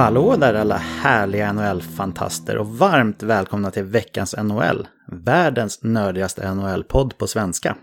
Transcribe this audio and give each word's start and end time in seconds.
Hallå 0.00 0.36
där 0.36 0.54
alla 0.54 0.76
härliga 0.76 1.52
NHL-fantaster 1.52 2.56
och 2.56 2.66
varmt 2.66 3.22
välkomna 3.22 3.70
till 3.70 3.84
veckans 3.84 4.34
NHL, 4.42 4.88
världens 5.12 5.82
nördigaste 5.82 6.54
NHL-podd 6.54 7.18
på 7.18 7.26
svenska. 7.26 7.76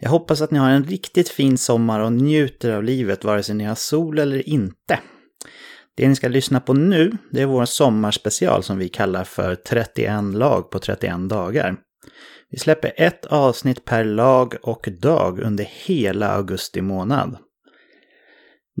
Jag 0.00 0.10
hoppas 0.10 0.40
att 0.40 0.50
ni 0.50 0.58
har 0.58 0.70
en 0.70 0.84
riktigt 0.84 1.28
fin 1.28 1.58
sommar 1.58 2.00
och 2.00 2.12
njuter 2.12 2.72
av 2.72 2.84
livet 2.84 3.24
vare 3.24 3.42
sig 3.42 3.54
ni 3.54 3.64
har 3.64 3.74
sol 3.74 4.18
eller 4.18 4.48
inte. 4.48 4.98
Det 5.96 6.08
ni 6.08 6.16
ska 6.16 6.28
lyssna 6.28 6.60
på 6.60 6.74
nu, 6.74 7.12
det 7.30 7.42
är 7.42 7.46
vår 7.46 7.64
sommarspecial 7.64 8.62
som 8.62 8.78
vi 8.78 8.88
kallar 8.88 9.24
för 9.24 9.54
31 9.54 10.24
lag 10.24 10.70
på 10.70 10.78
31 10.78 11.28
dagar. 11.28 11.76
Vi 12.50 12.58
släpper 12.58 12.92
ett 12.96 13.26
avsnitt 13.26 13.84
per 13.84 14.04
lag 14.04 14.54
och 14.62 14.88
dag 15.00 15.40
under 15.40 15.64
hela 15.64 16.28
augusti 16.28 16.80
månad. 16.80 17.36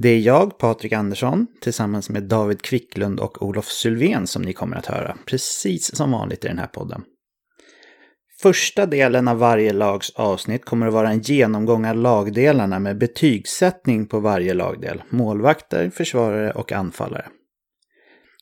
Det 0.02 0.08
är 0.08 0.18
jag, 0.18 0.58
Patrik 0.58 0.92
Andersson, 0.92 1.46
tillsammans 1.60 2.10
med 2.10 2.22
David 2.22 2.62
Kvicklund 2.62 3.20
och 3.20 3.42
Olof 3.42 3.68
Sylvén 3.68 4.26
som 4.26 4.42
ni 4.42 4.52
kommer 4.52 4.76
att 4.76 4.86
höra, 4.86 5.16
precis 5.26 5.96
som 5.96 6.10
vanligt 6.10 6.44
i 6.44 6.48
den 6.48 6.58
här 6.58 6.66
podden. 6.66 7.02
Första 8.42 8.86
delen 8.86 9.28
av 9.28 9.38
varje 9.38 9.72
lags 9.72 10.10
avsnitt 10.10 10.64
kommer 10.64 10.86
att 10.86 10.92
vara 10.92 11.10
en 11.10 11.20
genomgång 11.20 11.86
av 11.86 11.96
lagdelarna 11.96 12.78
med 12.78 12.98
betygssättning 12.98 14.06
på 14.06 14.20
varje 14.20 14.54
lagdel, 14.54 15.02
målvakter, 15.10 15.90
försvarare 15.90 16.52
och 16.52 16.72
anfallare. 16.72 17.26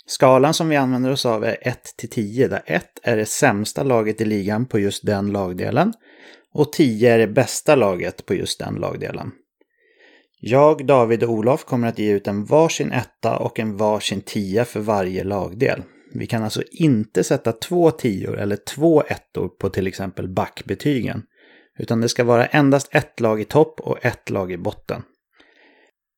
Skalan 0.07 0.55
som 0.55 0.69
vi 0.69 0.77
använder 0.77 1.11
oss 1.11 1.27
av 1.27 1.45
är 1.45 1.57
1 1.61 1.95
till 1.97 2.11
10 2.11 2.49
där 2.49 2.63
1 2.67 2.85
är 3.03 3.17
det 3.17 3.27
sämsta 3.27 3.83
laget 3.83 4.21
i 4.21 4.25
ligan 4.25 4.67
på 4.67 4.79
just 4.79 5.07
den 5.07 5.33
lagdelen 5.33 5.93
och 6.53 6.73
10 6.73 7.15
är 7.15 7.19
det 7.19 7.29
bästa 7.29 7.75
laget 7.75 8.27
på 8.27 8.35
just 8.35 8.59
den 8.59 8.75
lagdelen. 8.75 9.33
Jag, 10.41 10.87
David 10.87 11.23
och 11.23 11.31
Olof 11.31 11.65
kommer 11.65 11.89
att 11.89 11.99
ge 11.99 12.13
ut 12.13 12.27
en 12.27 12.45
varsin 12.45 12.93
etta 12.93 13.37
och 13.37 13.59
en 13.59 13.77
varsin 13.77 14.21
tia 14.21 14.65
för 14.65 14.81
varje 14.81 15.25
lagdel. 15.25 15.83
Vi 16.13 16.27
kan 16.27 16.45
alltså 16.45 16.63
inte 16.71 17.25
sätta 17.25 17.53
två 17.53 17.91
tior 17.91 18.39
eller 18.39 18.57
två 18.57 19.03
ettor 19.03 19.49
på 19.49 19.71
till 19.71 19.87
exempel 19.87 20.29
backbetygen. 20.29 21.23
Utan 21.79 22.01
det 22.01 22.09
ska 22.09 22.25
vara 22.25 22.47
endast 22.47 22.89
ett 22.91 23.21
lag 23.21 23.41
i 23.41 23.45
topp 23.45 23.81
och 23.81 24.05
ett 24.05 24.31
lag 24.31 24.53
i 24.53 24.59
botten. 24.59 25.03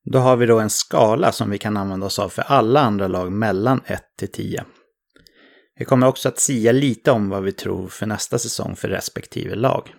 Då 0.05 0.19
har 0.19 0.37
vi 0.37 0.47
då 0.47 0.59
en 0.59 0.71
skala 0.71 1.33
som 1.33 1.51
vi 1.51 1.59
kan 1.59 1.77
använda 1.77 2.07
oss 2.07 2.19
av 2.19 2.29
för 2.29 2.43
alla 2.43 2.81
andra 2.81 3.09
lag 3.09 3.33
mellan 3.33 3.81
1 3.87 4.03
till 4.19 4.33
10. 4.33 4.65
Vi 5.79 5.85
kommer 5.85 6.07
också 6.07 6.29
att 6.29 6.39
sia 6.39 6.73
lite 6.73 7.11
om 7.11 7.29
vad 7.29 7.43
vi 7.43 7.53
tror 7.53 7.89
för 7.89 8.07
nästa 8.07 8.39
säsong 8.39 8.77
för 8.77 8.89
respektive 8.89 9.55
lag. 9.55 9.95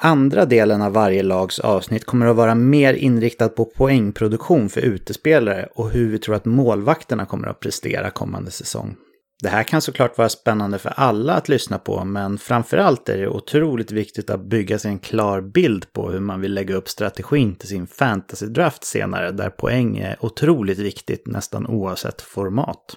Andra 0.00 0.44
delen 0.44 0.82
av 0.82 0.92
varje 0.92 1.22
lags 1.22 1.58
avsnitt 1.58 2.04
kommer 2.04 2.26
att 2.26 2.36
vara 2.36 2.54
mer 2.54 2.94
inriktad 2.94 3.48
på 3.48 3.64
poängproduktion 3.64 4.68
för 4.68 4.80
utespelare 4.80 5.68
och 5.74 5.90
hur 5.90 6.10
vi 6.10 6.18
tror 6.18 6.34
att 6.34 6.44
målvakterna 6.44 7.26
kommer 7.26 7.48
att 7.48 7.60
prestera 7.60 8.10
kommande 8.10 8.50
säsong. 8.50 8.96
Det 9.42 9.48
här 9.48 9.62
kan 9.62 9.82
såklart 9.82 10.18
vara 10.18 10.28
spännande 10.28 10.78
för 10.78 10.92
alla 10.96 11.34
att 11.34 11.48
lyssna 11.48 11.78
på, 11.78 12.04
men 12.04 12.38
framförallt 12.38 13.08
är 13.08 13.18
det 13.18 13.28
otroligt 13.28 13.92
viktigt 13.92 14.30
att 14.30 14.44
bygga 14.44 14.78
sig 14.78 14.90
en 14.90 14.98
klar 14.98 15.40
bild 15.40 15.92
på 15.92 16.10
hur 16.10 16.20
man 16.20 16.40
vill 16.40 16.54
lägga 16.54 16.74
upp 16.74 16.88
strategin 16.88 17.54
till 17.54 17.68
sin 17.68 17.86
fantasy-draft 17.86 18.84
senare, 18.84 19.30
där 19.30 19.50
poäng 19.50 19.98
är 19.98 20.16
otroligt 20.20 20.78
viktigt 20.78 21.26
nästan 21.26 21.66
oavsett 21.66 22.22
format. 22.22 22.96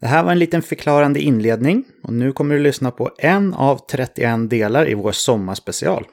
Det 0.00 0.06
här 0.06 0.24
var 0.24 0.32
en 0.32 0.38
liten 0.38 0.62
förklarande 0.62 1.20
inledning 1.20 1.84
och 2.02 2.12
nu 2.12 2.32
kommer 2.32 2.54
du 2.54 2.60
lyssna 2.60 2.90
på 2.90 3.10
en 3.18 3.54
av 3.54 3.80
31 3.90 4.50
delar 4.50 4.88
i 4.88 4.94
vår 4.94 5.12
sommarspecial. 5.12 6.06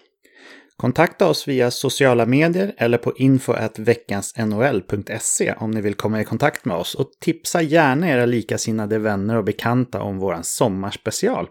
Kontakta 0.77 1.27
oss 1.27 1.47
via 1.47 1.71
sociala 1.71 2.25
medier 2.25 2.73
eller 2.77 2.97
på 2.97 3.13
info.veckansnhl.se 3.17 5.53
om 5.57 5.71
ni 5.71 5.81
vill 5.81 5.95
komma 5.95 6.21
i 6.21 6.25
kontakt 6.25 6.65
med 6.65 6.77
oss 6.77 6.95
och 6.95 7.11
tipsa 7.21 7.61
gärna 7.61 8.09
era 8.09 8.25
likasinnade 8.25 8.99
vänner 8.99 9.37
och 9.37 9.43
bekanta 9.43 10.01
om 10.01 10.19
vår 10.19 10.39
sommarspecial. 10.41 11.47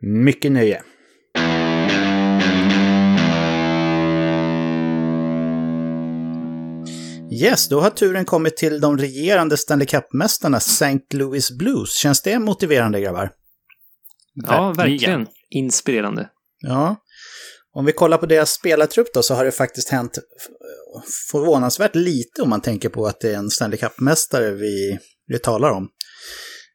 Mycket 0.00 0.52
nöje! 0.52 0.82
Yes, 7.32 7.68
då 7.68 7.80
har 7.80 7.90
turen 7.90 8.24
kommit 8.24 8.56
till 8.56 8.80
de 8.80 8.98
regerande 8.98 9.56
Stanley 9.56 9.86
Cup-mästarna 9.86 10.56
St. 10.56 11.00
Louis 11.10 11.50
Blues. 11.50 11.94
Känns 11.94 12.22
det 12.22 12.38
motiverande 12.38 13.00
grabbar? 13.00 13.32
Ja, 14.34 14.72
verkligen. 14.76 15.26
Inspirerande. 15.50 16.28
Ja. 16.60 16.96
Om 17.72 17.84
vi 17.84 17.92
kollar 17.92 18.18
på 18.18 18.26
deras 18.26 18.52
spelartrupp 18.52 19.06
då 19.14 19.22
så 19.22 19.34
har 19.34 19.44
det 19.44 19.52
faktiskt 19.52 19.88
hänt 19.88 20.18
förvånansvärt 21.30 21.94
lite 21.94 22.42
om 22.42 22.50
man 22.50 22.60
tänker 22.60 22.88
på 22.88 23.06
att 23.06 23.20
det 23.20 23.30
är 23.30 23.36
en 23.36 23.50
Stanley 23.50 23.78
Cup-mästare 23.78 24.50
vi, 24.50 24.98
vi 25.26 25.38
talar 25.38 25.70
om. 25.70 25.88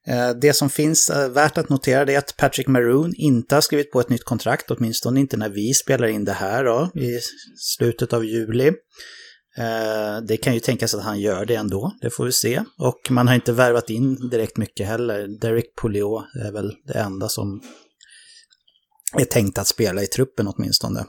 Eh, 0.08 0.30
det 0.30 0.54
som 0.54 0.70
finns 0.70 1.10
eh, 1.10 1.30
värt 1.30 1.58
att 1.58 1.70
notera 1.70 2.12
är 2.12 2.18
att 2.18 2.38
Patrick 2.38 2.68
Maroon 2.68 3.14
inte 3.16 3.56
har 3.56 3.62
skrivit 3.62 3.92
på 3.92 4.00
ett 4.00 4.10
nytt 4.10 4.24
kontrakt, 4.24 4.72
åtminstone 4.72 5.20
inte 5.20 5.38
när 5.38 5.50
vi 5.50 5.74
spelar 5.74 6.08
in 6.08 6.26
det 6.26 6.34
här 6.34 6.64
då, 6.64 6.92
i 6.96 7.20
slutet 7.58 8.14
av 8.14 8.26
juli. 8.26 8.72
Eh, 9.58 10.22
det 10.28 10.38
kan 10.38 10.54
ju 10.54 10.60
tänkas 10.60 10.94
att 10.94 11.04
han 11.04 11.20
gör 11.20 11.46
det 11.46 11.56
ändå, 11.56 11.92
det 12.02 12.10
får 12.10 12.26
vi 12.26 12.32
se. 12.32 12.64
Och 12.78 13.12
man 13.12 13.28
har 13.28 13.36
inte 13.36 13.52
värvat 13.52 13.90
in 13.90 14.30
direkt 14.30 14.58
mycket 14.58 14.88
heller. 14.88 15.28
Derek 15.42 15.76
Pouliot 15.76 16.24
är 16.46 16.52
väl 16.52 16.74
det 16.88 17.00
enda 17.00 17.30
som 17.30 17.62
är 19.18 19.26
tänkt 19.26 19.58
att 19.58 19.68
spela 19.68 20.04
i 20.04 20.08
truppen 20.08 20.48
åtminstone. 20.48 21.06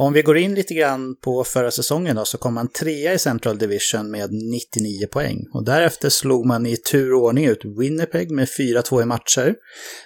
Om 0.00 0.12
vi 0.12 0.22
går 0.22 0.38
in 0.38 0.54
lite 0.54 0.74
grann 0.74 1.16
på 1.16 1.44
förra 1.44 1.70
säsongen 1.70 2.16
då, 2.16 2.24
så 2.24 2.38
kom 2.38 2.54
man 2.54 2.68
trea 2.68 3.12
i 3.12 3.18
Central 3.18 3.58
Division 3.58 4.10
med 4.10 4.32
99 4.32 5.06
poäng. 5.06 5.44
Och 5.52 5.64
därefter 5.64 6.08
slog 6.08 6.46
man 6.46 6.66
i 6.66 6.76
tur 6.76 7.14
och 7.14 7.22
ordning 7.22 7.46
ut 7.46 7.64
Winnipeg 7.64 8.30
med 8.30 8.48
4-2 8.58 9.02
i 9.02 9.04
matcher. 9.04 9.54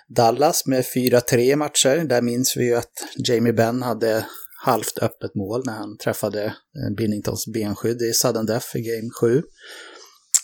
Dallas 0.09 0.67
med 0.67 0.85
4-3 0.85 1.39
i 1.39 1.57
matcher. 1.57 2.05
Där 2.05 2.23
minns 2.23 2.57
vi 2.57 2.65
ju 2.65 2.75
att 2.75 2.93
Jamie 3.29 3.53
Benn 3.53 3.83
hade 3.83 4.27
halvt 4.65 4.99
öppet 4.99 5.35
mål 5.35 5.63
när 5.67 5.73
han 5.73 5.99
träffade 5.99 6.45
eh, 6.45 6.97
Binningtons 6.97 7.47
benskydd 7.47 8.03
i 8.03 8.13
sudden 8.13 8.47
death 8.47 8.77
i 8.77 8.81
game 8.81 9.11
7. 9.21 9.43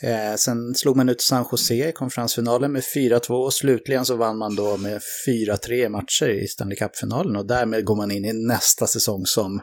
Eh, 0.03 0.35
sen 0.37 0.75
slog 0.75 0.97
man 0.97 1.09
ut 1.09 1.21
San 1.21 1.45
Jose 1.53 1.89
i 1.89 1.93
konferensfinalen 1.93 2.73
med 2.73 2.83
4-2 2.97 3.31
och 3.31 3.55
slutligen 3.55 4.05
så 4.05 4.17
vann 4.17 4.39
man 4.39 4.55
då 4.55 4.77
med 4.77 5.01
4-3 5.29 5.89
matcher 5.89 6.29
i 6.29 6.49
Stanley 6.49 6.77
Cup-finalen 6.77 7.37
och 7.37 7.47
därmed 7.47 7.85
går 7.85 7.97
man 7.97 8.11
in 8.11 8.25
i 8.25 8.33
nästa 8.33 8.87
säsong 8.87 9.27
som 9.27 9.61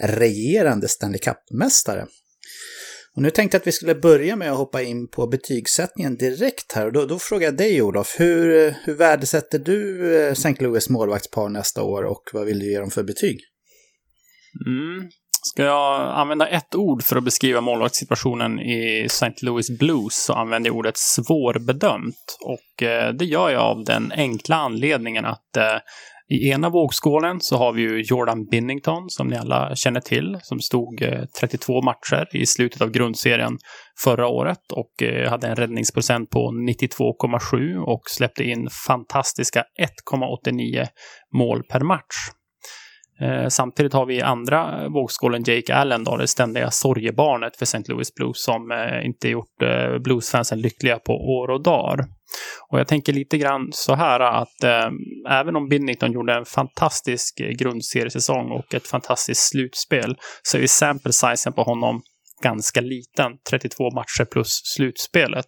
regerande 0.00 0.88
Stanley 0.88 1.18
Cup-mästare. 1.18 2.06
Och 3.16 3.22
nu 3.22 3.30
tänkte 3.30 3.54
jag 3.54 3.60
att 3.60 3.66
vi 3.66 3.72
skulle 3.72 3.94
börja 3.94 4.36
med 4.36 4.52
att 4.52 4.58
hoppa 4.58 4.82
in 4.82 5.08
på 5.08 5.26
betygssättningen 5.26 6.16
direkt 6.16 6.72
här. 6.72 6.86
Och 6.86 6.92
då, 6.92 7.06
då 7.06 7.18
frågar 7.18 7.46
jag 7.46 7.56
dig 7.56 7.82
Olof, 7.82 8.16
hur, 8.18 8.74
hur 8.84 8.94
värdesätter 8.94 9.58
du 9.58 10.14
eh, 10.16 10.32
St. 10.32 10.56
Louis 10.58 10.88
målvaktspar 10.88 11.48
nästa 11.48 11.82
år 11.82 12.04
och 12.04 12.22
vad 12.32 12.46
vill 12.46 12.58
du 12.58 12.70
ge 12.70 12.80
dem 12.80 12.90
för 12.90 13.02
betyg? 13.02 13.40
Mm. 14.66 15.10
Ska 15.42 15.62
jag 15.62 16.18
använda 16.18 16.48
ett 16.48 16.74
ord 16.74 17.02
för 17.02 17.16
att 17.16 17.24
beskriva 17.24 17.60
målvaktssituationen 17.60 18.60
i 18.60 19.04
St. 19.04 19.32
Louis 19.42 19.78
Blues 19.78 20.24
så 20.24 20.32
använder 20.32 20.70
jag 20.70 20.76
ordet 20.76 20.96
svårbedömt. 20.96 22.38
Och 22.40 22.82
eh, 22.82 23.12
det 23.12 23.24
gör 23.24 23.50
jag 23.50 23.62
av 23.62 23.84
den 23.84 24.12
enkla 24.12 24.56
anledningen 24.56 25.24
att 25.24 25.56
eh, 25.56 25.78
i 26.30 26.48
ena 26.50 26.70
vågskålen 26.70 27.40
så 27.40 27.56
har 27.56 27.72
vi 27.72 27.82
ju 27.82 28.02
Jordan 28.02 28.46
Binnington 28.46 29.10
som 29.10 29.28
ni 29.28 29.36
alla 29.36 29.76
känner 29.76 30.00
till, 30.00 30.38
som 30.42 30.60
stod 30.60 31.02
eh, 31.02 31.24
32 31.40 31.82
matcher 31.82 32.28
i 32.32 32.46
slutet 32.46 32.82
av 32.82 32.90
grundserien 32.90 33.58
förra 34.04 34.28
året 34.28 34.72
och 34.72 35.02
eh, 35.02 35.30
hade 35.30 35.48
en 35.48 35.56
räddningsprocent 35.56 36.30
på 36.30 36.38
92,7 36.38 37.78
och 37.78 38.02
släppte 38.06 38.44
in 38.44 38.68
fantastiska 38.86 39.64
1,89 40.12 40.86
mål 41.34 41.62
per 41.62 41.80
match. 41.80 42.16
Eh, 43.20 43.48
samtidigt 43.48 43.92
har 43.92 44.06
vi 44.06 44.22
andra 44.22 44.88
vågskålen 44.88 45.42
Jake 45.46 45.74
Allen, 45.74 46.04
då, 46.04 46.16
det 46.16 46.26
ständiga 46.26 46.70
sorgebarnet 46.70 47.56
för 47.56 47.62
St. 47.62 47.82
Louis 47.88 48.14
Blues 48.14 48.42
som 48.42 48.70
eh, 48.70 49.06
inte 49.06 49.28
gjort 49.28 49.62
eh, 49.62 49.98
bluesfansen 49.98 50.60
lyckliga 50.60 50.98
på 50.98 51.12
år 51.12 51.50
och 51.50 51.62
dagar. 51.62 52.04
Och 52.70 52.80
jag 52.80 52.88
tänker 52.88 53.12
lite 53.12 53.38
grann 53.38 53.68
så 53.72 53.94
här 53.94 54.20
att 54.20 54.64
eh, 54.64 54.90
även 55.30 55.56
om 55.56 55.68
Binnington 55.68 56.12
gjorde 56.12 56.34
en 56.34 56.44
fantastisk 56.44 57.40
grundseriesäsong 57.58 58.50
och 58.50 58.74
ett 58.74 58.88
fantastiskt 58.88 59.48
slutspel 59.48 60.16
så 60.42 60.56
är 60.56 60.60
ju 60.60 60.68
sample 60.68 61.12
sizen 61.12 61.52
på 61.52 61.62
honom 61.62 62.02
ganska 62.42 62.80
liten, 62.80 63.32
32 63.50 63.90
matcher 63.90 64.24
plus 64.24 64.60
slutspelet. 64.64 65.46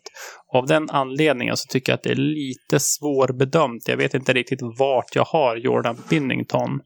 Av 0.54 0.66
den 0.66 0.90
anledningen 0.90 1.56
så 1.56 1.66
tycker 1.68 1.92
jag 1.92 1.96
att 1.96 2.02
det 2.02 2.10
är 2.10 2.14
lite 2.14 2.80
svårbedömt. 2.80 3.88
Jag 3.88 3.96
vet 3.96 4.14
inte 4.14 4.32
riktigt 4.32 4.60
vart 4.78 5.14
jag 5.14 5.24
har 5.24 5.56
Jordan 5.56 5.96
Binnington. 6.10 6.80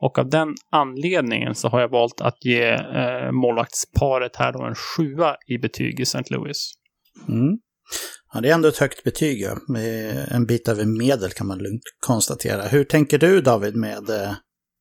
Och 0.00 0.18
av 0.18 0.30
den 0.30 0.54
anledningen 0.70 1.54
så 1.54 1.68
har 1.68 1.80
jag 1.80 1.88
valt 1.88 2.20
att 2.20 2.44
ge 2.44 2.70
eh, 2.70 3.32
målvaktsparet 3.32 4.36
här 4.36 4.52
då 4.52 4.62
en 4.64 4.74
sjua 4.74 5.36
i 5.46 5.58
betyg 5.58 6.00
i 6.00 6.02
St. 6.02 6.24
Louis. 6.30 6.72
Mm. 7.28 7.58
Ja, 8.32 8.40
det 8.40 8.50
är 8.50 8.54
ändå 8.54 8.68
ett 8.68 8.78
högt 8.78 9.04
betyg. 9.04 9.40
Ja. 9.40 9.56
En 10.30 10.46
bit 10.46 10.68
över 10.68 10.84
medel 10.84 11.30
kan 11.30 11.46
man 11.46 11.58
lugnt 11.58 11.82
konstatera. 12.06 12.62
Hur 12.62 12.84
tänker 12.84 13.18
du 13.18 13.40
David 13.40 13.76
med 13.76 14.10
eh, 14.10 14.32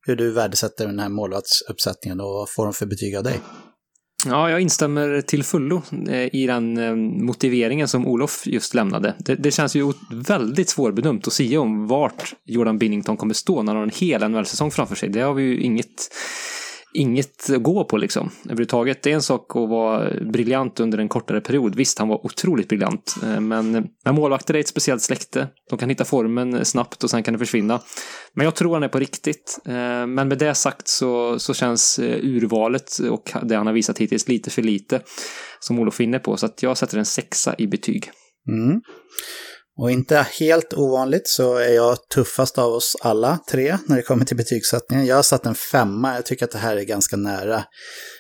hur 0.06 0.16
du 0.16 0.32
värdesätter 0.32 0.88
den 0.88 1.00
här 1.00 1.10
målvaktsuppsättningen 1.10 2.20
och 2.20 2.28
vad 2.28 2.50
får 2.50 2.64
de 2.64 2.74
för 2.74 2.86
betyg 2.86 3.16
av 3.16 3.24
dig? 3.24 3.40
Ja, 4.26 4.50
jag 4.50 4.62
instämmer 4.62 5.22
till 5.22 5.44
fullo 5.44 5.82
eh, 6.10 6.36
i 6.36 6.48
den 6.48 6.78
eh, 6.78 6.96
motiveringen 7.26 7.88
som 7.88 8.08
Olof 8.08 8.42
just 8.46 8.74
lämnade. 8.74 9.16
Det, 9.20 9.36
det 9.36 9.52
känns 9.52 9.76
ju 9.76 9.94
väldigt 10.12 10.70
svårbedömt 10.70 11.28
att 11.28 11.34
säga 11.34 11.62
om 11.62 11.88
vart 11.88 12.34
Jordan 12.46 12.78
Binnington 12.78 13.18
kommer 13.18 13.34
stå 13.34 13.64
när 13.64 13.74
han 13.74 13.76
har 13.76 13.84
en 13.84 13.92
hel 13.96 14.30
NHL-säsong 14.30 14.72
framför 14.72 14.96
sig. 14.96 15.10
Det 15.10 15.22
har 15.22 15.34
vi 15.34 15.44
ju 15.44 15.62
inget 15.62 16.14
inget 16.94 17.50
att 17.50 17.64
gå 17.64 17.84
på 17.84 17.98
liksom 17.98 18.30
överhuvudtaget. 18.46 19.04
Det 19.04 19.12
är 19.12 19.16
en 19.16 19.22
sak 19.22 19.56
att 19.56 19.70
vara 19.70 20.12
briljant 20.32 20.80
under 20.80 20.98
en 20.98 21.10
kortare 21.10 21.42
period. 21.42 21.76
Visst, 21.76 22.00
han 22.00 22.08
var 22.08 22.26
otroligt 22.26 22.68
briljant, 22.70 23.16
eh, 23.24 23.40
men, 23.40 23.88
men 24.06 24.16
målvakter 24.16 24.54
är 24.54 24.60
ett 24.60 24.68
speciellt 24.68 25.02
släkte. 25.02 25.48
De 25.70 25.80
kan 25.80 25.90
hitta 25.90 26.06
formen 26.06 26.66
snabbt 26.66 27.04
och 27.04 27.10
sen 27.10 27.24
kan 27.24 27.34
det 27.34 27.38
försvinna. 27.38 27.80
Men 28.34 28.46
jag 28.46 28.56
tror 28.56 28.74
han 28.74 28.84
är 28.84 28.88
på 28.88 29.00
riktigt. 29.00 29.60
Eh, 29.66 29.74
men 30.08 30.28
med 30.28 30.38
det 30.38 30.56
sagt 30.56 30.88
så, 30.88 31.40
så 31.40 31.54
känns 31.54 32.00
eh, 32.00 32.18
urvalet 32.22 32.98
och 33.10 33.32
det 33.44 33.56
han 33.56 33.68
har 33.68 33.74
visat 33.74 33.98
hittills 33.98 34.28
lite 34.28 34.50
för 34.50 34.62
lite, 34.62 35.02
som 35.60 35.80
Olof 35.80 36.00
är 36.00 36.04
inne 36.04 36.20
på. 36.20 36.38
Så 36.38 36.46
att 36.46 36.64
jag 36.64 36.78
sätter 36.78 36.98
en 36.98 37.06
sexa 37.06 37.56
i 37.58 37.68
betyg. 37.68 38.12
Mm. 38.48 38.82
Och 39.78 39.92
inte 39.92 40.28
helt 40.40 40.74
ovanligt 40.74 41.28
så 41.28 41.56
är 41.56 41.74
jag 41.74 41.98
tuffast 42.14 42.58
av 42.58 42.74
oss 42.74 42.96
alla 43.02 43.40
tre 43.52 43.78
när 43.88 43.96
det 43.96 44.02
kommer 44.02 44.26
till 44.26 44.38
betygssättningen. 44.38 45.06
Jag 45.06 45.16
har 45.16 45.24
satt 45.24 45.46
en 45.46 45.56
femma, 45.56 46.16
jag 46.16 46.26
tycker 46.26 46.46
att 46.46 46.52
det 46.52 46.58
här 46.58 46.78
är 46.78 46.84
ganska 46.84 47.18
nära 47.18 47.64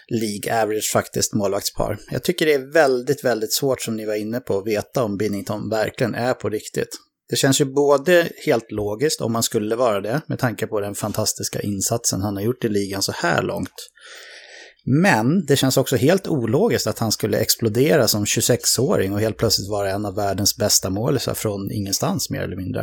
League 0.07 0.63
average 0.63 0.91
faktiskt, 0.93 1.33
målvaktspar. 1.33 1.99
Jag 2.11 2.23
tycker 2.23 2.45
det 2.45 2.53
är 2.53 2.73
väldigt, 2.73 3.23
väldigt 3.23 3.53
svårt 3.53 3.81
som 3.81 3.95
ni 3.95 4.05
var 4.05 4.15
inne 4.15 4.39
på 4.39 4.57
att 4.57 4.67
veta 4.67 5.03
om 5.03 5.17
Binnington 5.17 5.69
verkligen 5.69 6.15
är 6.15 6.33
på 6.33 6.49
riktigt. 6.49 6.89
Det 7.29 7.35
känns 7.35 7.61
ju 7.61 7.65
både 7.65 8.29
helt 8.45 8.71
logiskt 8.71 9.21
om 9.21 9.31
man 9.31 9.43
skulle 9.43 9.75
vara 9.75 10.01
det, 10.01 10.21
med 10.27 10.39
tanke 10.39 10.67
på 10.67 10.79
den 10.79 10.95
fantastiska 10.95 11.61
insatsen 11.61 12.21
han 12.21 12.35
har 12.35 12.43
gjort 12.43 12.63
i 12.63 12.69
ligan 12.69 13.01
så 13.01 13.11
här 13.11 13.41
långt. 13.41 13.73
Men 14.85 15.45
det 15.45 15.55
känns 15.55 15.77
också 15.77 15.95
helt 15.95 16.27
ologiskt 16.27 16.87
att 16.87 16.99
han 16.99 17.11
skulle 17.11 17.37
explodera 17.37 18.07
som 18.07 18.25
26-åring 18.25 19.13
och 19.13 19.19
helt 19.19 19.37
plötsligt 19.37 19.69
vara 19.69 19.91
en 19.91 20.05
av 20.05 20.15
världens 20.15 20.57
bästa 20.57 20.89
målisar 20.89 21.33
från 21.33 21.71
ingenstans 21.71 22.29
mer 22.29 22.41
eller 22.41 22.55
mindre. 22.55 22.81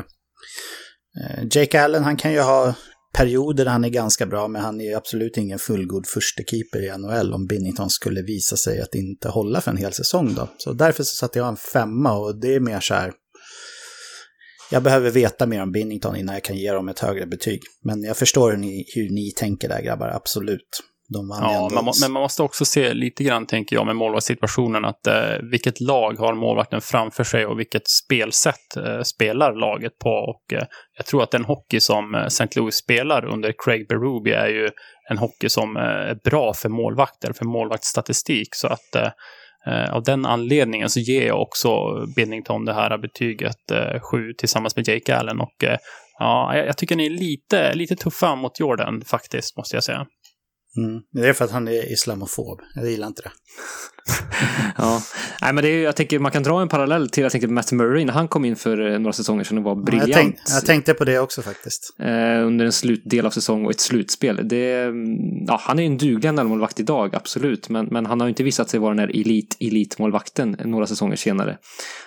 Eh, 1.21 1.45
Jake 1.51 1.83
Allen, 1.83 2.05
han 2.05 2.17
kan 2.17 2.33
ju 2.33 2.41
ha 2.41 2.75
perioder 3.13 3.65
där 3.65 3.73
han 3.73 3.85
är 3.85 3.89
ganska 3.89 4.27
bra, 4.27 4.49
men 4.49 4.63
han 4.63 4.81
är 4.81 4.97
absolut 4.97 5.37
ingen 5.37 5.59
fullgod 5.59 6.07
förstekeeper 6.07 6.83
i 6.83 6.99
NHL 6.99 7.35
om 7.35 7.47
Binnington 7.47 7.91
skulle 7.91 8.23
visa 8.23 8.57
sig 8.57 8.81
att 8.81 8.95
inte 8.95 9.29
hålla 9.29 9.61
för 9.61 9.71
en 9.71 9.77
hel 9.77 9.93
säsong 9.93 10.35
då. 10.35 10.49
Så 10.59 10.73
därför 10.73 11.03
så 11.03 11.15
satte 11.15 11.39
jag 11.39 11.49
en 11.49 11.57
femma 11.57 12.19
och 12.19 12.41
det 12.41 12.55
är 12.55 12.61
mer 12.61 12.81
så 12.81 12.95
här, 12.95 13.13
jag 14.71 14.83
behöver 14.83 15.11
veta 15.11 15.47
mer 15.47 15.63
om 15.63 15.73
Binnington 15.73 16.17
innan 16.17 16.35
jag 16.35 16.45
kan 16.45 16.57
ge 16.57 16.73
dem 16.73 16.89
ett 16.89 16.99
högre 16.99 17.27
betyg. 17.27 17.61
Men 17.85 18.03
jag 18.03 18.17
förstår 18.17 18.51
hur 18.51 18.59
ni, 18.59 18.85
hur 18.95 19.11
ni 19.11 19.33
tänker 19.37 19.69
där 19.69 19.83
grabbar, 19.83 20.09
absolut. 20.09 20.81
De 21.13 21.29
vann 21.29 21.43
ja, 21.43 21.69
man 21.75 21.85
må, 21.85 21.93
men 22.01 22.13
man 22.13 22.23
måste 22.23 22.43
också 22.43 22.65
se 22.65 22.95
lite 22.95 23.25
grann, 23.25 23.47
tänker 23.47 23.77
jag, 23.77 23.87
med 23.87 23.97
målvaktssituationen, 23.97 24.85
att 24.85 25.07
eh, 25.07 25.39
vilket 25.51 25.81
lag 25.81 26.19
har 26.19 26.35
målvakten 26.35 26.81
framför 26.81 27.25
sig 27.25 27.47
och 27.47 27.59
vilket 27.59 27.89
spelsätt 27.89 28.77
eh, 28.77 29.03
spelar 29.03 29.55
laget 29.55 29.99
på. 29.99 30.11
Och 30.11 30.53
eh, 30.53 30.65
jag 30.97 31.07
tror 31.07 31.23
att 31.23 31.31
den 31.31 31.45
hockey 31.45 31.81
som 31.81 32.15
eh, 32.15 32.25
St. 32.25 32.49
Louis 32.57 32.75
spelar 32.75 33.25
under 33.25 33.55
Craig 33.65 33.89
Berube 33.89 34.35
är 34.35 34.49
ju 34.49 34.69
en 35.11 35.19
hockey 35.19 35.49
som 35.49 35.77
eh, 35.77 35.83
är 35.83 36.19
bra 36.25 36.55
för 36.55 36.69
målvakter, 36.69 37.33
för 37.33 37.45
målvaktsstatistik. 37.45 38.55
Så 38.55 38.69
att 38.69 38.97
eh, 38.97 39.95
av 39.95 40.03
den 40.03 40.27
anledningen 40.27 40.91
så 40.91 41.01
ger 41.01 41.27
jag 41.27 41.43
också 41.43 41.71
Binnington 42.17 42.65
det 42.65 42.73
här 42.73 42.99
betyget 42.99 43.57
7 44.11 44.33
tillsammans 44.39 44.77
med 44.77 44.89
Jake 44.89 45.17
Allen. 45.17 45.41
Och 45.41 45.65
ja, 46.19 46.57
jag, 46.57 46.67
jag 46.67 46.77
tycker 46.77 46.97
ni 46.97 47.07
är 47.07 47.11
lite, 47.11 47.75
lite 47.75 47.97
tuffa 47.97 48.35
mot 48.35 48.61
Jordan 48.61 49.03
faktiskt, 49.07 49.57
måste 49.57 49.77
jag 49.77 49.85
säga. 49.85 50.07
Mm. 50.77 51.01
Det 51.13 51.29
är 51.29 51.33
för 51.33 51.45
att 51.45 51.51
han 51.51 51.69
är 51.69 51.93
islamofob. 51.93 52.61
Jag 52.75 52.91
gillar 52.91 53.07
inte 53.07 53.23
det. 53.23 53.31
ja, 54.77 55.03
Nej, 55.43 55.53
men 55.53 55.65
det 55.65 55.69
är, 55.69 55.83
jag 55.83 55.97
tänker 55.97 56.19
man 56.19 56.33
kan 56.33 56.43
dra 56.43 56.61
en 56.63 56.69
parallell 56.69 57.09
till 57.09 57.23
jag 57.23 57.33
tänkte 57.33 57.49
Matt 57.49 57.73
Murray 57.73 58.05
när 58.05 58.13
han 58.13 58.29
kom 58.29 58.45
in 58.45 58.57
för 58.57 58.93
eh, 58.93 58.99
några 58.99 59.13
säsonger 59.13 59.45
sedan 59.45 59.59
och 59.59 59.65
var 59.65 59.75
briljant. 59.85 60.09
Ja, 60.09 60.17
jag, 60.17 60.25
tänk, 60.25 60.37
jag, 60.49 60.67
tänkte 60.67 60.95
på 60.95 61.05
det 61.05 61.19
också 61.19 61.43
faktiskt. 61.43 61.97
Eh, 61.99 62.47
under 62.47 62.65
en 62.65 62.73
slutdel 62.73 63.27
av 63.27 63.31
säsong 63.31 63.65
och 63.65 63.71
ett 63.71 63.81
slutspel. 63.81 64.49
Det, 64.49 64.83
mm, 64.83 65.45
ja, 65.47 65.61
han 65.61 65.79
är 65.79 65.83
en 65.83 65.99
duglig 65.99 66.35
målvakt 66.35 66.81
idag, 66.81 67.15
absolut. 67.15 67.69
Men, 67.69 67.87
men 67.87 68.07
han 68.07 68.21
har 68.21 68.29
inte 68.29 68.43
visat 68.43 68.71
sig 68.71 68.81
vara 68.81 68.95
den 68.95 68.99
här 68.99 69.21
elit, 69.21 69.57
elitmålvakten 69.61 70.57
några 70.65 70.87
säsonger 70.87 71.17
senare. 71.17 71.59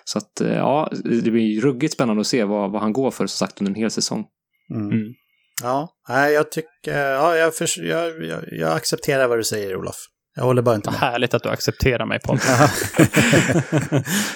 Så 0.04 0.18
att 0.18 0.42
eh, 0.42 0.54
ja, 0.54 0.92
det 1.04 1.32
blir 1.32 1.62
ruggigt 1.62 1.94
spännande 1.94 2.22
att 2.22 2.28
se 2.28 2.44
vad, 2.44 2.72
vad 2.72 2.82
han 2.82 2.94
går 2.94 3.12
för, 3.12 3.28
som 3.28 3.48
sagt, 3.48 3.62
under 3.62 3.72
en 3.72 3.76
hel 3.76 3.92
säsong. 3.92 4.26
Mm. 4.74 4.92
Mm. 4.92 5.14
Ja, 5.62 5.90
jag 6.30 6.52
tycker, 6.52 7.00
ja, 7.00 7.36
jag, 7.36 7.56
för, 7.56 7.84
jag, 7.84 8.24
jag, 8.24 8.44
jag, 8.52 8.72
accepterar 8.72 9.28
vad 9.28 9.40
du 9.40 9.44
säger 9.44 9.76
Olof. 9.76 9.96
Jag 10.36 10.44
håller 10.44 10.62
bara 10.62 10.76
inte 10.76 10.92
med. 10.92 11.00
Härligt 11.00 11.34
att 11.34 11.44
du 11.44 11.50
accepterar 11.50 12.06
mig 12.06 12.20
Paul. 12.20 12.40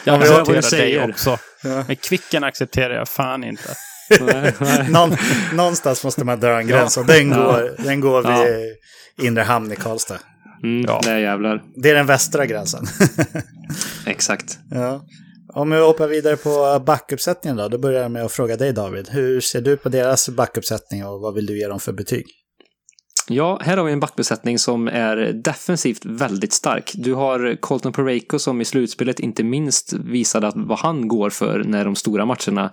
jag 0.03 0.21
accepterar 0.23 0.77
dig 0.77 1.09
också. 1.09 1.37
Ja. 1.63 1.83
Men 1.87 1.95
Kvicken 1.95 2.43
accepterar 2.43 2.93
jag 2.93 3.07
fan 3.07 3.43
inte. 3.43 3.75
Någon, 4.89 5.17
någonstans 5.53 6.03
måste 6.03 6.23
man 6.23 6.39
dra 6.39 6.59
en 6.59 6.67
gräns 6.67 6.97
och 6.97 7.05
den 7.05 7.29
går, 7.29 7.73
ja. 7.77 7.83
den 7.83 7.99
går 7.99 8.21
vid 8.21 8.75
ja. 9.15 9.25
inre 9.25 9.41
hamn 9.41 9.71
i 9.71 9.75
Karlstad. 9.75 10.19
Mm, 10.63 10.85
ja. 10.87 11.01
Nej 11.05 11.21
jävlar. 11.21 11.63
Det 11.75 11.89
är 11.89 11.95
den 11.95 12.05
västra 12.05 12.45
gränsen. 12.45 12.85
Exakt. 14.05 14.59
Ja. 14.71 15.01
Om 15.53 15.69
vi 15.69 15.79
hoppar 15.79 16.07
vidare 16.07 16.37
på 16.37 16.83
backuppsättningen 16.85 17.57
då, 17.57 17.67
då 17.67 17.77
börjar 17.77 18.01
jag 18.01 18.11
med 18.11 18.25
att 18.25 18.31
fråga 18.31 18.57
dig 18.57 18.73
David. 18.73 19.09
Hur 19.09 19.41
ser 19.41 19.61
du 19.61 19.77
på 19.77 19.89
deras 19.89 20.29
backuppsättning 20.29 21.05
och 21.05 21.21
vad 21.21 21.33
vill 21.33 21.45
du 21.45 21.59
ge 21.59 21.67
dem 21.67 21.79
för 21.79 21.91
betyg? 21.91 22.25
Ja, 23.29 23.59
här 23.61 23.77
har 23.77 23.83
vi 23.83 23.91
en 23.91 23.99
backbesättning 23.99 24.59
som 24.59 24.87
är 24.87 25.15
defensivt 25.33 26.05
väldigt 26.05 26.53
stark. 26.53 26.91
Du 26.95 27.13
har 27.13 27.61
Colton 27.61 27.93
Pareko 27.93 28.39
som 28.39 28.61
i 28.61 28.65
slutspelet 28.65 29.19
inte 29.19 29.43
minst 29.43 29.93
visade 29.93 30.47
att 30.47 30.53
vad 30.57 30.79
han 30.79 31.07
går 31.07 31.29
för 31.29 31.63
när 31.63 31.85
de 31.85 31.95
stora 31.95 32.25
matcherna 32.25 32.71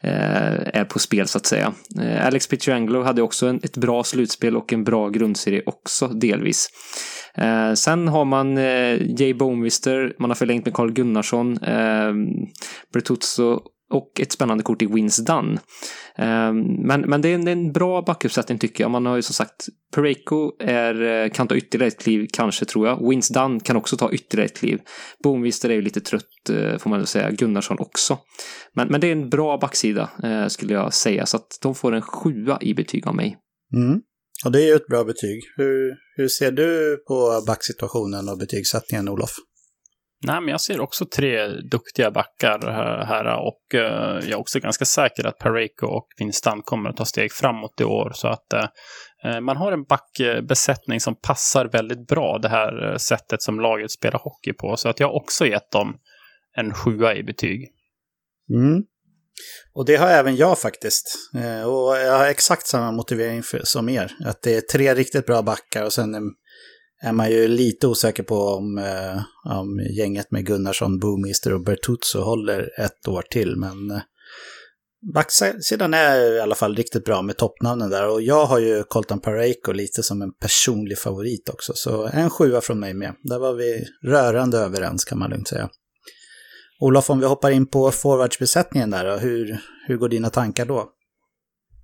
eh, 0.00 0.78
är 0.80 0.84
på 0.84 0.98
spel 0.98 1.28
så 1.28 1.38
att 1.38 1.46
säga. 1.46 1.72
Eh, 2.00 2.26
Alex 2.26 2.46
Pietrangelo 2.46 3.02
hade 3.02 3.22
också 3.22 3.46
en, 3.46 3.60
ett 3.62 3.76
bra 3.76 4.04
slutspel 4.04 4.56
och 4.56 4.72
en 4.72 4.84
bra 4.84 5.08
grundserie 5.08 5.62
också 5.66 6.08
delvis. 6.08 6.68
Eh, 7.40 7.74
sen 7.74 8.08
har 8.08 8.24
man 8.24 8.58
eh, 8.58 9.20
Jay 9.20 9.34
Bomwister, 9.34 10.14
man 10.18 10.30
har 10.30 10.34
förlängt 10.34 10.64
med 10.64 10.74
Carl 10.74 10.92
Gunnarsson, 10.92 11.58
eh, 11.62 12.12
Bertuzzo 12.92 13.60
och 13.90 14.20
ett 14.20 14.32
spännande 14.32 14.64
kort 14.64 14.82
i 14.82 14.86
Wins 14.86 15.16
Dunn. 15.16 15.58
Eh, 16.18 16.52
men, 16.84 17.00
men 17.00 17.22
det 17.22 17.28
är 17.28 17.34
en, 17.34 17.44
det 17.44 17.50
är 17.50 17.56
en 17.56 17.72
bra 17.72 18.02
backuppsättning 18.02 18.58
tycker 18.58 18.84
jag. 18.84 18.90
Man 18.90 19.06
har 19.06 19.16
ju 19.16 19.22
som 19.22 19.34
sagt, 19.34 19.66
Pareko 19.94 20.52
är, 20.60 21.02
eh, 21.02 21.30
kan 21.30 21.48
ta 21.48 21.56
ytterligare 21.56 21.88
ett 21.88 22.02
kliv 22.02 22.26
kanske 22.32 22.64
tror 22.64 22.86
jag. 22.86 23.08
Wins 23.08 23.28
Dunn 23.28 23.60
kan 23.60 23.76
också 23.76 23.96
ta 23.96 24.12
ytterligare 24.12 24.46
ett 24.46 24.58
kliv. 24.58 24.80
Bonewister 25.22 25.70
är 25.70 25.74
ju 25.74 25.82
lite 25.82 26.00
trött 26.00 26.50
eh, 26.50 26.78
får 26.78 26.90
man 26.90 26.98
väl 26.98 27.06
säga, 27.06 27.30
Gunnarsson 27.30 27.76
också. 27.80 28.18
Men, 28.74 28.88
men 28.88 29.00
det 29.00 29.06
är 29.06 29.12
en 29.12 29.28
bra 29.28 29.58
backsida 29.58 30.10
skulle 30.48 30.72
jag 30.72 30.94
säga, 30.94 31.26
så 31.26 31.36
att 31.36 31.58
de 31.62 31.74
får 31.74 31.94
en 31.94 32.02
sjua 32.02 32.58
i 32.60 32.74
betyg 32.74 33.06
av 33.06 33.14
mig. 33.14 33.36
Mm. 33.74 34.00
Och 34.44 34.52
det 34.52 34.62
är 34.62 34.66
ju 34.66 34.74
ett 34.74 34.86
bra 34.86 35.04
betyg. 35.04 35.42
Hur, 35.56 35.96
hur 36.16 36.28
ser 36.28 36.50
du 36.50 36.96
på 37.08 37.44
backsituationen 37.46 38.28
och 38.28 38.38
betygssättningen, 38.38 39.08
Olof? 39.08 39.30
Nej, 40.26 40.40
men 40.40 40.48
jag 40.48 40.60
ser 40.60 40.80
också 40.80 41.06
tre 41.06 41.46
duktiga 41.48 42.10
backar 42.10 42.58
här, 43.06 43.46
och 43.46 43.74
eh, 43.74 44.28
jag 44.28 44.30
är 44.30 44.38
också 44.38 44.60
ganska 44.60 44.84
säker 44.84 45.26
att 45.26 45.38
Pareko 45.38 45.86
och 45.86 46.06
Winston 46.18 46.62
kommer 46.62 46.90
att 46.90 46.96
ta 46.96 47.04
steg 47.04 47.32
framåt 47.32 47.80
i 47.80 47.84
år. 47.84 48.12
Så 48.14 48.28
att 48.28 48.52
eh, 48.52 48.66
eh, 49.24 49.40
man 49.40 49.56
har 49.56 49.72
en 49.72 49.84
backbesättning 49.84 51.00
som 51.00 51.14
passar 51.14 51.68
väldigt 51.72 52.06
bra 52.06 52.38
det 52.38 52.48
här 52.48 52.98
sättet 52.98 53.42
som 53.42 53.60
laget 53.60 53.90
spelar 53.90 54.18
hockey 54.18 54.52
på. 54.52 54.76
Så 54.76 54.88
att 54.88 55.00
jag 55.00 55.06
har 55.06 55.14
också 55.14 55.46
gett 55.46 55.70
dem 55.70 55.98
en 56.56 56.74
sjua 56.74 57.14
i 57.14 57.22
betyg. 57.22 57.68
Mm. 58.50 58.82
Och 59.74 59.84
det 59.84 59.96
har 59.96 60.08
även 60.08 60.36
jag 60.36 60.58
faktiskt. 60.58 61.14
Eh, 61.34 61.62
och 61.62 61.96
jag 61.96 62.18
har 62.18 62.26
exakt 62.26 62.66
samma 62.66 62.92
motivering 62.92 63.42
för, 63.42 63.60
som 63.64 63.88
er. 63.88 64.12
Att 64.24 64.42
det 64.42 64.54
är 64.54 64.60
tre 64.60 64.94
riktigt 64.94 65.26
bra 65.26 65.42
backar 65.42 65.84
och 65.84 65.92
sen 65.92 66.14
är 67.02 67.12
man 67.12 67.30
ju 67.30 67.48
lite 67.48 67.86
osäker 67.86 68.22
på 68.22 68.34
om, 68.34 68.78
eh, 68.78 69.22
om 69.58 69.80
gänget 69.98 70.30
med 70.30 70.46
Gunnarsson, 70.46 70.98
Boomister 70.98 71.54
och 71.54 71.64
Bertuzzo 71.64 72.20
håller 72.20 72.80
ett 72.80 73.08
år 73.08 73.22
till. 73.30 73.56
Men 73.56 73.90
eh, 73.90 74.00
backsidan 75.14 75.94
är 75.94 76.36
i 76.36 76.40
alla 76.40 76.54
fall 76.54 76.76
riktigt 76.76 77.04
bra 77.04 77.22
med 77.22 77.36
toppnamnen 77.36 77.90
där. 77.90 78.08
Och 78.08 78.22
jag 78.22 78.46
har 78.46 78.58
ju 78.58 78.82
Colton 78.82 79.20
Pareko 79.20 79.72
lite 79.72 80.02
som 80.02 80.22
en 80.22 80.32
personlig 80.32 80.98
favorit 80.98 81.48
också. 81.48 81.72
Så 81.74 82.06
en 82.06 82.30
sjua 82.30 82.60
från 82.60 82.80
mig 82.80 82.94
med. 82.94 83.14
Där 83.22 83.38
var 83.38 83.54
vi 83.54 83.84
rörande 84.04 84.58
överens 84.58 85.04
kan 85.04 85.18
man 85.18 85.30
lugnt 85.30 85.48
säga. 85.48 85.70
Olof, 86.80 87.10
om 87.10 87.20
vi 87.20 87.26
hoppar 87.26 87.50
in 87.50 87.66
på 87.66 87.90
forwardsbesättningen 87.90 88.90
där, 88.90 89.18
hur, 89.18 89.60
hur 89.86 89.96
går 89.96 90.08
dina 90.08 90.30
tankar 90.30 90.66
då? 90.66 90.88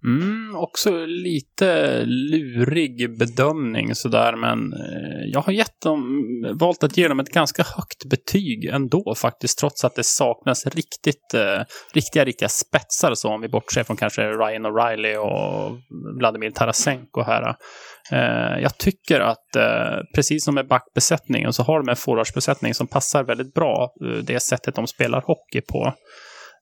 Mm, 0.04 0.56
också 0.56 1.06
lite 1.06 2.02
lurig 2.04 3.18
bedömning 3.18 3.94
sådär, 3.94 4.36
men 4.36 4.72
eh, 4.72 5.24
jag 5.26 5.40
har 5.40 5.52
gett 5.52 5.80
dem, 5.82 6.22
valt 6.60 6.84
att 6.84 6.96
ge 6.96 7.08
dem 7.08 7.20
ett 7.20 7.32
ganska 7.32 7.62
högt 7.62 8.04
betyg 8.10 8.64
ändå 8.64 9.14
faktiskt, 9.16 9.58
trots 9.58 9.84
att 9.84 9.94
det 9.94 10.04
saknas 10.04 10.66
riktigt, 10.66 11.34
eh, 11.34 11.62
riktiga, 11.94 12.24
riktiga 12.24 12.48
spetsar 12.48 13.14
så 13.14 13.28
om 13.28 13.40
vi 13.40 13.48
bortser 13.48 13.84
från 13.84 13.96
kanske 13.96 14.22
Ryan 14.22 14.66
O'Reilly 14.66 15.16
och 15.16 15.78
Vladimir 16.18 16.50
Tarasenko 16.50 17.22
här. 17.22 17.56
Eh, 18.12 18.62
jag 18.62 18.78
tycker 18.78 19.20
att 19.20 19.56
eh, 19.56 19.98
precis 20.14 20.44
som 20.44 20.54
med 20.54 20.68
backbesättningen 20.68 21.52
så 21.52 21.62
har 21.62 21.78
de 21.78 21.88
en 21.88 21.96
forwardsbesättning 21.96 22.74
som 22.74 22.86
passar 22.86 23.24
väldigt 23.24 23.54
bra 23.54 23.92
eh, 24.04 24.24
det 24.24 24.40
sättet 24.40 24.74
de 24.74 24.86
spelar 24.86 25.20
hockey 25.20 25.60
på. 25.60 25.94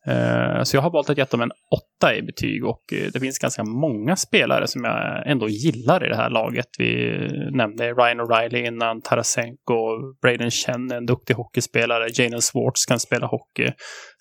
Eh, 0.06 0.62
så 0.62 0.76
jag 0.76 0.82
har 0.82 0.90
valt 0.90 1.10
att 1.10 1.18
ge 1.18 1.24
dem 1.24 1.40
en 1.40 1.50
åtta 1.50 2.14
i 2.14 2.22
betyg 2.22 2.64
och 2.64 2.82
eh, 2.92 3.10
det 3.12 3.20
finns 3.20 3.38
ganska 3.38 3.64
många 3.64 4.16
spelare 4.16 4.66
som 4.66 4.84
jag 4.84 5.26
ändå 5.26 5.48
gillar 5.48 6.06
i 6.06 6.08
det 6.08 6.16
här 6.16 6.30
laget. 6.30 6.66
Vi 6.78 7.18
nämnde 7.52 7.92
Ryan 7.92 8.20
O'Reilly 8.20 8.66
innan, 8.66 9.02
Tarasenko, 9.02 9.98
Braden 10.22 10.50
Chen, 10.50 10.90
en 10.90 11.06
duktig 11.06 11.34
hockeyspelare, 11.34 12.08
Jaden 12.14 12.42
Swartz 12.42 12.86
kan 12.86 13.00
spela 13.00 13.26
hockey. 13.26 13.72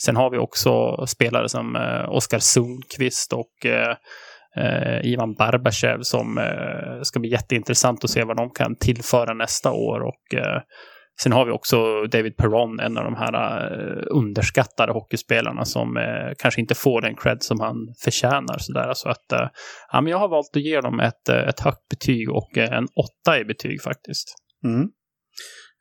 Sen 0.06 0.16
har 0.16 0.30
vi 0.30 0.38
också 0.38 1.06
spelare 1.08 1.50
som 1.50 1.76
eh, 1.76 2.10
Oskar 2.10 2.40
Sundqvist 2.40 3.34
och 3.34 3.52
Ivan 5.04 5.34
Barbachev 5.34 6.02
som 6.02 6.40
ska 7.04 7.20
bli 7.20 7.30
jätteintressant 7.30 8.04
att 8.04 8.10
se 8.10 8.24
vad 8.24 8.38
de 8.38 8.50
kan 8.50 8.76
tillföra 8.76 9.34
nästa 9.34 9.72
år. 9.72 10.00
Och 10.00 10.36
Sen 11.24 11.32
har 11.32 11.46
vi 11.46 11.52
också 11.52 12.04
David 12.04 12.38
Perron, 12.38 12.80
en 12.80 12.98
av 12.98 13.04
de 13.04 13.16
här 13.16 13.34
uh, 13.34 14.04
underskattade 14.10 14.94
hockeyspelarna 14.94 15.66
som 15.66 15.98
uh, 15.98 16.34
kanske 16.38 16.62
inte 16.62 16.76
får 16.76 17.02
den 17.02 17.16
cred 17.16 17.44
som 17.44 17.60
han 17.60 17.76
förtjänar. 18.04 18.58
Så, 18.58 18.74
där. 18.74 18.94
så 18.94 19.10
att, 19.10 19.34
uh, 19.34 19.48
ja, 19.92 20.02
men 20.02 20.12
jag 20.12 20.20
har 20.20 20.30
valt 20.30 20.56
att 20.56 20.62
ge 20.62 20.82
dem 20.82 21.00
ett, 21.00 21.30
ett 21.30 21.60
högt 21.60 21.90
betyg 21.90 22.32
och 22.32 22.58
en 22.58 22.84
åtta 22.84 23.40
i 23.40 23.46
betyg 23.46 23.82
faktiskt. 23.82 24.36
Mm. 24.66 24.88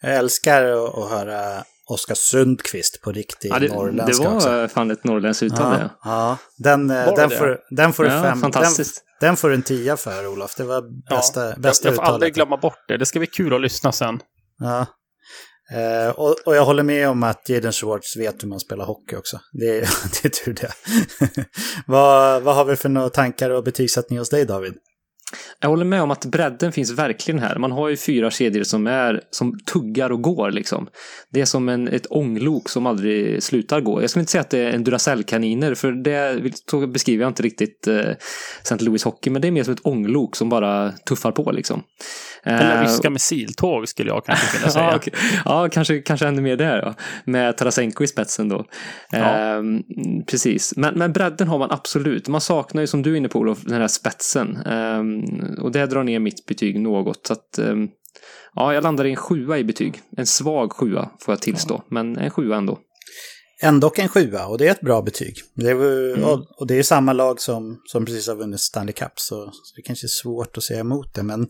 Jag 0.02 0.14
älskar 0.14 0.64
att, 0.64 1.10
höra 1.10 1.64
Oskar 1.90 2.14
Sundqvist 2.14 3.02
på 3.02 3.12
riktig 3.12 3.50
ja, 3.50 3.58
det, 3.58 3.68
norrländska 3.68 4.22
Det 4.22 4.28
var 4.28 4.36
också. 4.36 4.68
fan 4.74 4.90
ett 4.90 5.04
norrländskt 5.04 5.42
uttal 5.42 5.78
ja, 5.80 5.88
ja, 6.04 6.38
den, 6.58 6.88
den, 6.88 7.30
får, 7.30 7.60
den 7.76 7.92
får 7.92 8.04
du 8.04 8.10
ja, 8.10 8.22
fem. 8.22 8.40
Fantastiskt. 8.40 9.04
Den, 9.20 9.28
den, 9.28 9.36
får 9.36 9.48
du 9.48 9.54
en 9.54 9.62
tia 9.62 9.96
för, 9.96 10.26
Olof. 10.26 10.54
Det 10.56 10.64
var 10.64 11.10
bästa, 11.10 11.48
ja, 11.48 11.54
bästa 11.56 11.88
jag, 11.88 11.92
jag 11.92 11.96
får 11.96 12.02
uttalet. 12.02 12.14
aldrig 12.14 12.34
glömma 12.34 12.56
bort 12.56 12.78
det. 12.88 12.96
Det 12.96 13.06
ska 13.06 13.18
bli 13.18 13.26
kul 13.26 13.54
att 13.54 13.60
lyssna 13.60 13.92
sen. 13.92 14.20
Ja, 14.58 14.86
Eh, 15.70 16.10
och, 16.10 16.36
och, 16.46 16.56
jag 16.56 16.64
håller 16.64 16.82
med 16.82 17.08
om 17.08 17.22
att 17.22 17.48
Jaden 17.48 17.72
Schwartz 17.72 18.16
vet 18.16 18.42
hur 18.42 18.48
man 18.48 18.60
spelar 18.60 18.84
hockey 18.84 19.16
också. 19.16 19.40
Det, 19.52 19.68
är, 19.68 19.80
det 20.22 20.24
är 20.24 20.44
tur 20.44 20.54
det. 20.54 20.72
vad, 21.86 22.42
vad 22.42 22.54
har 22.54 22.64
vi 22.64 22.76
för 22.76 22.88
några 22.88 23.08
tankar 23.08 23.50
och 23.50 23.64
betygssättning 23.64 24.18
hos 24.18 24.30
dig 24.30 24.44
David? 24.44 24.74
Jag 25.60 25.68
håller 25.68 25.84
med 25.84 26.02
om 26.02 26.10
att 26.10 26.24
bredden 26.24 26.72
finns 26.72 26.90
verkligen 26.90 27.40
här. 27.40 27.56
Man 27.56 27.72
har 27.72 27.88
ju 27.88 27.96
fyra 27.96 28.30
kedjor 28.30 28.62
som 28.62 28.86
är 28.86 29.20
som 29.30 29.58
tuggar 29.72 30.12
och 30.12 30.22
går 30.22 30.50
liksom. 30.50 30.88
Det 31.30 31.40
är 31.40 31.44
som 31.44 31.68
en, 31.68 31.88
ett 31.88 32.06
ånglok 32.10 32.68
som 32.68 32.86
aldrig 32.86 33.42
slutar 33.42 33.80
gå. 33.80 34.02
Jag 34.02 34.10
skulle 34.10 34.20
inte 34.20 34.32
säga 34.32 34.40
att 34.40 34.50
det 34.50 34.58
är 34.58 34.72
en 34.72 34.84
Duracell-kaniner 34.84 35.74
för 35.74 35.92
det 35.92 36.52
så 36.70 36.86
beskriver 36.86 37.24
jag 37.24 37.30
inte 37.30 37.42
riktigt 37.42 37.86
eh, 37.86 38.10
St. 38.62 38.84
Louis 38.84 39.04
Hockey 39.04 39.30
men 39.30 39.42
det 39.42 39.48
är 39.48 39.52
mer 39.52 39.64
som 39.64 39.74
ett 39.74 39.86
ånglok 39.86 40.36
som 40.36 40.48
bara 40.48 40.92
tuffar 40.92 41.32
på 41.32 41.52
liksom. 41.52 41.82
Eller 42.42 42.82
ryska 42.82 43.10
missiltåg 43.10 43.88
skulle 43.88 44.10
jag 44.10 44.24
kanske 44.24 44.56
vilja 44.56 44.70
säga. 44.72 44.84
ja, 44.84 44.96
okay. 44.96 45.12
ja, 45.44 45.68
kanske, 45.68 45.98
kanske 45.98 46.26
ännu 46.26 46.42
mer 46.42 46.56
där 46.56 46.82
ja. 46.82 46.94
Med 47.24 47.56
Tarasenko 47.56 48.04
i 48.04 48.06
spetsen 48.06 48.48
då. 48.48 48.64
Ja. 49.10 49.56
Um, 49.56 49.82
precis, 50.26 50.76
men, 50.76 50.94
men 50.94 51.12
bredden 51.12 51.48
har 51.48 51.58
man 51.58 51.70
absolut. 51.70 52.28
Man 52.28 52.40
saknar 52.40 52.80
ju 52.80 52.86
som 52.86 53.02
du 53.02 53.12
är 53.12 53.16
inne 53.16 53.28
på 53.28 53.38
Olof, 53.38 53.58
den 53.62 53.80
här 53.80 53.88
spetsen. 53.88 54.58
Um, 54.66 55.19
och 55.60 55.72
det 55.72 55.86
drar 55.86 56.04
ner 56.04 56.18
mitt 56.18 56.46
betyg 56.46 56.80
något. 56.80 57.26
Så 57.26 57.32
att, 57.32 57.58
um, 57.58 57.88
ja, 58.54 58.74
jag 58.74 58.82
landar 58.82 59.04
i 59.04 59.10
en 59.10 59.16
sjua 59.16 59.58
i 59.58 59.64
betyg. 59.64 60.00
En 60.16 60.26
svag 60.26 60.72
sjua 60.72 61.10
får 61.20 61.32
jag 61.32 61.42
tillstå, 61.42 61.74
ja. 61.74 61.84
men 61.88 62.18
en 62.18 62.30
sjua 62.30 62.56
ändå. 62.56 62.78
Ändå 63.62 63.92
en 63.96 64.08
sjua 64.08 64.46
och 64.46 64.58
det 64.58 64.66
är 64.66 64.70
ett 64.70 64.80
bra 64.80 65.02
betyg. 65.02 65.34
Det 65.54 65.70
är, 65.70 66.14
mm. 66.14 66.42
och 66.56 66.66
det 66.66 66.78
är 66.78 66.82
samma 66.82 67.12
lag 67.12 67.40
som, 67.40 67.80
som 67.84 68.04
precis 68.04 68.28
har 68.28 68.36
vunnit 68.36 68.60
Stanley 68.60 68.92
Cup 68.92 69.12
så, 69.14 69.44
så 69.44 69.76
det 69.76 69.82
kanske 69.82 70.06
är 70.06 70.08
svårt 70.08 70.56
att 70.56 70.62
säga 70.62 70.80
emot 70.80 71.14
det. 71.14 71.22
Men 71.22 71.48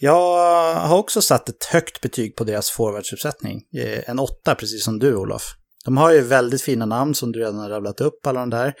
jag 0.00 0.74
har 0.74 0.98
också 0.98 1.22
satt 1.22 1.48
ett 1.48 1.64
högt 1.64 2.00
betyg 2.00 2.36
på 2.36 2.44
deras 2.44 2.70
forwardsuppsättning. 2.70 3.62
Eh, 3.76 4.10
en 4.10 4.18
åtta, 4.18 4.54
precis 4.54 4.84
som 4.84 4.98
du 4.98 5.16
Olof. 5.16 5.42
De 5.84 5.96
har 5.96 6.12
ju 6.12 6.20
väldigt 6.20 6.62
fina 6.62 6.86
namn 6.86 7.14
som 7.14 7.32
du 7.32 7.38
redan 7.38 7.58
har 7.58 7.68
rabblat 7.68 8.00
upp, 8.00 8.26
alla 8.26 8.40
de 8.40 8.50
där. 8.50 8.74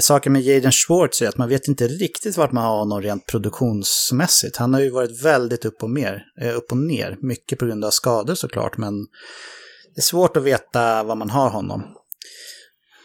Saken 0.00 0.32
med 0.32 0.42
Jaden 0.42 0.72
Schwartz 0.72 1.22
är 1.22 1.28
att 1.28 1.36
man 1.36 1.48
vet 1.48 1.68
inte 1.68 1.88
riktigt 1.88 2.36
vart 2.36 2.52
man 2.52 2.64
har 2.64 2.78
honom 2.78 3.02
rent 3.02 3.26
produktionsmässigt. 3.26 4.56
Han 4.56 4.74
har 4.74 4.80
ju 4.80 4.90
varit 4.90 5.24
väldigt 5.24 5.64
upp 5.64 5.82
och, 5.82 5.90
mer, 5.90 6.22
eh, 6.40 6.56
upp 6.56 6.72
och 6.72 6.78
ner, 6.78 7.16
mycket 7.20 7.58
på 7.58 7.66
grund 7.66 7.84
av 7.84 7.90
skador 7.90 8.34
såklart, 8.34 8.76
men 8.76 8.94
det 9.94 10.00
är 10.00 10.02
svårt 10.02 10.36
att 10.36 10.42
veta 10.42 11.02
var 11.02 11.14
man 11.14 11.30
har 11.30 11.50
honom. 11.50 11.82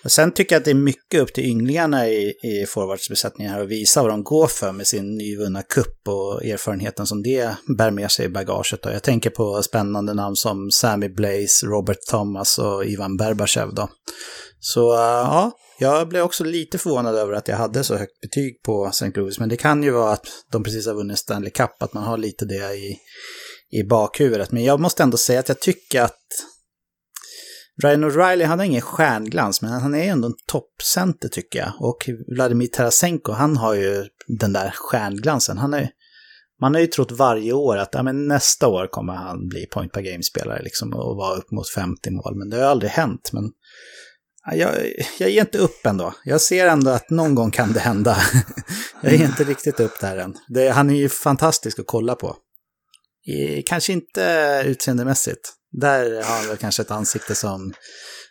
Och 0.03 0.11
sen 0.11 0.31
tycker 0.31 0.55
jag 0.55 0.59
att 0.59 0.65
det 0.65 0.71
är 0.71 0.75
mycket 0.75 1.21
upp 1.21 1.33
till 1.33 1.45
ynglingarna 1.45 2.07
i, 2.07 2.33
i 2.43 2.65
forwardsbesättningen 2.67 3.53
här 3.53 3.61
att 3.61 3.69
visa 3.69 4.01
vad 4.01 4.11
de 4.11 4.23
går 4.23 4.47
för 4.47 4.71
med 4.71 4.87
sin 4.87 5.17
nyvunna 5.17 5.61
kupp 5.61 6.07
och 6.07 6.45
erfarenheten 6.45 7.07
som 7.07 7.23
det 7.23 7.55
bär 7.77 7.91
med 7.91 8.11
sig 8.11 8.25
i 8.25 8.29
bagaget. 8.29 8.83
Då. 8.83 8.89
Jag 8.89 9.03
tänker 9.03 9.29
på 9.29 9.63
spännande 9.63 10.13
namn 10.13 10.35
som 10.35 10.71
Sammy 10.71 11.09
Blaze, 11.09 11.65
Robert 11.65 12.01
Thomas 12.09 12.59
och 12.59 12.85
Ivan 12.85 13.17
Berbachev. 13.17 13.73
Då. 13.73 13.89
Så 14.59 14.93
uh, 14.93 14.99
ja, 14.99 15.51
jag 15.81 16.07
blev 16.07 16.23
också 16.23 16.43
lite 16.43 16.77
förvånad 16.77 17.15
över 17.15 17.33
att 17.33 17.47
jag 17.47 17.57
hade 17.57 17.83
så 17.83 17.95
högt 17.95 18.21
betyg 18.21 18.63
på 18.63 18.85
St. 18.85 19.11
Louis. 19.15 19.39
Men 19.39 19.49
det 19.49 19.57
kan 19.57 19.83
ju 19.83 19.91
vara 19.91 20.13
att 20.13 20.27
de 20.51 20.63
precis 20.63 20.87
har 20.87 20.93
vunnit 20.93 21.17
Stanley 21.17 21.51
Cup, 21.51 21.83
att 21.83 21.93
man 21.93 22.03
har 22.03 22.17
lite 22.17 22.45
det 22.45 22.73
i, 22.73 22.97
i 23.79 23.83
bakhuvudet. 23.83 24.51
Men 24.51 24.63
jag 24.63 24.79
måste 24.79 25.03
ändå 25.03 25.17
säga 25.17 25.39
att 25.39 25.49
jag 25.49 25.59
tycker 25.59 26.01
att 26.01 26.17
Ryan 27.83 28.03
O'Reilly, 28.03 28.45
han 28.45 28.59
har 28.59 28.65
ingen 28.65 28.81
stjärnglans, 28.81 29.61
men 29.61 29.71
han 29.71 29.95
är 29.95 30.11
ändå 30.11 30.27
en 30.27 30.33
toppcenter 30.47 31.29
tycker 31.29 31.59
jag. 31.59 31.73
Och 31.79 32.09
Vladimir 32.35 32.67
Tarasenko, 32.67 33.31
han 33.31 33.57
har 33.57 33.73
ju 33.73 34.05
den 34.27 34.53
där 34.53 34.71
stjärnglansen. 34.75 35.57
Han 35.57 35.73
är, 35.73 35.89
man 36.61 36.73
har 36.73 36.81
ju 36.81 36.87
trott 36.87 37.11
varje 37.11 37.53
år 37.53 37.77
att 37.77 37.89
ja, 37.93 38.03
men 38.03 38.27
nästa 38.27 38.67
år 38.67 38.87
kommer 38.87 39.13
han 39.13 39.47
bli 39.47 39.65
point 39.65 39.91
per 39.91 40.01
game-spelare 40.01 40.61
liksom, 40.63 40.93
och 40.93 41.15
vara 41.15 41.37
upp 41.37 41.51
mot 41.51 41.69
50 41.69 42.11
mål. 42.11 42.35
Men 42.35 42.49
det 42.49 42.57
har 42.57 42.63
aldrig 42.63 42.91
hänt. 42.91 43.29
Men 43.33 43.43
jag, 44.45 44.93
jag 45.19 45.29
ger 45.29 45.41
inte 45.41 45.57
upp 45.57 45.85
ändå. 45.85 46.13
Jag 46.23 46.41
ser 46.41 46.67
ändå 46.67 46.91
att 46.91 47.09
någon 47.09 47.35
gång 47.35 47.51
kan 47.51 47.73
det 47.73 47.79
hända. 47.79 48.17
jag 49.01 49.13
ger 49.13 49.25
inte 49.25 49.43
riktigt 49.43 49.79
upp 49.79 49.99
där 49.99 50.17
än. 50.17 50.37
Det, 50.47 50.69
han 50.69 50.89
är 50.89 50.95
ju 50.95 51.09
fantastisk 51.09 51.79
att 51.79 51.87
kolla 51.87 52.15
på. 52.15 52.35
Kanske 53.65 53.93
inte 53.93 54.63
utseendemässigt. 54.65 55.53
Där 55.71 56.23
har 56.23 56.37
han 56.37 56.47
väl 56.47 56.57
kanske 56.57 56.81
ett 56.81 56.91
ansikte 56.91 57.35
som, 57.35 57.73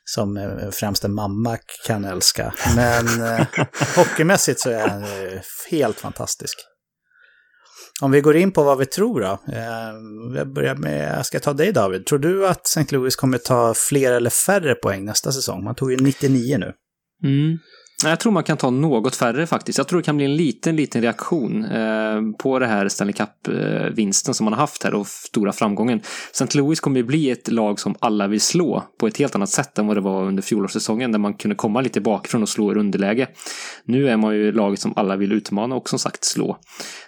som 0.04 0.36
eh, 0.36 0.70
främst 0.70 1.04
en 1.04 1.14
mamma 1.14 1.58
kan 1.86 2.04
älska. 2.04 2.54
Men 2.76 3.22
eh, 3.22 3.46
hockeymässigt 3.96 4.60
så 4.60 4.70
är 4.70 4.88
han 4.88 5.02
eh, 5.02 5.40
helt 5.70 6.00
fantastisk. 6.00 6.58
Om 8.00 8.10
vi 8.10 8.20
går 8.20 8.36
in 8.36 8.52
på 8.52 8.62
vad 8.62 8.78
vi 8.78 8.86
tror 8.86 9.20
då. 9.20 9.38
Eh, 9.52 10.36
jag 10.36 10.52
börjar 10.52 10.74
med, 10.74 11.18
jag 11.18 11.26
ska 11.26 11.40
ta 11.40 11.52
dig 11.52 11.72
David. 11.72 12.06
Tror 12.06 12.18
du 12.18 12.46
att 12.46 12.66
St. 12.66 12.96
Louis 12.96 13.16
kommer 13.16 13.38
ta 13.38 13.74
fler 13.74 14.12
eller 14.12 14.30
färre 14.30 14.74
poäng 14.74 15.04
nästa 15.04 15.32
säsong? 15.32 15.64
Man 15.64 15.74
tog 15.74 15.90
ju 15.92 15.96
99 15.96 16.58
nu. 16.58 16.72
Mm. 17.22 17.58
Jag 18.04 18.20
tror 18.20 18.32
man 18.32 18.42
kan 18.42 18.56
ta 18.56 18.70
något 18.70 19.16
färre 19.16 19.46
faktiskt. 19.46 19.78
Jag 19.78 19.88
tror 19.88 19.98
det 19.98 20.04
kan 20.04 20.16
bli 20.16 20.24
en 20.24 20.36
liten, 20.36 20.76
liten 20.76 21.02
reaktion 21.02 21.64
eh, 21.64 22.20
på 22.38 22.58
det 22.58 22.66
här 22.66 22.88
Stanley 22.88 23.12
Cup-vinsten 23.12 24.34
som 24.34 24.44
man 24.44 24.52
har 24.52 24.60
haft 24.60 24.84
här 24.84 24.94
och 24.94 25.06
stora 25.06 25.52
framgången. 25.52 26.00
St. 26.30 26.58
Louis 26.58 26.80
kommer 26.80 26.96
ju 26.96 27.04
bli 27.04 27.30
ett 27.30 27.48
lag 27.52 27.80
som 27.80 27.94
alla 28.00 28.26
vill 28.26 28.40
slå 28.40 28.82
på 29.00 29.06
ett 29.06 29.16
helt 29.16 29.34
annat 29.34 29.48
sätt 29.48 29.78
än 29.78 29.86
vad 29.86 29.96
det 29.96 30.00
var 30.00 30.24
under 30.24 30.42
fjolårssäsongen 30.42 31.12
där 31.12 31.18
man 31.18 31.34
kunde 31.34 31.54
komma 31.54 31.80
lite 31.80 32.00
bakifrån 32.00 32.42
och 32.42 32.48
slå 32.48 32.72
i 32.72 32.76
underläge. 32.76 33.28
Nu 33.84 34.08
är 34.08 34.16
man 34.16 34.34
ju 34.34 34.52
laget 34.52 34.80
som 34.80 34.92
alla 34.96 35.16
vill 35.16 35.32
utmana 35.32 35.74
och 35.74 35.88
som 35.88 35.98
sagt 35.98 36.24
slå. 36.24 36.56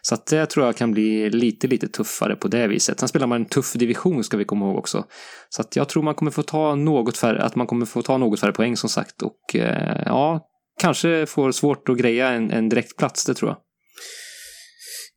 Så 0.02 0.14
att 0.14 0.26
det 0.26 0.46
tror 0.46 0.66
jag 0.66 0.76
kan 0.76 0.92
bli 0.92 1.30
lite, 1.30 1.66
lite 1.66 1.88
tuffare 1.88 2.37
på 2.37 2.49
det 2.49 2.66
viset. 2.66 3.00
Sen 3.00 3.08
spelar 3.08 3.26
man 3.26 3.40
en 3.40 3.49
tuff 3.49 3.72
division 3.72 4.25
ska 4.25 4.37
vi 4.37 4.44
komma 4.44 4.66
ihåg 4.66 4.78
också. 4.78 5.04
Så 5.49 5.62
att 5.62 5.76
jag 5.76 5.88
tror 5.88 6.02
man 6.02 6.14
kommer 6.14 6.30
få 6.30 6.42
ta 6.42 6.75
något 6.75 7.18
färre, 7.18 7.42
att 7.42 7.56
man 7.56 7.66
kommer 7.66 7.87
få 7.87 8.02
ta 8.02 8.18
något 8.18 8.40
färre 8.40 8.52
poäng 8.52 8.76
som 8.76 8.88
sagt 8.88 9.22
och 9.22 9.56
eh, 9.56 10.02
ja, 10.06 10.49
kanske 10.81 11.26
får 11.26 11.52
svårt 11.52 11.88
att 11.88 11.99
greja 11.99 12.29
en, 12.29 12.50
en 12.50 12.69
direktplats, 12.69 13.25
det 13.25 13.35
tror 13.35 13.50
jag. 13.50 13.59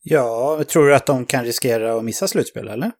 Ja, 0.04 0.64
tror 0.68 0.88
du 0.88 0.96
att 0.96 1.06
de 1.06 1.26
kan 1.26 1.46
riskera 1.46 1.98
att 1.98 2.04
missa 2.04 2.28
slutspel, 2.28 2.68
eller? 2.68 2.92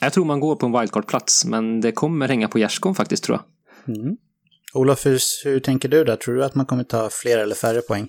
Jag 0.00 0.12
tror 0.12 0.24
man 0.24 0.40
går 0.40 0.56
på 0.56 0.66
en 0.66 0.72
wildcard-plats, 0.72 1.44
men 1.44 1.80
det 1.80 1.92
kommer 1.92 2.28
hänga 2.28 2.48
på 2.48 2.58
gärdsgården 2.58 2.94
faktiskt, 2.94 3.24
tror 3.24 3.38
jag. 3.38 3.96
Mm. 3.96 4.16
Olof, 4.74 5.06
hur, 5.06 5.20
hur 5.44 5.60
tänker 5.60 5.88
du 5.88 6.04
där? 6.04 6.16
Tror 6.16 6.34
du 6.34 6.44
att 6.44 6.54
man 6.54 6.66
kommer 6.66 6.84
ta 6.84 7.08
fler 7.10 7.38
eller 7.38 7.54
färre 7.54 7.80
poäng? 7.80 8.08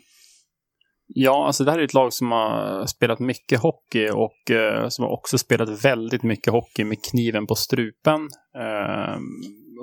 Ja, 1.08 1.48
alltså 1.48 1.63
det 1.63 1.72
här 1.72 1.80
är 1.80 1.84
ett 1.84 1.94
lag 1.94 2.13
som 2.13 2.32
har 2.32 2.86
spelat 2.86 3.20
mycket 3.20 3.60
hockey 3.60 4.10
och 4.10 4.51
eh, 4.51 4.89
som 4.89 5.04
har 5.04 5.12
också 5.12 5.38
spelat 5.38 5.86
väldigt 5.86 6.24
mycket 6.24 6.54
hockey 6.54 6.84
med 6.84 7.04
kniven 7.04 7.48
på 7.48 7.56
strupen. 7.56 8.22
Eh, 8.56 9.18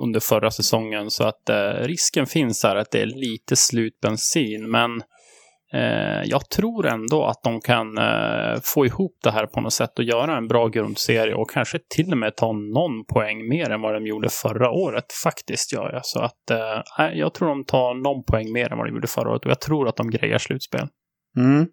under 0.03 0.21
förra 0.21 0.51
säsongen. 0.51 1.11
Så 1.11 1.25
att 1.25 1.49
eh, 1.49 1.71
risken 1.71 2.27
finns 2.27 2.65
här 2.65 2.77
att 2.77 2.91
det 2.91 3.01
är 3.01 3.07
lite 3.07 3.57
slut 3.57 4.01
bensin. 4.01 4.71
Men 4.71 5.03
Eh, 5.75 6.23
jag 6.25 6.49
tror 6.49 6.87
ändå 6.87 7.25
att 7.25 7.43
de 7.43 7.61
kan 7.61 7.99
eh, 7.99 8.61
få 8.63 8.87
ihop 8.87 9.19
det 9.23 9.31
här 9.31 9.47
på 9.47 9.61
något 9.61 9.73
sätt 9.73 9.99
och 9.99 10.05
göra 10.05 10.37
en 10.37 10.49
bra 10.49 10.69
grundserie 10.69 11.35
och 11.35 11.51
kanske 11.51 11.79
till 11.89 12.13
och 12.13 12.19
med 12.19 12.37
ta 12.37 12.53
någon 12.53 13.05
poäng 13.05 13.49
mer 13.49 13.71
än 13.71 13.81
vad 13.81 13.95
de 13.95 14.07
gjorde 14.07 14.29
förra 14.29 14.71
året. 14.71 15.05
Faktiskt 15.25 15.73
gör 15.73 15.93
jag. 15.93 16.07
Så 16.07 16.21
att 16.21 16.51
eh, 16.51 17.13
jag 17.15 17.35
tror 17.35 17.49
de 17.49 17.65
tar 17.65 17.95
någon 17.95 18.25
poäng 18.25 18.53
mer 18.53 18.73
än 18.73 18.79
vad 18.79 18.87
de 18.87 18.95
gjorde 18.95 19.07
förra 19.07 19.31
året 19.31 19.45
och 19.45 19.51
jag 19.51 19.61
tror 19.61 19.89
att 19.89 19.97
de 19.97 20.11
grejar 20.11 20.39
slutspel. 20.39 20.89
Mm. 21.37 21.67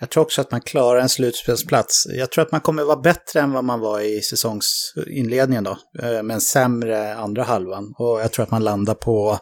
Jag 0.00 0.10
tror 0.10 0.22
också 0.22 0.40
att 0.40 0.50
man 0.50 0.60
klarar 0.60 1.00
en 1.00 1.08
slutspelsplats. 1.08 2.06
Jag 2.08 2.30
tror 2.30 2.44
att 2.44 2.52
man 2.52 2.60
kommer 2.60 2.84
vara 2.84 3.00
bättre 3.00 3.40
än 3.40 3.52
vad 3.52 3.64
man 3.64 3.80
var 3.80 4.00
i 4.00 4.20
säsongsinledningen 4.22 5.64
då, 5.64 5.78
eh, 6.02 6.22
men 6.22 6.40
sämre 6.40 7.14
andra 7.14 7.42
halvan. 7.42 7.94
Och 7.98 8.20
jag 8.20 8.32
tror 8.32 8.42
att 8.42 8.50
man 8.50 8.64
landar 8.64 8.94
på 8.94 9.38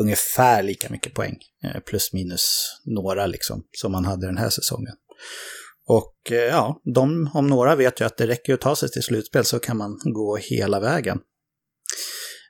ungefär 0.00 0.62
lika 0.62 0.90
mycket 0.90 1.14
poäng, 1.14 1.36
eh, 1.64 1.80
plus 1.80 2.12
minus 2.12 2.72
några 2.84 3.26
liksom, 3.26 3.62
som 3.72 3.92
man 3.92 4.04
hade 4.04 4.26
den 4.26 4.36
här 4.36 4.50
säsongen. 4.50 4.94
Och 5.88 6.32
eh, 6.32 6.36
ja, 6.38 6.80
de 6.94 7.30
om 7.34 7.46
några 7.46 7.76
vet 7.76 8.00
ju 8.00 8.04
att 8.04 8.16
det 8.16 8.26
räcker 8.26 8.54
att 8.54 8.60
ta 8.60 8.76
sig 8.76 8.90
till 8.90 9.02
slutspel 9.02 9.44
så 9.44 9.58
kan 9.58 9.76
man 9.76 9.98
gå 10.04 10.36
hela 10.36 10.80
vägen. 10.80 11.18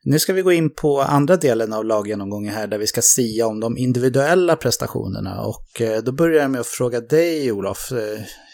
Nu 0.09 0.19
ska 0.19 0.33
vi 0.33 0.43
gå 0.43 0.53
in 0.53 0.71
på 0.71 1.01
andra 1.01 1.37
delen 1.37 1.73
av 1.73 1.85
laggenomgången 1.85 2.55
här 2.55 2.67
där 2.67 2.79
vi 2.79 2.87
ska 2.87 3.03
sia 3.03 3.47
om 3.47 3.61
de 3.61 3.79
individuella 3.79 4.57
prestationerna 4.57 5.41
och 5.41 5.81
eh, 5.81 6.03
då 6.03 6.13
börjar 6.13 6.43
jag 6.43 6.51
med 6.51 6.61
att 6.61 6.67
fråga 6.67 7.01
dig 7.01 7.53
Olof, 7.53 7.93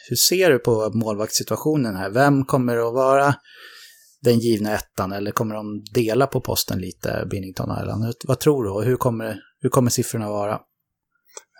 hur 0.08 0.16
ser 0.16 0.50
du 0.50 0.58
på 0.58 0.90
målvaktssituationen 0.94 1.96
här? 1.96 2.10
Vem 2.10 2.44
kommer 2.44 2.76
att 2.76 2.94
vara 2.94 3.34
den 4.22 4.38
givna 4.38 4.74
ettan 4.74 5.12
eller 5.12 5.30
kommer 5.30 5.54
de 5.54 5.84
dela 5.94 6.26
på 6.26 6.40
posten 6.40 6.78
lite, 6.78 7.26
Binnington 7.30 7.78
Island? 7.82 8.14
Vad 8.24 8.40
tror 8.40 8.64
du 8.64 8.70
och 8.70 8.84
hur 8.84 8.96
kommer, 8.96 9.40
hur 9.60 9.68
kommer 9.68 9.90
siffrorna 9.90 10.28
vara? 10.28 10.60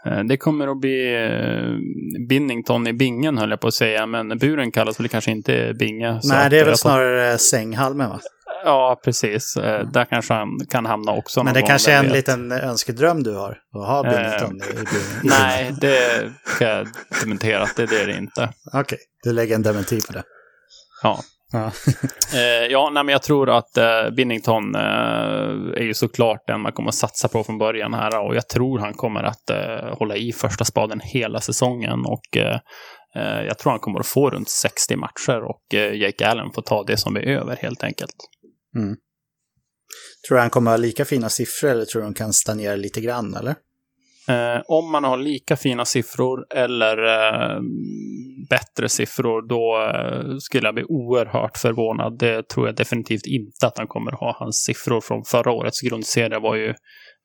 Eh, 0.07 0.25
det 0.29 0.37
kommer 0.37 0.69
att 0.69 0.81
bli 0.81 1.15
eh, 1.15 2.27
Binnington 2.29 2.87
i 2.87 2.93
bingen 2.93 3.39
höll 3.39 3.51
jag 3.51 3.61
på 3.61 3.69
att 3.69 3.75
säga, 3.75 4.07
men 4.07 4.39
buren 4.39 4.71
kallas 4.71 5.01
väl 5.01 5.09
kanske 5.09 5.31
inte 5.31 5.75
binge. 5.79 6.21
Nej, 6.25 6.51
det 6.51 6.59
är 6.59 6.65
väl 6.65 6.77
snarare 6.77 7.39
sänghalmen 7.39 8.09
va? 8.09 8.21
Ja, 8.65 9.01
precis. 9.05 9.57
Mm. 9.57 9.93
Där 9.93 10.05
kanske 10.05 10.35
han 10.35 10.49
kan 10.71 10.87
hamna 10.87 11.13
också. 11.13 11.45
Men 11.45 11.55
det 11.55 11.63
kanske 11.63 11.93
är 11.93 11.99
en 11.99 12.05
vet. 12.05 12.13
liten 12.13 12.53
önskedröm 12.53 13.23
du 13.23 13.35
har? 13.35 13.59
Att 13.75 13.87
ha 13.87 14.03
Binnington 14.03 14.57
i, 14.57 14.79
i, 14.79 14.83
i 14.83 15.29
Nej, 15.29 15.75
det 15.81 16.33
kan 16.59 16.69
jag 16.69 16.87
dementera 17.21 17.63
att 17.63 17.77
det 17.77 17.83
är 17.83 18.07
det 18.07 18.17
inte. 18.19 18.53
Okej, 18.67 18.81
okay. 18.81 18.99
du 19.23 19.33
lägger 19.33 19.55
en 19.55 19.63
dementi 19.63 20.01
på 20.07 20.13
det. 20.13 20.23
Ja. 21.03 21.21
Ja, 21.53 21.71
eh, 22.35 22.67
ja 22.71 22.91
nej, 22.93 23.05
men 23.05 23.13
jag 23.13 23.23
tror 23.23 23.51
att 23.51 23.77
eh, 23.77 24.11
Binnington 24.17 24.75
eh, 24.75 24.81
är 25.77 25.83
ju 25.83 25.95
såklart 25.95 26.47
den 26.47 26.61
man 26.61 26.73
kommer 26.73 26.89
att 26.89 26.95
satsa 26.95 27.29
på 27.29 27.45
från 27.45 27.59
början 27.59 27.95
här 27.95 28.21
och 28.27 28.37
jag 28.37 28.49
tror 28.49 28.79
han 28.79 28.95
kommer 28.95 29.23
att 29.23 29.51
eh, 29.51 29.99
hålla 29.99 30.17
i 30.17 30.33
första 30.33 30.65
spaden 30.65 31.01
hela 31.05 31.41
säsongen 31.41 32.05
och 32.07 32.37
eh, 32.37 32.59
eh, 33.17 33.43
jag 33.47 33.59
tror 33.59 33.71
han 33.71 33.81
kommer 33.81 34.01
att 34.01 34.07
få 34.07 34.31
runt 34.31 34.49
60 34.49 34.97
matcher 34.97 35.43
och 35.45 35.63
Jake 35.95 36.29
Allen 36.29 36.51
får 36.55 36.63
ta 36.63 36.85
det 36.85 36.97
som 36.97 37.17
är 37.17 37.21
över 37.21 37.57
helt 37.57 37.85
enkelt. 37.85 38.15
Mm. 38.77 38.97
Tror 40.29 40.37
du 40.37 40.41
han 40.41 40.51
kommer 40.51 40.71
ha 40.71 40.77
lika 40.77 41.05
fina 41.05 41.29
siffror 41.29 41.71
eller 41.71 41.85
tror 41.85 42.01
du 42.01 42.07
han 42.07 42.15
kan 42.15 42.33
stagnera 42.33 42.77
lite 42.77 43.01
grann 43.01 43.35
eller? 43.35 43.55
Eh, 44.29 44.63
om 44.67 44.93
man 44.93 45.05
har 45.05 45.17
lika 45.17 45.57
fina 45.57 45.85
siffror 45.85 46.47
eller 46.55 46.97
eh, 46.99 47.61
bättre 48.51 48.89
siffror, 48.89 49.49
då 49.49 49.91
eh, 49.95 50.37
skulle 50.39 50.67
jag 50.67 50.75
bli 50.75 50.85
oerhört 50.85 51.59
förvånad. 51.59 52.19
Det 52.19 52.49
tror 52.49 52.67
jag 52.67 52.77
definitivt 52.77 53.27
inte 53.27 53.67
att 53.67 53.79
han 53.79 53.87
kommer 53.87 54.13
ha. 54.13 54.37
Hans 54.39 54.57
siffror 54.57 55.01
från 55.01 55.25
förra 55.25 55.53
årets 55.53 55.81
grundserie 55.81 56.39
var 56.39 56.57
ju 56.57 56.75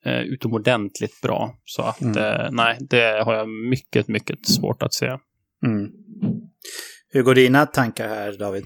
eh, 0.05 0.21
utomordentligt 0.21 1.21
bra. 1.21 1.55
Så 1.65 1.81
att 1.81 2.01
mm. 2.01 2.17
Eh, 2.17 2.47
nej, 2.51 2.77
det 2.79 3.23
har 3.25 3.33
jag 3.35 3.49
mycket, 3.49 4.07
mycket 4.07 4.47
svårt 4.47 4.83
att 4.83 4.93
se. 4.93 5.05
Mm. 5.65 5.91
Hur 7.09 7.21
går 7.21 7.35
dina 7.35 7.65
tankar 7.65 8.07
här, 8.07 8.37
David? 8.39 8.65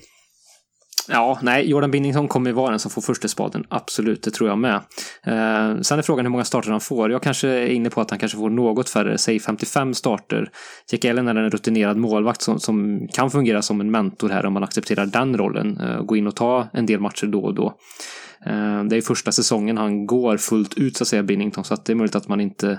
Ja, 1.13 1.39
nej, 1.41 1.70
Jordan 1.70 1.92
Binnington 1.92 2.27
kommer 2.27 2.51
vara 2.51 2.70
den 2.70 2.79
som 2.79 2.92
får 2.92 3.01
första 3.01 3.27
spaden, 3.27 3.66
absolut, 3.70 4.24
det 4.24 4.31
tror 4.31 4.50
jag 4.50 4.57
med. 4.57 4.75
Eh, 5.24 5.81
sen 5.81 6.00
är 6.00 6.01
frågan 6.01 6.25
hur 6.25 6.31
många 6.31 6.44
starter 6.44 6.72
han 6.72 6.79
får. 6.79 7.12
Jag 7.12 7.24
kanske 7.24 7.48
är 7.48 7.68
inne 7.68 7.90
på 7.90 8.01
att 8.01 8.09
han 8.09 8.20
kanske 8.20 8.38
får 8.38 8.50
något 8.50 8.90
färre, 8.90 9.18
säg 9.18 9.40
55 9.40 9.94
starter. 9.94 10.50
Jack 10.92 11.05
Ellen 11.05 11.27
är 11.27 11.35
en 11.35 11.50
rutinerad 11.50 11.98
målvakt 11.98 12.42
som, 12.42 12.59
som 12.59 13.07
kan 13.14 13.31
fungera 13.31 13.62
som 13.62 13.81
en 13.81 13.92
mentor 13.92 14.29
här 14.29 14.46
om 14.46 14.53
man 14.53 14.64
accepterar 14.64 15.05
den 15.05 15.38
rollen. 15.38 15.77
Eh, 15.81 16.01
gå 16.01 16.16
in 16.16 16.27
och 16.27 16.35
ta 16.35 16.68
en 16.74 16.85
del 16.85 17.00
matcher 17.00 17.27
då 17.27 17.42
och 17.44 17.55
då. 17.55 17.66
Eh, 18.46 18.83
det 18.83 18.98
är 18.98 19.01
första 19.01 19.31
säsongen 19.31 19.77
han 19.77 20.05
går 20.05 20.38
fullt 20.38 20.74
ut 20.74 20.98
så 20.98 21.03
att 21.03 21.07
säga, 21.07 21.24
Binnington, 21.24 21.64
så 21.64 21.74
att 21.74 21.85
det 21.85 21.94
är 21.94 21.96
möjligt 21.96 22.16
att 22.16 22.27
man 22.27 22.42
inte 22.42 22.72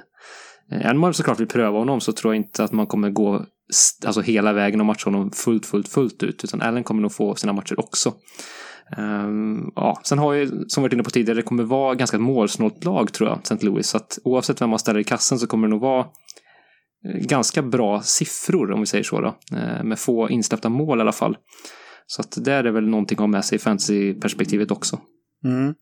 eh, 0.73 0.81
Även 0.81 0.97
om 0.97 1.01
man 1.01 1.15
såklart 1.15 1.41
vill 1.41 1.49
pröva 1.49 1.79
honom 1.79 2.01
så 2.01 2.13
tror 2.13 2.35
jag 2.35 2.43
inte 2.43 2.65
att 2.65 2.73
man 2.73 2.87
kommer 2.87 3.11
gå 3.11 3.47
alltså 4.07 4.21
hela 4.21 4.53
vägen 4.53 4.81
och 4.81 4.87
matcha 4.87 5.11
honom 5.11 5.31
fullt, 5.31 5.67
fullt, 5.67 5.89
fullt 5.89 6.23
ut. 6.23 6.45
Utan 6.45 6.63
Allen 6.63 6.85
kommer 6.85 7.03
nog 7.03 7.13
få 7.13 7.35
sina 7.35 7.53
matcher 7.53 7.81
också. 7.81 8.15
Um, 8.97 9.73
ja, 9.77 10.01
sen 10.05 10.19
har 10.19 10.33
ju, 10.33 10.47
som 10.47 10.65
vi 10.77 10.81
varit 10.83 10.93
inne 10.93 11.03
på 11.03 11.11
tidigare, 11.11 11.39
det 11.39 11.43
kommer 11.43 11.63
vara 11.63 11.95
ganska 11.95 12.19
målsnålt 12.19 12.85
lag 12.85 13.13
tror 13.13 13.29
jag, 13.29 13.39
St. 13.43 13.67
Louis. 13.67 13.89
Så 13.89 13.97
att 13.97 14.19
oavsett 14.25 14.61
vem 14.61 14.71
man 14.71 14.79
ställer 14.79 15.01
i 15.01 15.05
kassen 15.05 15.39
så 15.39 15.47
kommer 15.47 15.69
det 15.69 15.71
nog 15.71 15.81
vara 15.81 16.01
eh, 16.01 17.21
ganska 17.21 17.63
bra 17.63 18.03
siffror 18.03 18.73
om 18.73 18.81
vi 18.81 18.87
säger 18.87 19.05
så 19.05 19.21
då. 19.21 19.37
Uh, 19.57 19.85
med 19.85 19.99
få 19.99 20.31
insläppta 20.31 20.69
mål 20.69 20.99
i 20.99 21.01
alla 21.01 21.13
fall. 21.13 21.37
Så 22.07 22.21
att 22.21 22.45
det 22.45 22.53
är 22.53 22.65
väl 22.65 22.89
någonting 22.89 23.17
att 23.17 23.21
ha 23.21 23.27
med 23.27 23.45
sig 23.45 23.57
i 23.57 23.59
fantasy-perspektivet 23.59 24.71
också. 24.71 25.01
Mm. 25.45 25.75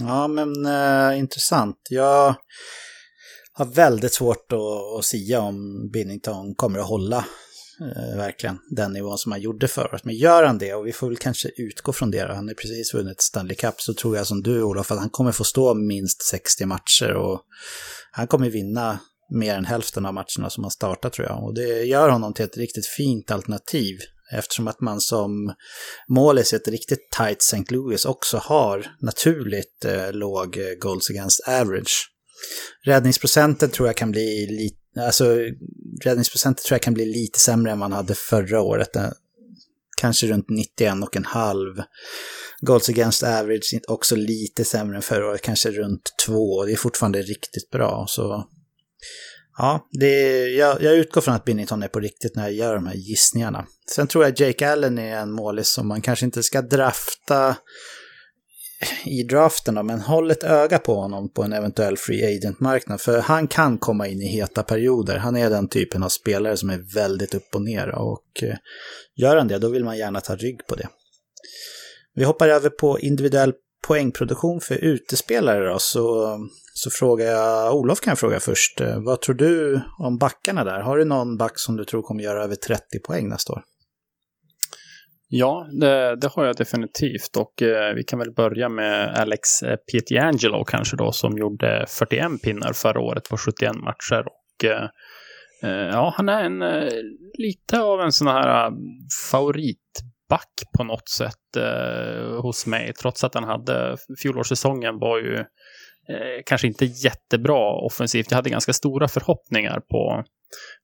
Ja, 0.00 0.28
men 0.28 0.66
uh, 0.66 1.18
intressant. 1.18 1.76
Jag 1.90 2.34
har 3.58 3.66
väldigt 3.66 4.14
svårt 4.14 4.52
att, 4.52 4.98
att 4.98 5.04
sia 5.04 5.40
om 5.40 5.88
Binnington 5.92 6.54
kommer 6.54 6.78
att 6.78 6.88
hålla 6.88 7.24
eh, 7.80 8.16
verkligen 8.16 8.58
den 8.70 8.92
nivån 8.92 9.18
som 9.18 9.32
han 9.32 9.40
gjorde 9.40 9.68
förra 9.68 9.88
året. 9.88 10.04
Men 10.04 10.14
gör 10.14 10.44
han 10.44 10.58
det, 10.58 10.74
och 10.74 10.86
vi 10.86 10.92
får 10.92 11.08
väl 11.08 11.16
kanske 11.16 11.48
utgå 11.56 11.92
från 11.92 12.10
det, 12.10 12.34
han 12.34 12.48
har 12.48 12.54
precis 12.54 12.94
vunnit 12.94 13.20
Stanley 13.20 13.56
Cup, 13.56 13.80
så 13.80 13.94
tror 13.94 14.16
jag 14.16 14.26
som 14.26 14.42
du 14.42 14.62
Olof 14.62 14.92
att 14.92 14.98
han 14.98 15.10
kommer 15.10 15.32
få 15.32 15.44
stå 15.44 15.74
minst 15.74 16.22
60 16.22 16.66
matcher 16.66 17.12
och 17.14 17.40
han 18.10 18.26
kommer 18.26 18.50
vinna 18.50 18.98
mer 19.34 19.54
än 19.54 19.64
hälften 19.64 20.06
av 20.06 20.14
matcherna 20.14 20.50
som 20.50 20.64
han 20.64 20.70
startar 20.70 21.10
tror 21.10 21.26
jag. 21.26 21.44
Och 21.44 21.54
det 21.54 21.84
gör 21.84 22.08
honom 22.08 22.34
till 22.34 22.44
ett 22.44 22.56
riktigt 22.56 22.86
fint 22.86 23.30
alternativ 23.30 23.98
eftersom 24.32 24.68
att 24.68 24.80
man 24.80 25.00
som 25.00 25.54
målis 26.08 26.52
i 26.52 26.56
ett 26.56 26.68
riktigt 26.68 27.10
tight 27.10 27.42
St. 27.42 27.64
Louis 27.68 28.04
också 28.04 28.36
har 28.36 28.86
naturligt 29.00 29.84
eh, 29.84 30.12
låg 30.12 30.56
eh, 30.56 30.64
goals 30.80 31.10
against 31.10 31.48
average. 31.48 32.10
Räddningsprocenten 32.86 33.70
tror 33.70 33.88
jag 33.88 33.96
kan 33.96 34.10
bli 34.10 34.46
lite, 34.46 35.06
alltså 35.06 35.38
räddningsprocenten 36.04 36.64
tror 36.64 36.74
jag 36.74 36.82
kan 36.82 36.94
bli 36.94 37.04
lite 37.04 37.38
sämre 37.38 37.72
än 37.72 37.78
man 37.78 37.92
hade 37.92 38.14
förra 38.14 38.60
året. 38.60 38.96
Eh, 38.96 39.10
kanske 39.96 40.26
runt 40.26 40.46
91 40.48 41.02
och 41.02 41.16
en 41.16 41.24
halv. 41.24 41.82
Goals 42.60 42.88
against 42.88 43.22
average 43.22 43.80
också 43.88 44.16
lite 44.16 44.64
sämre 44.64 44.96
än 44.96 45.02
förra 45.02 45.28
året, 45.28 45.42
kanske 45.42 45.70
runt 45.70 46.14
2. 46.26 46.64
Det 46.64 46.72
är 46.72 46.76
fortfarande 46.76 47.22
riktigt 47.22 47.70
bra. 47.70 48.04
Så 48.08 48.48
ja, 49.58 49.88
det 49.92 50.48
jag, 50.48 50.82
jag 50.82 50.94
utgår 50.94 51.20
från 51.20 51.34
att 51.34 51.44
Binnington 51.44 51.82
är 51.82 51.88
på 51.88 52.00
riktigt 52.00 52.36
när 52.36 52.42
jag 52.42 52.52
gör 52.52 52.74
de 52.74 52.86
här 52.86 52.94
gissningarna. 52.94 53.66
Sen 53.94 54.06
tror 54.06 54.24
jag 54.24 54.40
Jake 54.40 54.72
Allen 54.72 54.98
är 54.98 55.16
en 55.16 55.32
målis 55.32 55.68
som 55.68 55.88
man 55.88 56.00
kanske 56.00 56.24
inte 56.24 56.42
ska 56.42 56.62
drafta 56.62 57.56
i 59.04 59.22
draften 59.22 59.74
då, 59.74 59.82
men 59.82 60.00
håll 60.00 60.30
ett 60.30 60.42
öga 60.42 60.78
på 60.78 60.94
honom 60.94 61.28
på 61.32 61.42
en 61.42 61.52
eventuell 61.52 61.96
free 61.96 62.36
agent-marknad. 62.36 63.00
För 63.00 63.18
han 63.18 63.48
kan 63.48 63.78
komma 63.78 64.08
in 64.08 64.22
i 64.22 64.26
heta 64.26 64.62
perioder. 64.62 65.16
Han 65.16 65.36
är 65.36 65.50
den 65.50 65.68
typen 65.68 66.02
av 66.02 66.08
spelare 66.08 66.56
som 66.56 66.70
är 66.70 66.94
väldigt 66.94 67.34
upp 67.34 67.54
och 67.54 67.62
ner. 67.62 67.88
Och 67.88 68.42
eh, 68.42 68.56
gör 69.16 69.36
han 69.36 69.48
det, 69.48 69.58
då 69.58 69.68
vill 69.68 69.84
man 69.84 69.98
gärna 69.98 70.20
ta 70.20 70.36
rygg 70.36 70.66
på 70.66 70.74
det. 70.74 70.88
Vi 72.14 72.24
hoppar 72.24 72.48
över 72.48 72.70
på 72.70 73.00
individuell 73.00 73.52
poängproduktion 73.86 74.60
för 74.60 74.74
utespelare 74.74 75.72
då, 75.72 75.78
så, 75.78 76.36
så 76.74 76.90
frågar 76.90 77.26
jag, 77.26 77.74
Olof 77.76 78.00
kan 78.00 78.10
jag 78.10 78.18
fråga 78.18 78.40
först. 78.40 78.80
Eh, 78.80 79.02
vad 79.02 79.20
tror 79.20 79.34
du 79.34 79.80
om 79.98 80.18
backarna 80.18 80.64
där? 80.64 80.80
Har 80.80 80.98
du 80.98 81.04
någon 81.04 81.36
back 81.36 81.58
som 81.58 81.76
du 81.76 81.84
tror 81.84 82.02
kommer 82.02 82.22
göra 82.22 82.44
över 82.44 82.56
30 82.56 82.82
poäng 83.06 83.28
nästa 83.28 83.52
år? 83.52 83.62
Ja, 85.30 85.68
det, 85.80 86.16
det, 86.16 86.28
har 86.32 86.44
jag 86.44 86.56
definitivt. 86.56 87.36
Och 87.36 87.62
eh, 87.62 87.94
vi 87.94 88.04
kan 88.04 88.18
väl 88.18 88.32
börja 88.32 88.68
med 88.68 89.14
Alex 89.14 89.48
Pietiangelo 89.60 89.78
Pietrangelo 89.92 90.64
kanske 90.64 90.96
då 90.96 91.12
som 91.12 91.38
gjorde 91.38 91.86
41 91.88 92.42
pinnar 92.42 92.72
förra 92.72 93.00
året 93.00 93.28
på 93.28 93.36
71 93.36 93.74
matcher. 93.74 94.24
Och 94.26 94.64
eh, 94.64 94.88
eh, 95.62 95.88
ja, 95.88 96.14
han 96.16 96.28
är 96.28 96.44
en 96.44 96.62
eh, 96.62 96.92
lite 97.38 97.80
av 97.80 98.00
en 98.00 98.12
sån 98.12 98.28
här 98.28 98.66
eh, 98.66 98.72
favoritback 99.30 100.52
på 100.76 100.84
något 100.84 101.08
sätt 101.08 101.34
hos 102.42 102.66
mig. 102.66 102.92
Trots 102.92 103.24
att 103.24 103.34
han 103.34 103.44
hade 103.44 103.96
fjolårssäsongen 104.22 104.98
var 104.98 105.18
ju 105.18 105.44
kanske 106.46 106.66
inte 106.66 106.84
jättebra 106.84 107.72
offensivt. 107.72 108.30
Jag 108.30 108.36
hade 108.36 108.50
ganska 108.50 108.72
stora 108.72 109.08
förhoppningar 109.08 109.80
på 109.80 110.24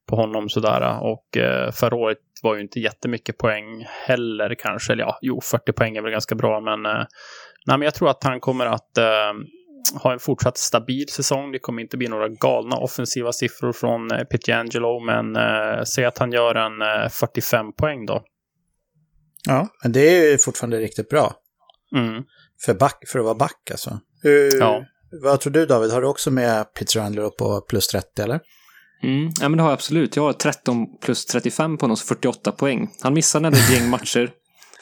på 0.05 0.15
honom 0.15 0.49
sådär. 0.49 0.99
Och 1.01 1.37
eh, 1.37 1.71
förra 1.71 1.95
året 1.95 2.17
var 2.43 2.55
ju 2.55 2.61
inte 2.61 2.79
jättemycket 2.79 3.37
poäng 3.37 3.85
heller 4.07 4.55
kanske. 4.59 4.93
Eller 4.93 5.03
ja, 5.03 5.19
jo, 5.21 5.41
40 5.41 5.73
poäng 5.73 5.97
är 5.97 6.01
väl 6.01 6.11
ganska 6.11 6.35
bra, 6.35 6.59
men, 6.59 6.85
eh, 6.85 7.05
nej, 7.65 7.77
men 7.77 7.81
jag 7.81 7.93
tror 7.93 8.09
att 8.09 8.23
han 8.23 8.39
kommer 8.39 8.65
att 8.65 8.97
eh, 8.97 9.33
ha 10.03 10.13
en 10.13 10.19
fortsatt 10.19 10.57
stabil 10.57 11.09
säsong. 11.09 11.51
Det 11.51 11.59
kommer 11.59 11.81
inte 11.81 11.97
bli 11.97 12.07
några 12.07 12.29
galna 12.29 12.77
offensiva 12.77 13.31
siffror 13.31 13.73
från 13.73 14.11
eh, 14.11 14.23
Pietrangelo, 14.23 14.99
men 14.99 15.35
eh, 15.35 15.83
säg 15.83 16.05
att 16.05 16.17
han 16.17 16.31
gör 16.31 16.55
en 16.55 16.81
eh, 16.81 17.09
45 17.09 17.73
poäng 17.73 18.05
då. 18.05 18.23
Ja, 19.47 19.67
men 19.83 19.91
det 19.91 19.99
är 19.99 20.31
ju 20.31 20.37
fortfarande 20.37 20.79
riktigt 20.79 21.09
bra. 21.09 21.33
Mm. 21.95 22.23
För, 22.65 22.73
back, 22.73 23.03
för 23.07 23.19
att 23.19 23.25
vara 23.25 23.35
back 23.35 23.71
alltså. 23.71 23.99
Hur, 24.21 24.59
Ja. 24.59 24.85
Vad 25.23 25.39
tror 25.39 25.53
du 25.53 25.65
David? 25.65 25.91
Har 25.91 26.01
du 26.01 26.07
också 26.07 26.31
med 26.31 26.73
Pietrangelo 26.73 27.31
på 27.31 27.61
plus 27.61 27.87
30 27.87 28.21
eller? 28.21 28.39
Mm, 29.05 29.31
ja, 29.41 29.49
men 29.49 29.57
det 29.57 29.63
har 29.63 29.69
jag 29.69 29.73
absolut. 29.73 30.15
Jag 30.15 30.23
har 30.23 30.33
13 30.33 30.85
plus 31.01 31.25
35 31.25 31.77
på 31.77 31.83
honom, 31.83 31.97
så 31.97 32.05
48 32.05 32.51
poäng. 32.51 32.89
Han 33.01 33.13
missade 33.13 33.47
ett 33.47 33.69
gäng 33.71 33.89
matcher. 33.89 34.29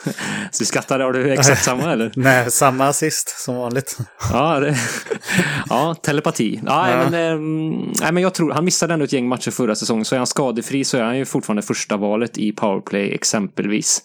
Så 0.52 0.60
du 0.60 0.66
skrattar, 0.66 1.00
har 1.00 1.14
du 1.14 1.32
exakt 1.34 1.64
samma 1.64 1.92
eller? 1.94 2.12
Nej, 2.16 2.52
samma 2.52 2.88
assist 2.88 3.30
som 3.44 3.56
vanligt. 3.56 3.98
Ja, 4.32 4.60
det, 4.60 4.76
ja 5.70 5.96
telepati. 6.04 6.62
Ja, 6.66 6.90
Ja. 6.90 7.10
Men, 7.10 7.14
ehm, 7.14 7.92
nej, 8.02 8.12
men 8.12 8.24
jag 8.24 8.34
tror, 8.34 8.52
han 8.52 8.66
missade 8.66 8.94
ändå 8.94 9.06
ett 9.06 9.14
gäng 9.14 9.28
matcher 9.28 9.52
förra 9.52 9.76
säsongen, 9.76 10.06
så 10.06 10.16
är 10.16 10.18
han 10.20 10.28
skadefri 10.28 10.84
så 10.84 10.98
är 10.98 11.02
han 11.02 11.18
ju 11.18 11.26
fortfarande 11.26 11.62
första 11.62 11.98
valet 11.98 12.38
i 12.38 12.52
powerplay 12.52 13.14
exempelvis. 13.14 14.02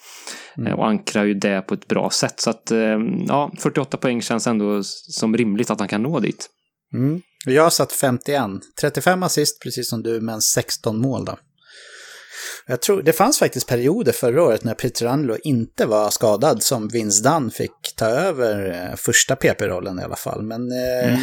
Eh, 0.66 0.72
Och 0.72 0.86
ankrar 0.88 1.24
ju 1.24 1.34
det 1.34 1.60
på 1.60 1.74
ett 1.74 1.88
bra 1.88 2.10
sätt. 2.10 2.40
Så 2.40 2.50
att, 2.50 2.70
ehm, 2.70 3.24
ja, 3.28 3.50
48 3.58 3.96
poäng 3.96 4.22
känns 4.22 4.46
ändå 4.46 4.82
som 4.82 5.36
rimligt 5.36 5.70
att 5.70 5.78
han 5.78 5.88
kan 5.88 6.02
nå 6.02 6.20
dit. 6.20 6.48
Mm. 6.94 7.20
Jag 7.46 7.62
har 7.62 7.70
satt 7.70 7.92
51. 7.92 8.50
35 8.80 9.22
assist, 9.22 9.62
precis 9.62 9.88
som 9.88 10.02
du, 10.02 10.20
men 10.20 10.40
16 10.40 10.98
mål 11.00 11.24
då. 11.24 11.38
Jag 12.66 12.82
tror, 12.82 13.02
det 13.02 13.12
fanns 13.12 13.38
faktiskt 13.38 13.66
perioder 13.66 14.12
förra 14.12 14.42
året 14.42 14.64
när 14.64 14.74
Pietrangelo 14.74 15.36
inte 15.42 15.86
var 15.86 16.10
skadad 16.10 16.62
som 16.62 16.88
Vince 16.88 17.22
Dunn 17.22 17.50
fick 17.50 17.94
ta 17.96 18.06
över 18.06 18.84
eh, 18.90 18.96
första 18.96 19.36
PP-rollen 19.36 20.00
i 20.00 20.02
alla 20.02 20.16
fall. 20.16 20.42
Men 20.42 20.72
eh, 20.72 21.18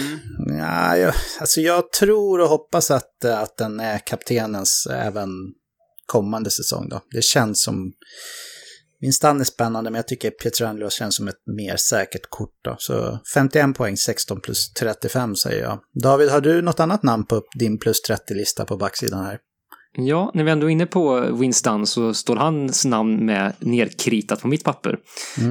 ja, 0.59 0.97
jag, 0.97 1.13
alltså 1.39 1.61
jag 1.61 1.91
tror 1.91 2.41
och 2.41 2.49
hoppas 2.49 2.91
att, 2.91 3.23
eh, 3.23 3.39
att 3.39 3.57
den 3.57 3.79
är 3.79 3.99
kaptenens 3.99 4.87
även 4.91 5.29
kommande 6.05 6.51
säsong 6.51 6.89
då. 6.89 7.01
Det 7.11 7.23
känns 7.23 7.63
som... 7.63 7.91
Dunn 9.21 9.39
är 9.39 9.43
spännande, 9.43 9.89
men 9.91 9.97
jag 9.97 10.07
tycker 10.07 10.29
Pietrangelo 10.31 10.89
känns 10.89 11.15
som 11.15 11.27
ett 11.27 11.35
mer 11.57 11.75
säkert 11.77 12.29
kort 12.29 12.53
då. 12.63 12.75
Så 12.79 13.19
51 13.33 13.75
poäng, 13.77 13.97
16 13.97 14.41
plus 14.41 14.73
35 14.73 15.35
säger 15.35 15.63
jag. 15.63 15.79
David, 16.03 16.29
har 16.29 16.41
du 16.41 16.61
något 16.61 16.79
annat 16.79 17.03
namn 17.03 17.25
på 17.25 17.41
din 17.59 17.79
plus 17.79 17.97
30-lista 18.09 18.65
på 18.65 18.77
backsidan 18.77 19.25
här? 19.25 19.37
Ja, 19.97 20.31
när 20.33 20.43
vi 20.43 20.51
ändå 20.51 20.67
är 20.67 20.71
inne 20.71 20.85
på 20.85 21.19
Dunn 21.63 21.85
så 21.87 22.13
står 22.13 22.35
hans 22.35 22.85
namn 22.85 23.25
med 23.25 23.53
nerkritat 23.59 24.41
på 24.41 24.47
mitt 24.47 24.63
papper. 24.63 24.97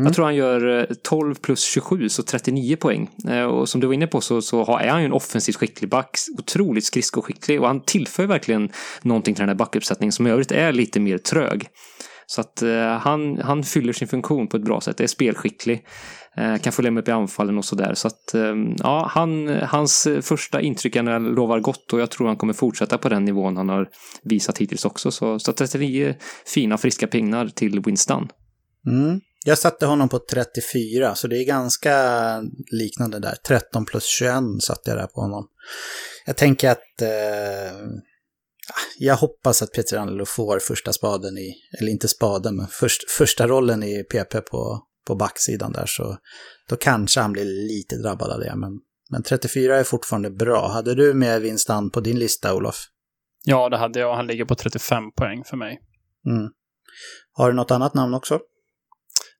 Jag 0.04 0.14
tror 0.14 0.24
han 0.24 0.34
gör 0.34 0.80
eh, 0.80 0.96
12 1.02 1.34
plus 1.34 1.62
27, 1.64 2.08
så 2.08 2.22
39 2.22 2.76
poäng. 2.76 3.10
Eh, 3.28 3.42
Och 3.44 3.68
som 3.68 3.80
du 3.80 3.86
var 3.86 3.94
inne 3.94 4.06
på 4.06 4.20
så, 4.20 4.42
så 4.42 4.78
är 4.78 4.88
han 4.88 5.00
ju 5.00 5.06
en 5.06 5.12
offensivt 5.12 5.56
skicklig 5.56 5.90
back, 5.90 6.18
otroligt 6.38 6.84
skridskoskicklig 6.84 7.60
och 7.60 7.66
han 7.66 7.80
tillför 7.84 8.26
verkligen 8.26 8.70
någonting 9.02 9.34
till 9.34 9.42
den 9.42 9.48
här 9.48 9.56
backuppsättningen 9.56 10.12
som 10.12 10.26
i 10.26 10.30
övrigt 10.30 10.52
är 10.52 10.72
lite 10.72 11.00
mer 11.00 11.18
trög. 11.18 11.68
Så 12.26 12.40
att 12.40 12.62
eh, 12.62 12.86
han, 12.86 13.38
han 13.38 13.64
fyller 13.64 13.92
sin 13.92 14.08
funktion 14.08 14.48
på 14.48 14.56
ett 14.56 14.64
bra 14.64 14.80
sätt, 14.80 15.00
är 15.00 15.06
spelskicklig, 15.06 15.86
eh, 16.36 16.56
kan 16.56 16.72
följa 16.72 16.90
med 16.90 17.00
upp 17.00 17.08
i 17.08 17.12
anfallen 17.12 17.58
och 17.58 17.64
sådär. 17.64 17.94
Så 17.94 18.08
att 18.08 18.34
eh, 18.34 18.54
ja, 18.78 19.10
han, 19.10 19.48
hans 19.48 20.08
första 20.22 20.60
intryck 20.60 20.96
i 20.96 21.02
lovar 21.02 21.60
gott 21.60 21.92
och 21.92 22.00
jag 22.00 22.10
tror 22.10 22.26
han 22.26 22.36
kommer 22.36 22.52
fortsätta 22.52 22.98
på 22.98 23.08
den 23.08 23.24
nivån 23.24 23.56
han 23.56 23.68
har 23.68 23.88
visat 24.22 24.58
hittills 24.58 24.84
också. 24.84 25.10
Så, 25.10 25.38
så 25.38 25.52
39 25.52 26.14
fina 26.46 26.78
friska 26.78 27.06
pinnar 27.06 27.48
till 27.48 27.80
Winston. 27.80 28.28
Mm. 28.86 29.20
Jag 29.46 29.58
satte 29.58 29.86
honom 29.86 30.08
på 30.08 30.18
34, 30.30 31.14
så 31.14 31.28
det 31.28 31.36
är 31.36 31.44
ganska 31.44 31.94
liknande 32.70 33.18
där. 33.18 33.34
13 33.46 33.84
plus 33.84 34.04
21 34.04 34.34
satte 34.60 34.90
jag 34.90 34.98
där 34.98 35.06
på 35.06 35.20
honom. 35.20 35.46
Jag 36.26 36.36
tänker 36.36 36.70
att 36.70 37.02
eh, 37.02 37.80
jag 38.98 39.16
hoppas 39.16 39.62
att 39.62 39.72
Peter 39.72 39.96
Angelo 39.96 40.24
får 40.24 40.58
första 40.58 40.92
spaden 40.92 41.38
i, 41.38 41.54
eller 41.80 41.90
inte 41.92 42.08
spaden, 42.08 42.56
men 42.56 42.66
först, 42.66 43.10
första 43.10 43.46
rollen 43.46 43.82
i 43.82 44.04
PP 44.04 44.40
på, 44.40 44.80
på 45.06 45.14
backsidan 45.14 45.72
där. 45.72 45.86
Så 45.86 46.16
då 46.68 46.76
kanske 46.76 47.20
han 47.20 47.32
blir 47.32 47.44
lite 47.44 47.96
drabbad 47.96 48.30
av 48.30 48.40
det. 48.40 48.56
Men, 48.56 48.70
men 49.10 49.22
34 49.22 49.76
är 49.76 49.84
fortfarande 49.84 50.30
bra. 50.30 50.68
Hade 50.68 50.94
du 50.94 51.14
med 51.14 51.42
Winston 51.42 51.90
på 51.90 52.00
din 52.00 52.18
lista, 52.18 52.54
Olof? 52.54 52.76
Ja, 53.44 53.68
det 53.68 53.76
hade 53.76 54.00
jag. 54.00 54.16
Han 54.16 54.26
ligger 54.26 54.44
på 54.44 54.54
35 54.54 55.12
poäng 55.16 55.44
för 55.44 55.56
mig. 55.56 55.80
Mm. 56.26 56.50
Har 57.32 57.48
du 57.50 57.56
något 57.56 57.70
annat 57.70 57.94
namn 57.94 58.14
också? 58.14 58.40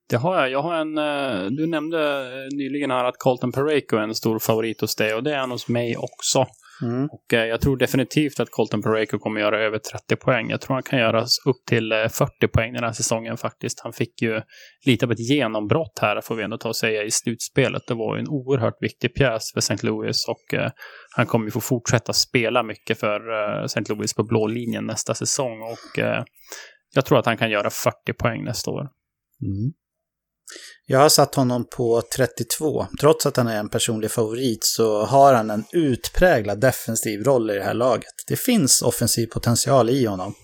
Det 0.09 0.17
har 0.17 0.37
jag. 0.41 0.51
Jag 0.51 0.63
har 0.63 0.75
en... 0.75 0.99
eh, 0.99 1.51
Du 1.51 1.67
nämnde 1.67 2.21
eh, 2.21 2.57
nyligen 2.57 2.91
här 2.91 3.05
att 3.05 3.19
Colton 3.19 3.53
Pareko 3.53 3.97
är 3.97 4.01
en 4.03 4.15
stor 4.15 4.39
favorit 4.39 4.81
hos 4.81 4.97
dig 4.97 5.15
och 5.15 5.23
det 5.23 5.35
är 5.35 5.39
han 5.39 5.51
hos 5.51 5.69
mig 5.69 5.97
också. 5.97 6.47
Mm. 6.85 7.09
Och 7.11 7.33
eh, 7.33 7.45
jag 7.45 7.61
tror 7.61 7.77
definitivt 7.77 8.41
att 8.41 8.51
Colton 8.51 8.83
Pareko 8.83 9.19
kommer 9.19 9.41
göra 9.41 9.61
över 9.61 9.79
30 9.79 10.17
poäng. 10.17 10.51
Jag 10.51 10.61
tror 10.61 10.75
han 10.75 10.83
kan 10.83 10.99
göra 10.99 11.23
upp 11.23 11.65
till 11.69 11.93
eh, 11.93 12.09
40 12.09 12.49
poäng 12.49 12.73
den 12.73 12.85
här 12.85 12.93
säsongen 12.93 13.37
faktiskt. 13.37 13.81
Han 13.81 13.93
fick 13.93 14.23
ju 14.23 14.41
lite 14.87 15.07
av 15.07 15.13
ett 15.13 15.31
genombrott 15.31 15.99
här, 16.01 16.21
får 16.21 16.35
vi 16.35 16.43
ändå 16.43 16.59
ta 16.59 16.69
och 16.69 16.77
säga, 16.77 17.03
i 17.03 17.11
slutspelet. 17.11 17.83
Det 17.89 17.95
var 17.95 18.17
ju 18.17 18.21
en 18.21 18.29
oerhört 18.29 18.77
viktig 18.81 19.15
pjäs 19.15 19.53
för 19.53 19.59
St. 19.59 19.87
Louis 19.87 20.29
och 20.29 20.55
eh, 20.55 20.71
han 21.17 21.27
kommer 21.27 21.45
ju 21.45 21.51
få 21.51 21.61
fortsätta 21.61 22.13
spela 22.13 22.63
mycket 22.63 23.01
för 23.01 23.21
eh, 23.33 23.65
St. 23.65 23.83
Louis 23.89 24.15
på 24.15 24.25
blå 24.25 24.47
linjen 24.47 24.87
nästa 24.87 25.15
säsong. 25.15 25.63
Och 25.63 25.99
eh, 25.99 26.25
jag 26.95 27.05
tror 27.05 27.19
att 27.19 27.27
han 27.27 27.37
kan 27.37 27.51
göra 27.51 27.71
40 27.71 28.13
poäng 28.19 28.45
nästa 28.45 28.71
år. 28.71 28.89
Mm. 29.43 29.73
Jag 30.87 30.99
har 30.99 31.09
satt 31.09 31.35
honom 31.35 31.67
på 31.77 32.03
32. 32.17 32.87
Trots 33.01 33.27
att 33.27 33.37
han 33.37 33.47
är 33.47 33.59
en 33.59 33.69
personlig 33.69 34.11
favorit 34.11 34.65
så 34.65 35.05
har 35.05 35.35
han 35.35 35.51
en 35.51 35.65
utpräglad 35.73 36.61
defensiv 36.61 37.25
roll 37.25 37.51
i 37.51 37.55
det 37.55 37.65
här 37.65 37.75
laget. 37.75 38.15
Det 38.27 38.37
finns 38.37 38.83
offensiv 38.83 39.27
potential 39.27 39.91
i 39.91 40.07
honom. 40.07 40.35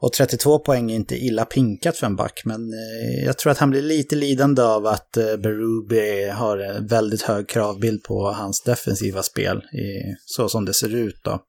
Och 0.00 0.12
32 0.12 0.58
poäng 0.58 0.90
är 0.90 0.94
inte 0.94 1.16
illa 1.16 1.44
pinkat 1.44 1.96
för 1.96 2.06
en 2.06 2.16
back, 2.16 2.42
men 2.44 2.72
eh, 2.72 3.24
jag 3.24 3.38
tror 3.38 3.52
att 3.52 3.58
han 3.58 3.70
blir 3.70 3.82
lite 3.82 4.16
lidande 4.16 4.62
av 4.62 4.86
att 4.86 5.16
eh, 5.16 5.36
Berube 5.36 6.32
har 6.32 6.58
en 6.58 6.86
väldigt 6.86 7.22
hög 7.22 7.48
kravbild 7.48 8.02
på 8.02 8.30
hans 8.30 8.62
defensiva 8.62 9.22
spel, 9.22 9.62
så 10.26 10.48
som 10.48 10.64
det 10.64 10.74
ser 10.74 10.94
ut 10.94 11.20
då. 11.24 11.40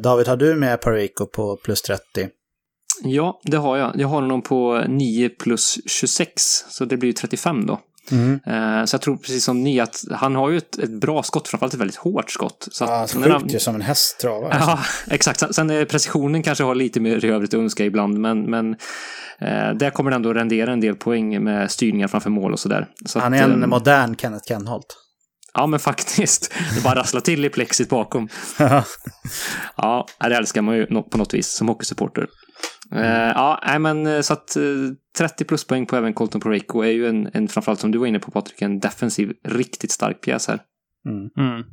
David, 0.00 0.28
har 0.28 0.36
du 0.36 0.54
med 0.54 0.80
Pareko 0.80 1.26
på 1.26 1.56
plus 1.56 1.82
30? 1.82 2.28
Ja, 3.02 3.40
det 3.44 3.56
har 3.56 3.76
jag. 3.76 3.92
Jag 4.00 4.08
har 4.08 4.20
honom 4.20 4.42
på 4.42 4.84
9 4.88 5.28
plus 5.28 5.78
26, 5.86 6.42
så 6.68 6.84
det 6.84 6.96
blir 6.96 7.08
ju 7.08 7.12
35 7.12 7.66
då. 7.66 7.80
Mm. 8.10 8.40
Eh, 8.46 8.84
Så 8.84 8.94
jag 8.94 9.00
tror 9.02 9.16
precis 9.16 9.44
som 9.44 9.62
ni 9.64 9.80
att 9.80 10.04
han 10.12 10.34
har 10.36 10.50
ju 10.50 10.56
ett, 10.56 10.78
ett 10.78 11.00
bra 11.00 11.22
skott, 11.22 11.48
framförallt 11.48 11.74
ett 11.74 11.80
väldigt 11.80 11.96
hårt 11.96 12.30
skott. 12.30 12.68
Så 12.70 12.84
att 12.84 12.90
Ja, 12.90 12.96
han 12.96 13.08
skjuter 13.08 13.52
ju 13.54 13.58
som 13.58 13.74
en 13.74 13.80
häst 13.80 14.20
travar. 14.20 14.56
Ja, 14.60 14.78
exakt. 15.14 15.54
Sen- 15.54 15.70
är 15.70 15.84
precisionen 15.84 16.42
kanske 16.42 16.64
har 16.64 16.74
lite 16.74 17.00
mer 17.00 17.24
i 17.24 17.28
övrigt 17.28 17.54
att 17.54 17.60
önska 17.60 17.84
ibland, 17.84 18.18
men, 18.18 18.42
men 18.50 18.70
eh, 19.40 19.70
där 19.78 19.90
kommer 19.90 20.10
det 20.10 20.16
ändå 20.16 20.34
rendera 20.34 20.72
en 20.72 20.80
del 20.80 20.94
poäng 20.94 21.44
med 21.44 21.70
styrningar 21.70 22.08
framför 22.08 22.30
mål 22.30 22.52
och 22.52 22.60
sådär. 22.60 22.86
Så 23.06 23.18
Han 23.18 23.34
att, 23.34 23.40
är 23.40 23.44
en 23.44 23.62
eh, 23.62 23.68
modern 23.68 24.16
Kenneth 24.16 24.44
Kenholt. 24.48 24.86
Ja, 25.54 25.66
men 25.66 25.80
faktiskt. 25.80 26.54
Det 26.74 26.82
bara 26.84 26.94
rasslar 26.94 27.20
till 27.20 27.44
i 27.44 27.48
plexit 27.48 27.88
bakom. 27.88 28.28
Ja, 29.76 30.06
det 30.20 30.36
älskar 30.36 30.62
man 30.62 30.76
ju 30.76 30.86
på 30.86 31.18
något 31.18 31.34
vis 31.34 31.48
som 31.48 31.68
hockeysupporter. 31.68 32.26
Eh, 32.94 33.32
ja, 33.34 33.60
nej, 33.66 33.78
men 33.78 34.06
eh, 34.06 34.20
så 34.20 34.32
att 34.32 34.56
eh, 34.56 34.62
30 35.18 35.44
pluspoäng 35.44 35.86
på 35.86 35.96
även 35.96 36.14
Colton 36.14 36.40
Pareko 36.40 36.82
är 36.82 36.90
ju 36.90 37.08
en, 37.08 37.30
en, 37.34 37.48
framförallt 37.48 37.80
som 37.80 37.90
du 37.90 37.98
var 37.98 38.06
inne 38.06 38.18
på 38.18 38.30
Patrik, 38.30 38.62
en 38.62 38.78
defensiv, 38.78 39.32
riktigt 39.48 39.92
stark 39.92 40.20
pjäs 40.20 40.48
här. 40.48 40.60
Mm. 41.38 41.64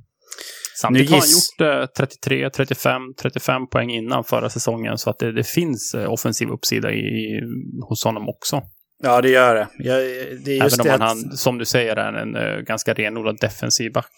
Samtidigt 0.81 1.09
har 1.09 1.17
han 1.17 1.27
gjort 1.27 1.81
eh, 1.81 2.05
33, 2.05 2.49
35, 2.49 3.01
35 3.21 3.67
poäng 3.67 3.91
innan 3.91 4.23
förra 4.23 4.49
säsongen. 4.49 4.97
Så 4.97 5.09
att 5.09 5.19
det, 5.19 5.31
det 5.31 5.47
finns 5.47 5.95
offensiv 6.07 6.49
uppsida 6.49 6.91
i, 6.91 6.99
i, 6.99 7.41
hos 7.89 8.03
honom 8.03 8.29
också. 8.29 8.61
Ja, 9.03 9.21
det 9.21 9.29
gör 9.29 9.55
det. 9.55 9.67
Jag, 9.77 9.97
det 10.45 10.51
är 10.51 10.63
just 10.63 10.79
Även 10.79 10.79
om 10.79 10.85
det 10.85 10.91
han, 10.91 11.01
att, 11.01 11.25
han, 11.25 11.37
som 11.37 11.57
du 11.57 11.65
säger, 11.65 11.95
är 11.95 12.13
en 12.13 12.65
ganska 12.65 12.93
renodlad 12.93 13.37
defensiv 13.41 13.91
back. 13.91 14.11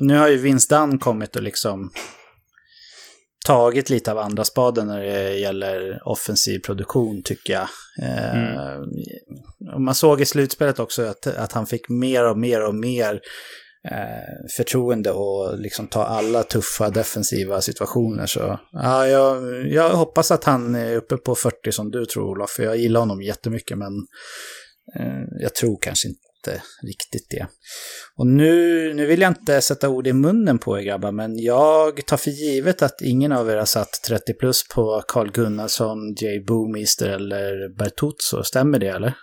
Nu 0.00 0.16
har 0.18 0.28
ju 0.28 0.36
Vince 0.36 0.74
Dunn 0.74 0.98
kommit 0.98 1.36
och 1.36 1.42
liksom 1.42 1.90
tagit 3.48 3.90
lite 3.90 4.12
av 4.12 4.18
andra 4.18 4.44
spaden 4.44 4.86
när 4.86 5.00
det 5.00 5.38
gäller 5.38 6.08
offensiv 6.08 6.58
produktion, 6.58 7.22
tycker 7.22 7.52
jag. 7.52 7.68
Mm. 8.02 9.84
man 9.84 9.94
såg 9.94 10.20
i 10.20 10.24
slutspelet 10.24 10.78
också 10.78 11.02
att, 11.02 11.26
att 11.26 11.52
han 11.52 11.66
fick 11.66 11.88
mer 11.88 12.30
och 12.30 12.38
mer 12.38 12.66
och 12.66 12.74
mer 12.74 13.20
eh, 13.90 14.46
förtroende 14.56 15.10
och 15.10 15.58
liksom 15.58 15.86
ta 15.86 16.04
alla 16.04 16.42
tuffa 16.42 16.90
defensiva 16.90 17.60
situationer. 17.60 18.26
Så 18.26 18.60
ja, 18.72 19.06
jag, 19.06 19.66
jag 19.66 19.90
hoppas 19.90 20.30
att 20.30 20.44
han 20.44 20.74
är 20.74 20.96
uppe 20.96 21.16
på 21.16 21.34
40 21.34 21.72
som 21.72 21.90
du 21.90 22.06
tror, 22.06 22.30
Olof. 22.30 22.50
För 22.50 22.62
jag 22.62 22.76
gillar 22.76 23.00
honom 23.00 23.22
jättemycket, 23.22 23.78
men 23.78 23.92
eh, 24.98 25.22
jag 25.40 25.54
tror 25.54 25.78
kanske 25.80 26.08
inte 26.08 26.27
riktigt 26.86 27.26
det. 27.30 27.46
Och 28.16 28.26
nu, 28.26 28.94
nu 28.94 29.06
vill 29.06 29.20
jag 29.20 29.30
inte 29.30 29.60
sätta 29.60 29.88
ord 29.88 30.06
i 30.06 30.12
munnen 30.12 30.58
på 30.58 30.78
er 30.78 30.82
grabbar, 30.82 31.12
men 31.12 31.38
jag 31.38 32.06
tar 32.06 32.16
för 32.16 32.30
givet 32.30 32.82
att 32.82 33.02
ingen 33.02 33.32
av 33.32 33.50
er 33.50 33.56
har 33.56 33.64
satt 33.64 33.92
30 34.08 34.34
plus 34.34 34.68
på 34.74 35.02
Carl 35.08 35.30
Gunnarsson, 35.30 36.14
Jay 36.20 36.44
Boomister 36.44 37.08
eller 37.08 37.76
Bertuzzo. 37.78 38.42
Stämmer 38.44 38.78
det 38.78 38.88
eller? 38.88 39.14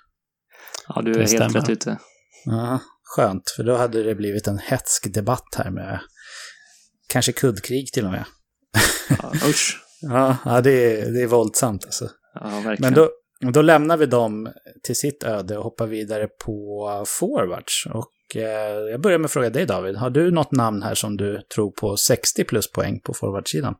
Ja, 0.87 1.01
du 1.01 1.09
är 1.11 1.13
Det 1.13 1.19
helt 1.19 1.29
stämmer. 1.31 1.53
rätt 1.59 1.69
ute. 1.69 1.97
Ja. 2.45 2.79
skönt, 3.03 3.49
för 3.55 3.63
då 3.63 3.75
hade 3.75 4.03
det 4.03 4.15
blivit 4.15 4.47
en 4.47 4.57
hetsk 4.59 5.13
debatt 5.13 5.55
här 5.57 5.71
med 5.71 5.99
kanske 7.07 7.31
kuddkrig 7.31 7.93
till 7.93 8.05
och 8.05 8.11
med. 8.11 8.25
Ja, 9.09 9.31
usch. 9.49 9.81
Ja 10.45 10.61
det, 10.63 10.71
är, 10.71 11.11
det 11.11 11.21
är 11.21 11.27
våldsamt 11.27 11.85
alltså. 11.85 12.09
Ja, 12.33 12.49
verkligen. 12.49 12.77
Men 12.81 12.93
då, 12.93 13.09
då 13.51 13.61
lämnar 13.61 13.97
vi 13.97 14.05
dem 14.05 14.49
till 14.83 14.95
sitt 14.95 15.23
öde 15.23 15.57
och 15.57 15.63
hoppar 15.63 15.87
vidare 15.87 16.27
på 16.45 16.89
forwards. 17.07 17.87
Och 17.93 18.35
eh, 18.35 18.91
jag 18.91 19.01
börjar 19.01 19.17
med 19.17 19.25
att 19.25 19.31
fråga 19.31 19.49
dig 19.49 19.65
David, 19.65 19.95
har 19.95 20.09
du 20.09 20.31
något 20.31 20.51
namn 20.51 20.83
här 20.83 20.95
som 20.95 21.17
du 21.17 21.41
tror 21.55 21.71
på 21.71 21.97
60 21.97 22.43
plus 22.43 22.71
poäng 22.71 22.99
på 22.99 23.13
forwardsidan? 23.13 23.75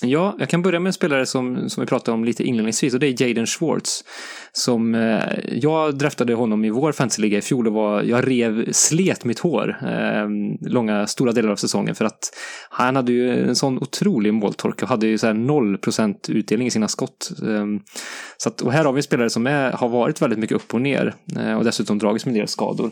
Ja, 0.00 0.36
jag 0.38 0.48
kan 0.48 0.62
börja 0.62 0.80
med 0.80 0.88
en 0.88 0.92
spelare 0.92 1.26
som, 1.26 1.70
som 1.70 1.80
vi 1.80 1.86
pratade 1.86 2.14
om 2.14 2.24
lite 2.24 2.44
inledningsvis 2.44 2.94
och 2.94 3.00
det 3.00 3.06
är 3.06 3.22
Jaden 3.22 3.46
Schwartz. 3.46 4.04
Som, 4.52 4.94
eh, 4.94 5.22
jag 5.52 5.98
draftade 5.98 6.34
honom 6.34 6.64
i 6.64 6.70
vår 6.70 6.92
fantasyliga 6.92 7.38
i 7.38 7.42
fjol 7.42 7.66
och 7.66 7.72
var, 7.72 8.02
jag 8.02 8.28
rev, 8.28 8.72
slet 8.72 9.24
mitt 9.24 9.38
hår 9.38 9.76
eh, 9.82 10.28
långa, 10.70 11.06
stora 11.06 11.32
delar 11.32 11.50
av 11.50 11.56
säsongen 11.56 11.94
för 11.94 12.04
att 12.04 12.30
han 12.70 12.96
hade 12.96 13.12
ju 13.12 13.48
en 13.48 13.56
sån 13.56 13.78
otrolig 13.78 14.34
måltork 14.34 14.82
och 14.82 14.88
hade 14.88 15.06
ju 15.06 15.18
så 15.18 15.26
här 15.26 15.34
0% 15.34 16.30
utdelning 16.30 16.66
i 16.66 16.70
sina 16.70 16.88
skott. 16.88 17.30
Eh, 17.42 17.66
så 18.36 18.48
att, 18.48 18.60
och 18.60 18.72
här 18.72 18.84
har 18.84 18.92
vi 18.92 18.98
en 18.98 19.02
spelare 19.02 19.30
som 19.30 19.46
är, 19.46 19.72
har 19.72 19.88
varit 19.88 20.22
väldigt 20.22 20.38
mycket 20.38 20.56
upp 20.56 20.74
och 20.74 20.80
ner 20.80 21.14
eh, 21.36 21.54
och 21.54 21.64
dessutom 21.64 21.98
dragits 21.98 22.26
med 22.26 22.32
en 22.32 22.38
del 22.38 22.48
skador. 22.48 22.90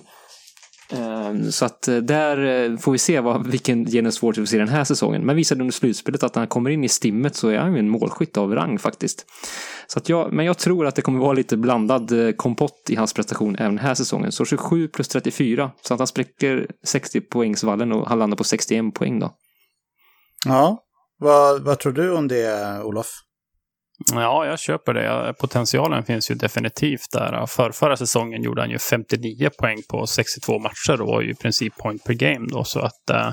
Ehm, 0.92 1.52
så 1.52 1.64
att 1.64 1.88
eh, 1.88 1.96
där 1.96 2.70
eh, 2.70 2.76
får 2.76 2.92
vi 2.92 2.98
se 2.98 3.20
vad, 3.20 3.46
vilken 3.46 3.86
genus 3.86 4.22
Ward 4.22 4.36
vi 4.36 4.42
får 4.42 4.46
se 4.46 4.58
den 4.58 4.68
här 4.68 4.84
säsongen. 4.84 5.26
Men 5.26 5.36
visade 5.36 5.60
under 5.60 5.72
slutspelet 5.72 6.22
att 6.22 6.34
när 6.34 6.40
han 6.40 6.48
kommer 6.48 6.70
in 6.70 6.84
i 6.84 6.88
stimmet 6.88 7.36
så 7.36 7.48
är 7.48 7.58
han 7.58 7.72
ju 7.72 7.78
en 7.78 7.88
målskytt 7.88 8.36
av 8.36 8.54
rang 8.54 8.78
faktiskt. 8.78 9.26
Så 9.86 9.98
att 9.98 10.08
jag, 10.08 10.32
men 10.32 10.46
jag 10.46 10.58
tror 10.58 10.86
att 10.86 10.94
det 10.94 11.02
kommer 11.02 11.20
vara 11.20 11.32
lite 11.32 11.56
blandad 11.56 12.26
eh, 12.26 12.32
kompott 12.32 12.86
i 12.88 12.96
hans 12.96 13.14
prestation 13.14 13.56
även 13.56 13.76
den 13.76 13.84
här 13.84 13.94
säsongen. 13.94 14.32
Så 14.32 14.44
27 14.44 14.88
plus 14.88 15.08
34. 15.08 15.70
Så 15.82 15.94
att 15.94 16.00
han 16.00 16.06
spräcker 16.06 16.66
60 16.86 17.20
poängsvallen 17.20 17.92
och 17.92 18.08
han 18.08 18.18
landar 18.18 18.36
på 18.36 18.44
61 18.44 18.94
poäng 18.94 19.18
då. 19.18 19.34
Ja, 20.46 20.84
vad, 21.18 21.62
vad 21.62 21.78
tror 21.78 21.92
du 21.92 22.12
om 22.12 22.28
det 22.28 22.80
Olof? 22.82 23.06
Ja, 24.12 24.46
jag 24.46 24.58
köper 24.58 24.94
det. 24.94 25.34
Potentialen 25.38 26.04
finns 26.04 26.30
ju 26.30 26.34
definitivt 26.34 27.10
där. 27.12 27.46
För 27.46 27.70
förra 27.70 27.96
säsongen 27.96 28.42
gjorde 28.42 28.60
han 28.62 28.70
ju 28.70 28.78
59 28.78 29.50
poäng 29.58 29.78
på 29.88 30.06
62 30.06 30.58
matcher 30.58 31.00
och 31.00 31.08
var 31.08 31.22
ju 31.22 31.30
i 31.30 31.34
princip 31.34 31.76
point 31.76 32.04
per 32.04 32.14
game 32.14 32.48
då. 32.50 32.64
Så 32.64 32.80
att 32.80 33.10
eh, 33.10 33.32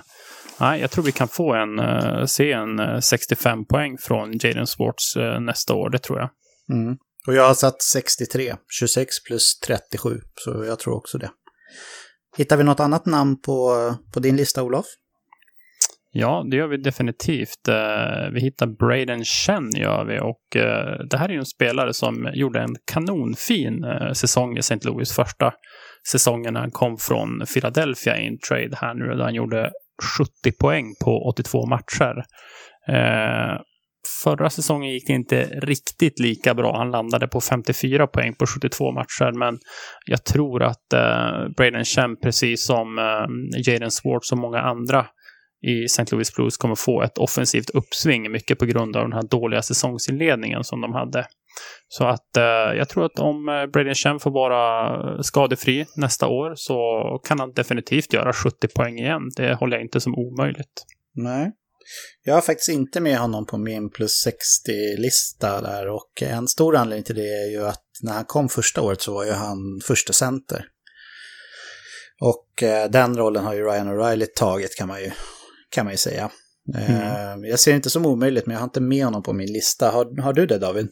nej, 0.60 0.82
jag 0.82 0.92
tror 0.92 1.04
vi 1.04 1.12
kan 1.12 1.28
få 1.28 1.54
en, 1.54 1.80
eh, 1.80 2.26
se 2.26 2.52
en 2.52 2.80
eh, 2.80 3.00
65 3.00 3.66
poäng 3.66 3.98
från 3.98 4.32
Jaden 4.38 4.68
Swartz 4.68 5.16
nästa 5.40 5.74
år. 5.74 5.90
Det 5.90 6.00
tror 6.00 6.20
jag. 6.20 6.30
Mm. 6.72 6.98
Och 7.28 7.34
jag 7.34 7.48
har 7.48 7.54
satt 7.54 7.82
63, 7.82 8.56
26 8.80 9.24
plus 9.28 9.60
37, 9.60 10.20
så 10.36 10.66
jag 10.66 10.80
tror 10.80 10.96
också 10.96 11.18
det. 11.18 11.30
Hittar 12.38 12.58
vi 12.58 12.64
något 12.64 12.80
annat 12.80 13.06
namn 13.06 13.42
på, 13.42 13.76
på 14.14 14.20
din 14.20 14.36
lista, 14.36 14.64
Olof? 14.64 14.86
Ja, 16.20 16.46
det 16.52 16.58
gör 16.58 16.68
vi 16.68 16.78
definitivt. 16.78 17.68
Eh, 17.68 18.30
vi 18.34 18.42
hittar 18.42 18.68
Braden 18.68 19.26
Chen 19.26 19.70
gör 19.76 20.06
vi 20.06 20.20
och 20.20 20.62
eh, 20.62 21.00
det 21.10 21.18
här 21.18 21.30
är 21.30 21.34
ju 21.34 21.40
en 21.40 21.46
spelare 21.46 21.94
som 21.94 22.32
gjorde 22.34 22.60
en 22.60 22.76
kanonfin 22.92 23.84
eh, 23.84 24.12
säsong 24.12 24.58
i 24.58 24.60
St. 24.60 24.80
Louis 24.82 25.12
första 25.12 25.54
säsongen 26.12 26.54
när 26.54 26.62
han 26.62 26.72
kom 26.72 26.98
från 26.98 27.42
Philadelphia 27.54 28.18
i 28.18 28.28
en 28.28 28.38
trade 28.50 28.78
här 28.82 28.94
nu 28.94 29.06
där 29.06 29.24
han 29.24 29.36
gjorde 29.36 29.72
70 30.44 30.58
poäng 30.60 30.86
på 31.04 31.30
82 31.30 31.66
matcher. 31.66 32.24
Förra 34.24 34.50
säsongen 34.50 34.92
gick 34.92 35.08
det 35.08 35.14
inte 35.14 35.44
riktigt 35.44 36.20
lika 36.20 36.54
bra. 36.54 36.78
Han 36.78 36.92
landade 36.92 37.28
på 37.28 37.42
54 37.42 38.08
poäng 38.08 38.36
på 38.36 38.46
72 38.46 38.92
matcher, 38.92 39.32
men 39.40 39.60
jag 40.06 40.26
tror 40.26 40.64
att 40.64 40.94
eh, 40.94 41.50
Braden 41.58 41.86
Chen, 41.86 42.16
precis 42.24 42.66
som 42.66 42.98
eh, 42.98 43.28
Jaden 43.68 43.92
Swartz 43.92 44.32
och 44.32 44.38
många 44.38 44.60
andra 44.60 45.06
i 45.62 45.84
St. 45.84 46.06
Louis 46.12 46.36
Blues 46.36 46.58
kommer 46.58 46.76
få 46.76 47.02
ett 47.02 47.18
offensivt 47.18 47.70
uppsving, 47.70 48.32
mycket 48.32 48.60
på 48.60 48.66
grund 48.66 48.96
av 48.96 49.04
den 49.04 49.14
här 49.14 49.24
dåliga 49.24 49.62
säsongsinledningen 49.62 50.64
som 50.64 50.82
de 50.82 50.94
hade. 50.94 51.28
Så 51.88 52.08
att 52.08 52.38
eh, 52.38 52.78
jag 52.78 52.90
tror 52.90 53.06
att 53.06 53.20
om 53.20 53.50
eh, 53.50 53.72
Braden 53.72 53.96
Chen 53.96 54.20
får 54.20 54.32
vara 54.32 54.90
eh, 54.94 55.22
skadefri 55.22 55.86
nästa 55.96 56.28
år 56.28 56.54
så 56.56 56.78
kan 57.24 57.40
han 57.40 57.54
definitivt 57.54 58.14
göra 58.14 58.34
70 58.34 58.68
poäng 58.68 59.00
igen. 59.00 59.22
Det 59.36 59.54
håller 59.54 59.78
jag 59.78 59.86
inte 59.86 60.00
som 60.00 60.16
omöjligt. 60.16 60.86
Nej. 61.16 61.52
Jag 62.24 62.34
har 62.34 62.42
faktiskt 62.42 62.70
inte 62.70 63.00
med 63.00 63.18
honom 63.18 63.46
på 63.46 63.58
min 63.58 63.90
plus 63.90 64.28
60-lista 64.28 65.62
där 65.62 65.88
och 65.88 66.22
en 66.22 66.48
stor 66.48 66.76
anledning 66.76 67.04
till 67.04 67.16
det 67.16 67.44
är 67.44 67.52
ju 67.52 67.68
att 67.68 67.84
när 68.04 68.14
han 68.14 68.26
kom 68.26 68.50
första 68.50 68.82
året 68.82 69.02
så 69.02 69.14
var 69.14 69.26
ju 69.26 69.32
han 69.32 69.82
första 69.88 70.14
center. 70.14 70.66
Och 72.22 72.64
eh, 72.64 72.90
den 72.90 73.18
rollen 73.18 73.46
har 73.46 73.54
ju 73.54 73.64
Ryan 73.64 73.88
O'Reilly 73.88 74.26
tagit 74.36 74.76
kan 74.76 74.88
man 74.88 75.02
ju, 75.02 75.12
kan 75.78 75.86
man 75.86 75.94
ju 75.94 75.98
säga. 75.98 76.30
Mm. 76.76 77.44
Jag 77.44 77.60
ser 77.60 77.72
det 77.72 77.76
inte 77.76 77.90
som 77.90 78.06
omöjligt 78.06 78.46
men 78.46 78.54
jag 78.54 78.60
har 78.60 78.68
inte 78.68 78.82
med 78.82 79.06
honom 79.06 79.24
på 79.24 79.34
min 79.34 79.54
lista. 79.54 79.92
Har, 79.92 80.22
har 80.22 80.34
du 80.34 80.46
det 80.46 80.58
David? 80.58 80.88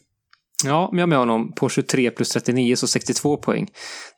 Ja, 0.64 0.88
men 0.92 0.98
jag 0.98 1.02
har 1.02 1.08
med 1.08 1.18
honom 1.18 1.52
på 1.52 1.68
23 1.68 2.10
plus 2.10 2.28
39, 2.28 2.76
så 2.76 2.86
62 2.86 3.36
poäng. 3.36 3.68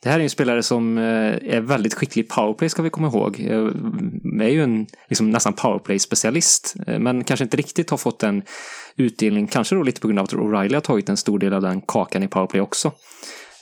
Det 0.03 0.09
här 0.09 0.19
är 0.19 0.23
en 0.23 0.31
spelare 0.31 0.63
som 0.63 0.99
eh, 0.99 1.55
är 1.57 1.61
väldigt 1.61 1.95
skicklig 1.95 2.25
i 2.25 2.29
powerplay, 2.29 2.69
ska 2.69 2.83
vi 2.83 2.91
komma 2.91 3.09
ihåg. 3.09 3.41
Jag 3.41 4.43
är 4.43 4.49
ju 4.49 4.63
en 4.63 4.87
liksom, 5.09 5.31
nästan 5.31 5.53
powerplay-specialist, 5.53 6.77
eh, 6.87 6.99
men 6.99 7.25
kanske 7.25 7.45
inte 7.45 7.57
riktigt 7.57 7.91
har 7.91 7.99
fått 7.99 8.23
en 8.23 8.43
utdelning, 8.97 9.47
kanske 9.47 9.75
då 9.75 9.83
lite 9.83 10.01
på 10.01 10.09
grund 10.09 10.19
av 10.19 10.25
att 10.25 10.33
O'Reilly 10.33 10.75
har 10.75 10.81
tagit 10.81 11.09
en 11.09 11.17
stor 11.17 11.39
del 11.39 11.53
av 11.55 11.63
den 11.63 11.81
kakan 11.81 12.23
i 12.23 12.29
powerplay 12.29 12.61
också. 12.61 12.89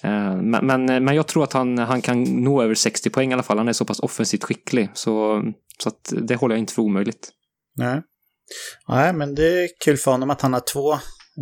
Eh, 0.02 0.36
Men, 0.36 0.66
men, 0.66 1.04
men 1.04 1.16
jag 1.16 1.26
tror 1.26 1.44
att 1.44 1.52
han, 1.52 1.78
han 1.78 2.00
kan 2.02 2.22
nå 2.22 2.62
över 2.62 2.74
60 2.74 3.10
poäng 3.10 3.30
i 3.30 3.34
alla 3.34 3.42
fall. 3.42 3.58
Han 3.58 3.68
är 3.68 3.72
så 3.72 3.84
pass 3.84 4.00
offensivt 4.00 4.44
skicklig, 4.44 4.88
så, 4.94 5.42
så 5.82 5.88
att 5.88 6.12
det 6.22 6.34
håller 6.36 6.54
jag 6.54 6.60
inte 6.60 6.74
för 6.74 6.82
omöjligt. 6.82 7.30
Nej. 7.76 8.02
Nej, 8.88 9.12
men 9.12 9.34
det 9.34 9.64
är 9.64 9.68
kul 9.84 9.96
för 9.96 10.10
honom 10.10 10.30
att 10.30 10.40
han 10.42 10.52
har 10.52 10.60
två 10.72 10.98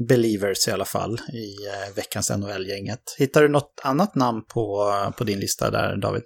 believers 0.09 0.69
i 0.69 0.71
alla 0.71 0.85
fall 0.85 1.13
i 1.33 1.67
eh, 1.67 1.97
veckans 1.97 2.31
NHL-gänget. 2.31 3.01
Hittar 3.19 3.43
du 3.43 3.49
något 3.49 3.81
annat 3.83 4.15
namn 4.15 4.43
på, 4.55 4.93
på 5.19 5.25
din 5.25 5.41
lista 5.41 5.71
där, 5.71 5.97
David? 5.97 6.23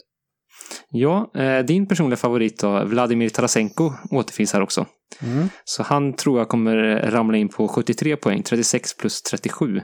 Ja, 0.90 1.30
eh, 1.34 1.64
din 1.64 1.88
personliga 1.88 2.16
favorit 2.16 2.58
då, 2.58 2.84
Vladimir 2.84 3.28
Tarasenko, 3.28 3.92
återfinns 4.10 4.52
här 4.52 4.62
också. 4.62 4.86
Mm. 5.22 5.48
Så 5.64 5.82
han 5.82 6.16
tror 6.16 6.38
jag 6.38 6.48
kommer 6.48 6.76
ramla 7.10 7.36
in 7.36 7.48
på 7.48 7.68
73 7.68 8.16
poäng, 8.16 8.42
36 8.42 8.96
plus 8.96 9.22
37. 9.22 9.80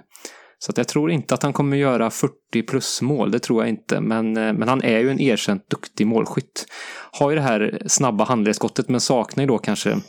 Så 0.64 0.70
att 0.70 0.76
jag 0.78 0.88
tror 0.88 1.10
inte 1.10 1.34
att 1.34 1.42
han 1.42 1.52
kommer 1.52 1.76
göra 1.76 2.10
40 2.10 2.62
plus 2.68 3.02
mål, 3.02 3.30
det 3.30 3.38
tror 3.38 3.62
jag 3.62 3.68
inte. 3.68 4.00
Men, 4.00 4.36
eh, 4.36 4.52
men 4.52 4.68
han 4.68 4.82
är 4.82 4.98
ju 4.98 5.10
en 5.10 5.20
erkänt 5.20 5.70
duktig 5.70 6.06
målskytt. 6.06 6.66
Har 7.12 7.30
ju 7.30 7.36
det 7.36 7.42
här 7.42 7.82
snabba 7.86 8.24
handledsskottet 8.24 8.88
men 8.88 9.00
saknar 9.00 9.42
ju 9.42 9.48
då 9.48 9.58
kanske 9.58 10.00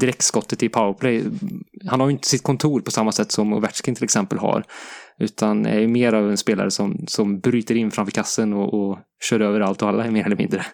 direktskottet 0.00 0.62
i 0.62 0.68
powerplay. 0.68 1.24
Han 1.88 2.00
har 2.00 2.06
ju 2.06 2.12
inte 2.12 2.28
sitt 2.28 2.42
kontor 2.42 2.80
på 2.80 2.90
samma 2.90 3.12
sätt 3.12 3.32
som 3.32 3.52
Ovechkin 3.52 3.94
till 3.94 4.04
exempel 4.04 4.38
har. 4.38 4.64
Utan 5.18 5.66
är 5.66 5.86
mer 5.86 6.12
av 6.12 6.30
en 6.30 6.36
spelare 6.36 6.70
som, 6.70 7.04
som 7.08 7.40
bryter 7.40 7.74
in 7.74 7.90
framför 7.90 8.12
kassen 8.12 8.52
och, 8.52 8.74
och 8.74 8.98
kör 9.24 9.40
över 9.40 9.60
allt 9.60 9.82
och 9.82 9.88
alla 9.88 10.10
mer 10.10 10.26
eller 10.26 10.36
mindre. 10.36 10.66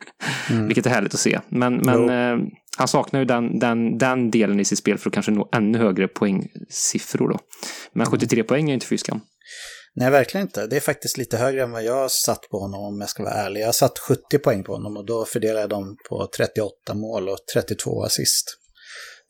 Mm. 0.51 0.67
Vilket 0.67 0.87
är 0.87 0.91
härligt 0.91 1.15
att 1.15 1.21
se. 1.21 1.41
Men, 1.49 1.77
men 1.77 2.11
eh, 2.11 2.47
han 2.77 2.89
saknar 2.89 3.21
ju 3.21 3.27
den, 3.27 3.59
den, 3.59 3.99
den 3.99 4.31
delen 4.31 4.61
i 4.61 4.65
sitt 4.65 4.79
spel 4.79 4.99
för 4.99 5.11
att 5.11 5.15
kanske 5.15 5.33
nå 5.33 5.49
ännu 5.53 5.79
högre 5.79 6.09
poängsiffror 6.09 7.29
då. 7.29 7.39
Men 7.93 8.07
73 8.07 8.43
poäng 8.43 8.65
är 8.65 8.69
ju 8.69 8.75
inte 8.75 8.87
fy 8.87 8.99
skam. 8.99 9.21
Nej, 9.95 10.11
verkligen 10.11 10.47
inte. 10.47 10.67
Det 10.67 10.77
är 10.77 10.81
faktiskt 10.81 11.19
lite 11.19 11.37
högre 11.37 11.63
än 11.63 11.71
vad 11.71 11.85
jag 11.85 12.11
satt 12.11 12.49
på 12.51 12.59
honom 12.59 12.81
om 12.81 13.01
jag 13.01 13.11
ska 13.11 13.23
vara 13.23 13.35
ärlig. 13.35 13.61
Jag 13.61 13.75
satt 13.75 13.99
70 13.99 14.39
poäng 14.39 14.65
på 14.65 14.73
honom 14.73 14.97
och 14.97 15.07
då 15.07 15.25
fördelade 15.25 15.61
jag 15.61 15.71
dem 15.71 15.97
på 16.09 16.29
38 16.37 16.95
mål 16.95 17.29
och 17.29 17.39
32 17.55 18.05
assist. 18.05 18.59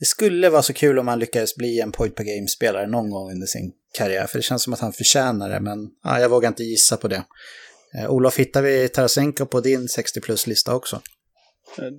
Det 0.03 0.07
skulle 0.07 0.51
vara 0.51 0.63
så 0.63 0.73
kul 0.73 0.99
om 0.99 1.09
han 1.09 1.19
lyckades 1.19 1.57
bli 1.57 1.81
en 1.81 1.93
point 1.93 2.15
per 2.15 2.25
game-spelare 2.25 2.87
någon 2.87 3.11
gång 3.11 3.33
under 3.33 3.47
sin 3.47 3.73
karriär, 3.99 4.27
för 4.27 4.39
det 4.39 4.43
känns 4.43 4.63
som 4.63 4.73
att 4.73 4.81
han 4.81 4.93
förtjänar 4.93 5.51
det, 5.51 5.61
men 5.61 5.79
ja, 6.05 6.21
jag 6.21 6.29
vågar 6.29 6.49
inte 6.49 6.63
gissa 6.63 6.97
på 6.97 7.09
det. 7.09 7.25
Eh, 7.99 8.11
Olof, 8.11 8.39
hittar 8.39 8.63
vi 8.63 8.89
Tarasenko 8.89 9.47
på 9.47 9.61
din 9.61 9.89
60 9.89 10.21
plus-lista 10.21 10.75
också? 10.75 11.01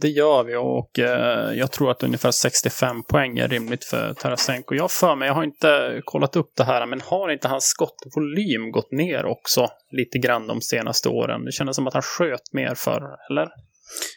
Det 0.02 0.08
gör 0.08 0.44
vi 0.44 0.56
och 0.56 1.00
eh, 1.00 1.54
jag 1.54 1.72
tror 1.72 1.92
att 1.92 2.04
ungefär 2.04 2.32
65 2.32 3.04
poäng 3.04 3.38
är 3.38 3.48
rimligt 3.48 3.84
för 3.84 4.14
Tarasenko. 4.14 4.76
Jag 4.76 4.92
för 4.92 5.16
mig, 5.16 5.28
jag 5.28 5.36
har 5.36 5.44
inte 5.44 6.02
kollat 6.06 6.36
upp 6.36 6.52
det 6.58 6.64
här, 6.64 6.86
men 6.86 7.02
har 7.02 7.30
inte 7.30 7.48
hans 7.48 7.66
skottvolym 7.66 8.72
gått 8.72 8.92
ner 8.92 9.26
också 9.26 9.68
lite 9.92 10.18
grann 10.18 10.48
de 10.48 10.62
senaste 10.62 11.10
åren? 11.10 11.46
Det 11.46 11.52
kändes 11.52 11.76
som 11.76 11.88
att 11.88 11.94
han 11.94 12.04
sköt 12.04 12.54
mer 12.54 12.76
förr, 12.76 13.04
eller? 13.30 13.48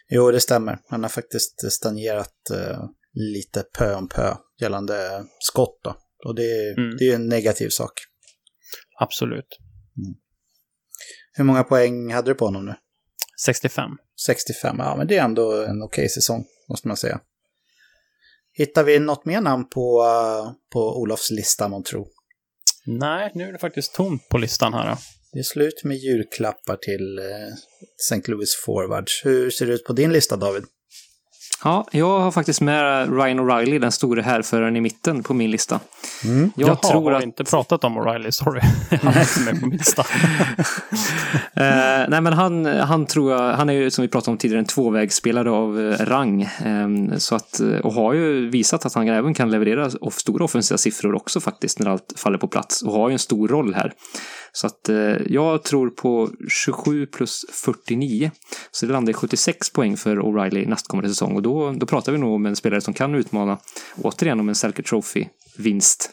Jo, 0.09 0.31
det 0.31 0.41
stämmer. 0.41 0.79
Han 0.89 1.03
har 1.03 1.11
faktiskt 1.11 1.73
stagnerat 1.73 2.51
eh, 2.55 2.85
lite 3.17 3.63
pö 3.79 3.95
om 3.95 4.09
pö 4.09 4.35
gällande 4.61 5.25
skott 5.41 5.81
då. 5.85 5.97
Och 6.25 6.35
det, 6.35 6.75
Mm. 6.79 6.97
det 6.97 7.05
är 7.05 7.09
ju 7.09 7.15
en 7.15 7.29
negativ 7.29 7.69
sak. 7.69 7.93
Absolut. 9.01 9.59
Hur 11.33 11.45
många 11.45 11.65
poäng 11.65 12.13
hade 12.13 12.31
du 12.31 12.35
på 12.35 12.45
honom 12.45 12.65
nu? 12.67 12.75
65. 13.45 13.91
65, 14.27 14.77
ja 14.79 14.97
men 14.97 15.07
det 15.07 15.17
är 15.17 15.25
ändå 15.25 15.63
en 15.63 15.83
okej 15.83 16.09
säsong, 16.09 16.45
måste 16.69 16.89
man 16.89 16.97
säga. 16.97 17.21
Hittar 18.53 18.85
vi 18.85 18.99
något 18.99 19.25
mer 19.25 19.41
namn 19.41 19.69
på, 19.69 20.05
på 20.73 21.01
Olofs 21.01 21.31
lista, 21.31 21.69
man 21.69 21.83
tror? 21.83 22.09
Nej, 22.87 23.31
nu 23.35 23.45
är 23.49 23.53
det 23.53 23.59
faktiskt 23.59 23.95
tomt 23.95 24.29
på 24.29 24.39
listan 24.39 24.75
här. 24.75 24.97
Det 25.33 25.39
är 25.39 25.43
slut 25.43 25.85
med 25.85 25.97
julklappar 25.97 26.77
till 26.77 27.19
eh, 27.19 27.55
St. 28.01 28.31
Louis 28.31 28.55
Forwards. 28.65 29.25
Hur 29.25 29.51
ser 29.51 29.67
det 29.67 29.73
ut 29.73 29.85
på 29.85 29.93
din 29.93 30.13
lista, 30.13 30.37
David? 30.37 30.65
Ja, 31.65 31.87
jag 31.93 32.19
har 32.19 32.31
faktiskt 32.31 32.61
med 32.61 33.09
Ryan 33.11 33.41
O'Reilly, 33.41 33.79
den 33.79 33.93
store 33.93 34.23
härföraren 34.23 34.77
i 34.77 34.81
mitten, 34.81 35.23
på 35.23 35.35
min 35.35 35.51
lista. 35.51 35.81
Mm. 36.25 36.51
Jag 36.57 36.69
Jaha, 36.69 36.77
tror 36.77 37.11
har 37.11 37.19
att... 37.19 37.23
inte 37.23 37.45
pratat 37.45 37.85
om 37.85 37.99
O'Reilly, 37.99 38.31
sorry. 38.31 38.61
han 39.03 39.15
är 39.15 39.21
inte 39.21 39.53
med 39.53 39.61
på 39.61 39.67
min 39.67 39.79
lista. 39.79 40.03
uh, 40.03 40.07
nej, 42.09 42.21
men 42.21 42.33
han, 42.33 42.67
han 42.67 43.07
tror 43.07 43.33
jag, 43.33 43.53
han 43.53 43.69
är 43.69 43.75
ju 43.75 43.91
som 43.91 44.03
vi 44.03 44.09
pratade 44.09 44.31
om 44.31 44.39
tidigare 44.39 44.59
en 44.59 44.67
tvåvägsspelare 44.67 45.51
av 45.51 45.79
uh, 45.79 45.93
rang. 45.93 46.49
Um, 46.65 47.21
så 47.21 47.35
att, 47.35 47.61
och 47.83 47.93
har 47.93 48.13
ju 48.13 48.51
visat 48.51 48.87
att 48.87 48.95
han 48.95 49.09
även 49.09 49.35
kan 49.35 49.51
leverera 49.51 49.91
stora 50.11 50.45
offensiva 50.45 50.79
siffror 50.79 51.15
också 51.15 51.41
faktiskt 51.41 51.79
när 51.79 51.91
allt 51.91 52.13
faller 52.17 52.39
på 52.39 52.49
plats. 52.49 52.83
Och 52.83 52.93
har 52.93 53.09
ju 53.09 53.13
en 53.13 53.19
stor 53.19 53.49
roll 53.49 53.75
här. 53.75 53.93
Så 54.57 54.67
att 54.67 54.89
eh, 54.89 55.17
jag 55.27 55.63
tror 55.63 55.91
på 55.91 56.31
27 56.49 57.07
plus 57.07 57.45
49. 57.51 58.31
Så 58.71 58.87
det 58.87 58.93
landar 58.93 59.11
i 59.11 59.15
76 59.15 59.73
poäng 59.73 59.97
för 59.97 60.17
O'Reilly 60.17 60.69
nästkommande 60.69 61.09
säsong. 61.09 61.37
Och 61.37 61.43
då, 61.47 61.73
då 61.73 61.87
pratar 61.87 62.13
vi 62.13 62.19
nog 62.19 62.35
om 62.35 62.47
en 62.47 62.57
spelare 62.57 62.81
som 62.81 62.95
kan 62.95 63.15
utmana 63.15 63.59
återigen 64.03 64.41
om 64.41 64.49
en 64.49 64.55
Selke 64.55 64.83
Trophy-vinst. 64.83 66.11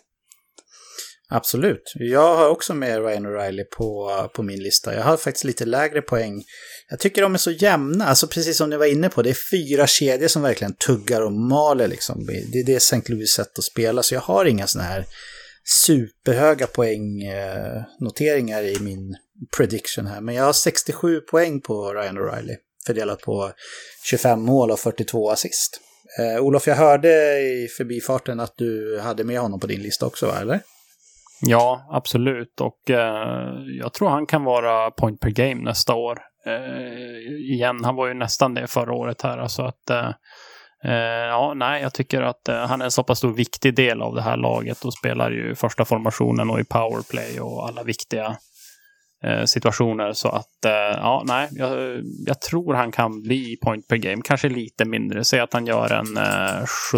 Absolut. 1.30 1.94
Jag 1.96 2.36
har 2.36 2.50
också 2.50 2.74
med 2.74 3.06
Ryan 3.06 3.26
O'Reilly 3.26 3.64
på, 3.78 4.12
på 4.36 4.44
min 4.44 4.64
lista. 4.64 4.96
Jag 4.96 5.04
har 5.04 5.18
faktiskt 5.18 5.44
lite 5.44 5.66
lägre 5.66 6.02
poäng. 6.02 6.44
Jag 6.90 7.00
tycker 7.00 7.22
de 7.22 7.34
är 7.34 7.38
så 7.38 7.52
jämna, 7.52 8.06
alltså 8.06 8.28
precis 8.28 8.58
som 8.58 8.70
ni 8.70 8.78
var 8.78 8.86
inne 8.86 9.10
på, 9.10 9.22
det 9.22 9.30
är 9.30 9.38
fyra 9.52 9.88
kedjor 9.88 10.28
som 10.28 10.42
verkligen 10.42 10.74
tuggar 10.74 11.22
och 11.22 11.32
maler 11.34 11.88
liksom. 11.88 12.26
Det 12.26 12.60
är 12.60 12.66
det 12.66 12.76
St. 12.76 13.02
Louis 13.06 13.32
sätt 13.32 13.58
att 13.58 13.64
spela, 13.64 14.04
så 14.04 14.14
jag 14.14 14.22
har 14.22 14.46
inga 14.46 14.68
sådana 14.68 14.90
här 14.90 15.06
superhöga 15.86 16.68
poängnoteringar 16.68 18.64
eh, 18.64 18.70
i 18.70 18.80
min 18.80 19.16
prediction 19.58 20.08
här. 20.08 20.22
Men 20.22 20.36
jag 20.36 20.44
har 20.44 20.54
67 20.54 21.20
poäng 21.20 21.62
på 21.62 21.94
Ryan 21.94 22.18
O'Reilly. 22.18 22.56
Fördelat 22.86 23.22
på 23.22 23.52
25 24.10 24.42
mål 24.42 24.72
och 24.72 24.80
42 24.80 25.30
assist. 25.30 25.80
Eh, 26.20 26.44
Olof, 26.44 26.68
jag 26.68 26.76
hörde 26.76 27.40
i 27.40 27.68
förbifarten 27.78 28.40
att 28.40 28.54
du 28.58 29.00
hade 29.00 29.24
med 29.24 29.40
honom 29.40 29.60
på 29.60 29.68
din 29.68 29.82
lista 29.82 30.06
också, 30.06 30.28
va? 30.28 30.40
eller? 30.42 30.60
Ja, 31.42 31.88
absolut. 31.92 32.62
Och 32.62 32.90
eh, 32.90 33.50
jag 33.80 33.94
tror 33.94 34.10
han 34.10 34.26
kan 34.26 34.44
vara 34.44 34.92
point 34.92 35.20
per 35.20 35.30
game 35.30 35.62
nästa 35.64 35.94
år. 35.94 36.20
Eh, 36.46 37.54
igen, 37.54 37.84
han 37.84 37.96
var 37.96 38.08
ju 38.08 38.14
nästan 38.14 38.54
det 38.54 38.68
förra 38.68 38.94
året 38.94 39.22
här. 39.22 39.38
Alltså 39.38 39.62
att 39.62 39.90
eh, 39.90 40.10
eh, 40.86 41.28
ja, 41.28 41.54
nej, 41.56 41.82
jag 41.82 41.94
tycker 41.94 42.22
att 42.22 42.50
eh, 42.50 42.56
han 42.56 42.82
är 42.82 42.86
en 42.86 42.92
så 42.92 43.04
pass 43.04 43.18
stor 43.18 43.34
viktig 43.34 43.76
del 43.76 44.02
av 44.02 44.16
det 44.16 44.22
här 44.22 44.38
laget 44.38 44.86
och 44.86 44.94
spelar 44.94 45.32
ju 45.32 45.56
första 45.56 45.86
formationen 45.86 46.50
och 46.50 46.60
i 46.60 46.64
powerplay 46.64 47.40
och 47.40 47.68
alla 47.68 47.84
viktiga 47.84 48.38
situationer. 49.46 50.14
Så 50.14 50.28
att, 50.30 50.58
ja, 50.62 51.24
nej, 51.28 51.50
jag, 51.52 52.02
jag, 52.26 52.42
tror 52.42 52.74
han 52.74 52.92
kan 52.92 53.22
bli 53.22 53.58
point 53.62 53.88
per 53.88 53.98
game, 53.98 54.22
kanske 54.26 54.50
lite 54.50 54.86
mindre. 54.86 55.24
Säg 55.24 55.40
att 55.40 55.54
han 55.54 55.68
gör 55.68 55.94
en 55.94 56.18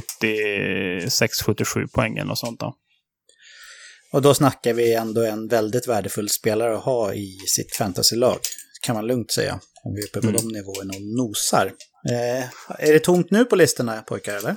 76-77 0.01 1.87
poäng 1.93 2.17
eller 2.17 2.35
sånt 2.35 2.59
då. 2.59 2.75
Och 4.15 4.21
då 4.21 4.33
snackar 4.33 4.73
vi 4.73 4.93
ändå 4.93 5.21
en 5.21 5.47
väldigt 5.47 5.87
värdefull 5.87 6.29
spelare 6.29 6.77
att 6.77 6.83
ha 6.83 7.13
i 7.13 7.37
sitt 7.47 7.75
fantasylag, 7.75 8.37
kan 8.81 8.95
man 8.95 9.07
lugnt 9.07 9.31
säga. 9.31 9.59
Om 9.83 9.93
vi 9.93 10.01
är 10.01 10.05
uppe 10.05 10.21
på 10.21 10.27
mm. 10.27 10.41
de 10.41 10.47
nivåerna 10.47 10.93
och 10.95 11.01
nosar. 11.01 11.71
Eh, 12.09 12.43
är 12.79 12.93
det 12.93 12.99
tomt 12.99 13.31
nu 13.31 13.45
på 13.45 13.55
listorna 13.55 14.01
pojkar 14.01 14.33
eller? 14.33 14.55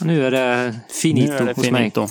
Nu 0.00 0.26
är 0.26 0.30
det 0.30 0.80
finito 1.02 1.32
nu 1.32 1.36
är 1.36 1.44
det 1.44 1.52
hos 1.52 1.64
finito. 1.64 2.00
mig. 2.00 2.10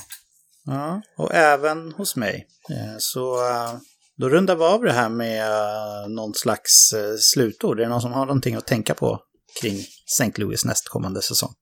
Ja, 0.65 1.01
och 1.17 1.33
även 1.33 1.91
hos 1.91 2.15
mig. 2.15 2.47
Eh, 2.69 2.95
så 2.97 3.49
eh, 3.49 3.73
då 4.17 4.29
rundar 4.29 4.55
vi 4.55 4.63
av 4.63 4.83
det 4.83 4.91
här 4.91 5.09
med 5.09 5.41
eh, 5.41 6.09
någon 6.09 6.33
slags 6.33 6.93
slutord. 7.19 7.79
Är 7.79 7.83
det 7.83 7.89
någon 7.89 8.01
som 8.01 8.13
har 8.13 8.25
någonting 8.25 8.55
att 8.55 8.67
tänka 8.67 8.93
på 8.93 9.19
kring 9.61 9.85
St. 10.19 10.31
Louis 10.35 10.65
nästkommande 10.65 11.21
säsong? 11.21 11.53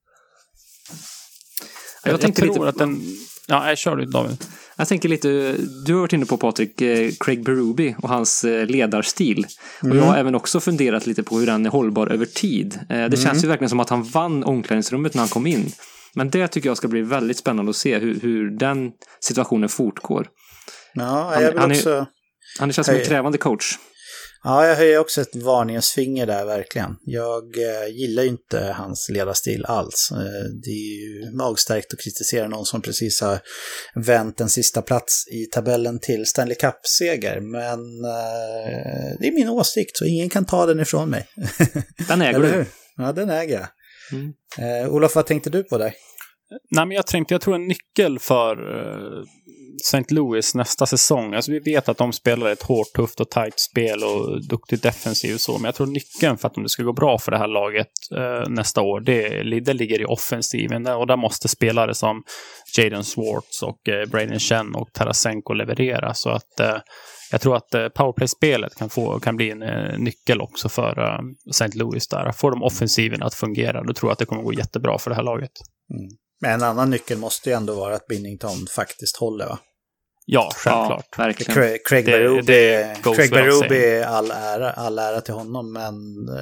Jag, 2.03 2.13
jag 2.13 2.21
tänkte 2.21 2.45
lite... 2.45 2.67
att 2.67 2.77
den... 2.77 3.01
Ja, 3.47 3.69
jag 3.69 3.77
kör 3.77 3.95
du 3.95 4.05
David. 4.05 4.37
Jag 4.77 4.87
tänker 4.87 5.09
lite, 5.09 5.55
du 5.85 5.93
har 5.93 6.01
varit 6.01 6.13
inne 6.13 6.25
på 6.25 6.37
Patrik, 6.37 6.81
eh, 6.81 7.11
Craig 7.19 7.43
Berube 7.43 7.95
och 8.01 8.09
hans 8.09 8.43
eh, 8.43 8.65
ledarstil. 8.65 9.45
Mm. 9.83 9.91
Och 9.91 10.03
jag 10.03 10.09
har 10.09 10.17
även 10.17 10.35
också 10.35 10.59
funderat 10.59 11.07
lite 11.07 11.23
på 11.23 11.39
hur 11.39 11.45
den 11.45 11.65
är 11.65 11.69
hållbar 11.69 12.07
över 12.07 12.25
tid. 12.25 12.79
Eh, 12.81 12.87
det 12.87 12.95
mm. 12.95 13.17
känns 13.17 13.43
ju 13.43 13.47
verkligen 13.47 13.69
som 13.69 13.79
att 13.79 13.89
han 13.89 14.03
vann 14.03 14.43
omklädningsrummet 14.43 15.13
när 15.13 15.19
han 15.19 15.29
kom 15.29 15.47
in. 15.47 15.71
Men 16.13 16.29
det 16.29 16.47
tycker 16.47 16.69
jag 16.69 16.77
ska 16.77 16.87
bli 16.87 17.01
väldigt 17.01 17.37
spännande 17.37 17.69
att 17.69 17.75
se 17.75 17.97
hur, 17.99 18.19
hur 18.19 18.49
den 18.49 18.91
situationen 19.19 19.69
fortgår. 19.69 20.27
Ja, 20.93 21.41
jag 21.41 21.51
vill 21.51 21.59
han, 21.59 21.71
också... 21.71 21.93
Han, 21.93 21.99
är, 21.99 22.07
han 22.59 22.73
känns 22.73 22.87
som 22.87 22.95
en 22.95 23.05
krävande 23.05 23.37
coach. 23.37 23.77
Ja, 24.47 24.67
jag 24.67 24.75
höjer 24.75 24.99
också 24.99 25.21
ett 25.21 25.35
varningens 25.35 25.91
finger 25.91 26.25
där 26.25 26.45
verkligen. 26.45 26.95
Jag 27.05 27.43
eh, 27.43 27.95
gillar 27.95 28.23
ju 28.23 28.29
inte 28.29 28.75
hans 28.77 29.09
ledarstil 29.09 29.65
alls. 29.65 30.11
Eh, 30.11 30.43
det 30.63 30.69
är 30.69 31.01
ju 31.01 31.31
magstarkt 31.31 31.93
att 31.93 31.99
kritisera 31.99 32.47
någon 32.47 32.65
som 32.65 32.81
precis 32.81 33.21
har 33.21 33.39
vänt 33.95 34.41
en 34.41 34.49
sista 34.49 34.81
plats 34.81 35.27
i 35.27 35.45
tabellen 35.45 35.99
till 35.99 36.25
Stanley 36.25 36.55
Cup-seger. 36.55 37.41
Men 37.41 37.79
eh, 38.05 39.17
det 39.19 39.27
är 39.27 39.31
min 39.31 39.49
åsikt, 39.49 39.97
så 39.97 40.05
ingen 40.05 40.29
kan 40.29 40.45
ta 40.45 40.65
den 40.65 40.79
ifrån 40.79 41.09
mig. 41.09 41.27
Den 42.07 42.21
äger 42.21 42.39
du. 42.39 42.65
Ja, 42.97 43.11
den 43.11 43.29
äger 43.29 43.59
jag. 43.59 43.67
Mm. 44.11 44.33
Eh, 44.57 44.93
Olof, 44.93 45.15
vad 45.15 45.25
tänkte 45.25 45.49
du 45.49 45.63
på 45.63 45.77
där? 45.77 45.93
Nej, 46.71 46.85
men 46.85 46.91
jag 46.91 47.07
tänkte, 47.07 47.33
jag 47.33 47.41
tror 47.41 47.55
en 47.55 47.67
nyckel 47.67 48.19
för 48.19 48.51
eh, 48.51 49.23
St. 49.81 50.13
Louis 50.13 50.55
nästa 50.55 50.85
säsong. 50.85 51.33
Alltså 51.33 51.51
vi 51.51 51.59
vet 51.59 51.89
att 51.89 51.97
de 51.97 52.13
spelar 52.13 52.49
ett 52.49 52.63
hårt, 52.63 52.93
tufft 52.95 53.19
och 53.19 53.29
tajt 53.29 53.59
spel 53.59 54.03
och 54.03 54.47
duktigt 54.47 54.83
defensiv 54.83 55.33
och 55.33 55.41
så. 55.41 55.53
Men 55.57 55.65
jag 55.65 55.75
tror 55.75 55.87
nyckeln 55.87 56.37
för 56.37 56.47
att 56.47 56.53
det 56.53 56.69
ska 56.69 56.83
gå 56.83 56.93
bra 56.93 57.17
för 57.17 57.31
det 57.31 57.37
här 57.37 57.47
laget 57.47 57.87
eh, 58.17 58.49
nästa 58.49 58.81
år, 58.81 58.99
det, 58.99 59.43
det 59.59 59.73
ligger 59.73 60.01
i 60.01 60.05
offensiven. 60.05 60.87
Och 60.87 61.07
där 61.07 61.17
måste 61.17 61.47
spelare 61.47 61.93
som 61.93 62.23
Jaden 62.77 63.03
Swartz 63.03 63.63
och 63.63 63.89
eh, 63.89 64.05
Braden 64.05 64.39
Chen 64.39 64.75
och 64.75 64.93
Tarasenko 64.93 65.53
leverera. 65.53 66.13
Så 66.13 66.29
att 66.29 66.59
eh, 66.59 66.77
jag 67.31 67.41
tror 67.41 67.55
att 67.55 67.73
eh, 67.73 67.87
powerplay-spelet 67.87 68.75
kan, 68.75 68.89
kan 69.19 69.35
bli 69.35 69.51
en 69.51 69.61
eh, 69.61 69.97
nyckel 69.97 70.41
också 70.41 70.69
för 70.69 70.99
eh, 70.99 71.19
St. 71.49 71.77
Louis 71.77 72.07
där. 72.07 72.31
Får 72.31 72.51
de 72.51 72.63
offensiven 72.63 73.23
att 73.23 73.33
fungera, 73.33 73.83
då 73.83 73.93
tror 73.93 74.09
jag 74.09 74.13
att 74.13 74.19
det 74.19 74.25
kommer 74.25 74.43
gå 74.43 74.53
jättebra 74.53 74.97
för 74.97 75.09
det 75.09 75.15
här 75.15 75.23
laget. 75.23 75.51
Mm. 75.93 76.09
Men 76.41 76.51
en 76.51 76.63
annan 76.63 76.89
nyckel 76.89 77.17
måste 77.17 77.49
ju 77.49 77.55
ändå 77.55 77.75
vara 77.75 77.95
att 77.95 78.07
Binnington 78.07 78.67
faktiskt 78.75 79.17
håller 79.17 79.45
va? 79.45 79.59
Ja, 80.25 80.51
självklart. 80.55 81.07
Ja, 81.17 81.23
verkligen. 81.23 81.53
Craig, 81.53 81.85
Craig 81.85 82.05
Berube, 82.05 82.95
Craig 83.03 83.31
Berube 83.31 84.07
all, 84.07 84.31
ära, 84.31 84.71
all 84.71 84.99
ära 84.99 85.21
till 85.21 85.33
honom, 85.33 85.73
men 85.73 85.95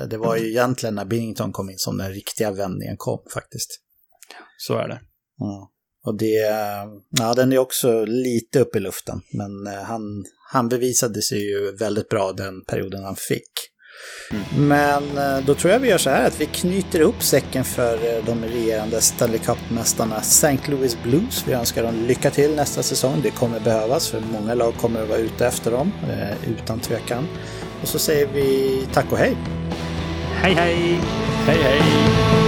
det 0.09 0.17
var 0.17 0.37
ju 0.37 0.49
egentligen 0.49 0.95
när 0.95 1.05
Binnington 1.05 1.51
kom 1.51 1.69
in 1.69 1.77
som 1.77 1.97
den 1.97 2.11
riktiga 2.11 2.51
vändningen 2.51 2.97
kom 2.97 3.19
faktiskt. 3.33 3.69
Så 4.57 4.77
är 4.77 4.87
det. 4.87 5.01
Ja. 5.37 5.69
Och 6.05 6.17
det, 6.17 6.55
ja 7.09 7.33
den 7.35 7.53
är 7.53 7.57
också 7.57 8.05
lite 8.05 8.59
upp 8.59 8.75
i 8.75 8.79
luften, 8.79 9.21
men 9.33 9.67
han, 9.83 10.25
han 10.51 10.69
bevisade 10.69 11.21
sig 11.21 11.49
ju 11.49 11.75
väldigt 11.75 12.09
bra 12.09 12.31
den 12.31 12.65
perioden 12.65 13.03
han 13.03 13.15
fick. 13.15 13.51
Mm. 14.31 14.67
Men 14.67 15.17
eh, 15.17 15.45
då 15.45 15.55
tror 15.55 15.73
jag 15.73 15.79
vi 15.79 15.89
gör 15.89 15.97
så 15.97 16.09
här 16.09 16.27
att 16.27 16.41
vi 16.41 16.45
knyter 16.45 17.01
upp 17.01 17.23
säcken 17.23 17.63
för 17.63 17.93
eh, 17.93 18.25
de 18.25 18.43
regerande 18.43 19.01
Stanley 19.01 19.39
Cup-mästarna 19.39 20.17
St. 20.17 20.59
Louis 20.65 20.97
Blues. 21.03 21.43
Vi 21.47 21.53
önskar 21.53 21.83
dem 21.83 21.95
lycka 21.95 22.29
till 22.29 22.55
nästa 22.55 22.83
säsong. 22.83 23.19
Det 23.23 23.31
kommer 23.31 23.59
behövas 23.59 24.09
för 24.09 24.19
många 24.19 24.53
lag 24.53 24.73
kommer 24.77 25.03
att 25.03 25.09
vara 25.09 25.19
ute 25.19 25.47
efter 25.47 25.71
dem, 25.71 25.91
eh, 26.09 26.49
utan 26.49 26.79
tvekan. 26.79 27.27
Och 27.81 27.87
så 27.87 27.99
säger 27.99 28.27
vi 28.27 28.87
tack 28.93 29.11
och 29.11 29.17
hej! 29.17 29.37
Hej 30.41 30.53
hej! 30.53 30.99
Hej 31.45 31.57
hej! 31.63 32.42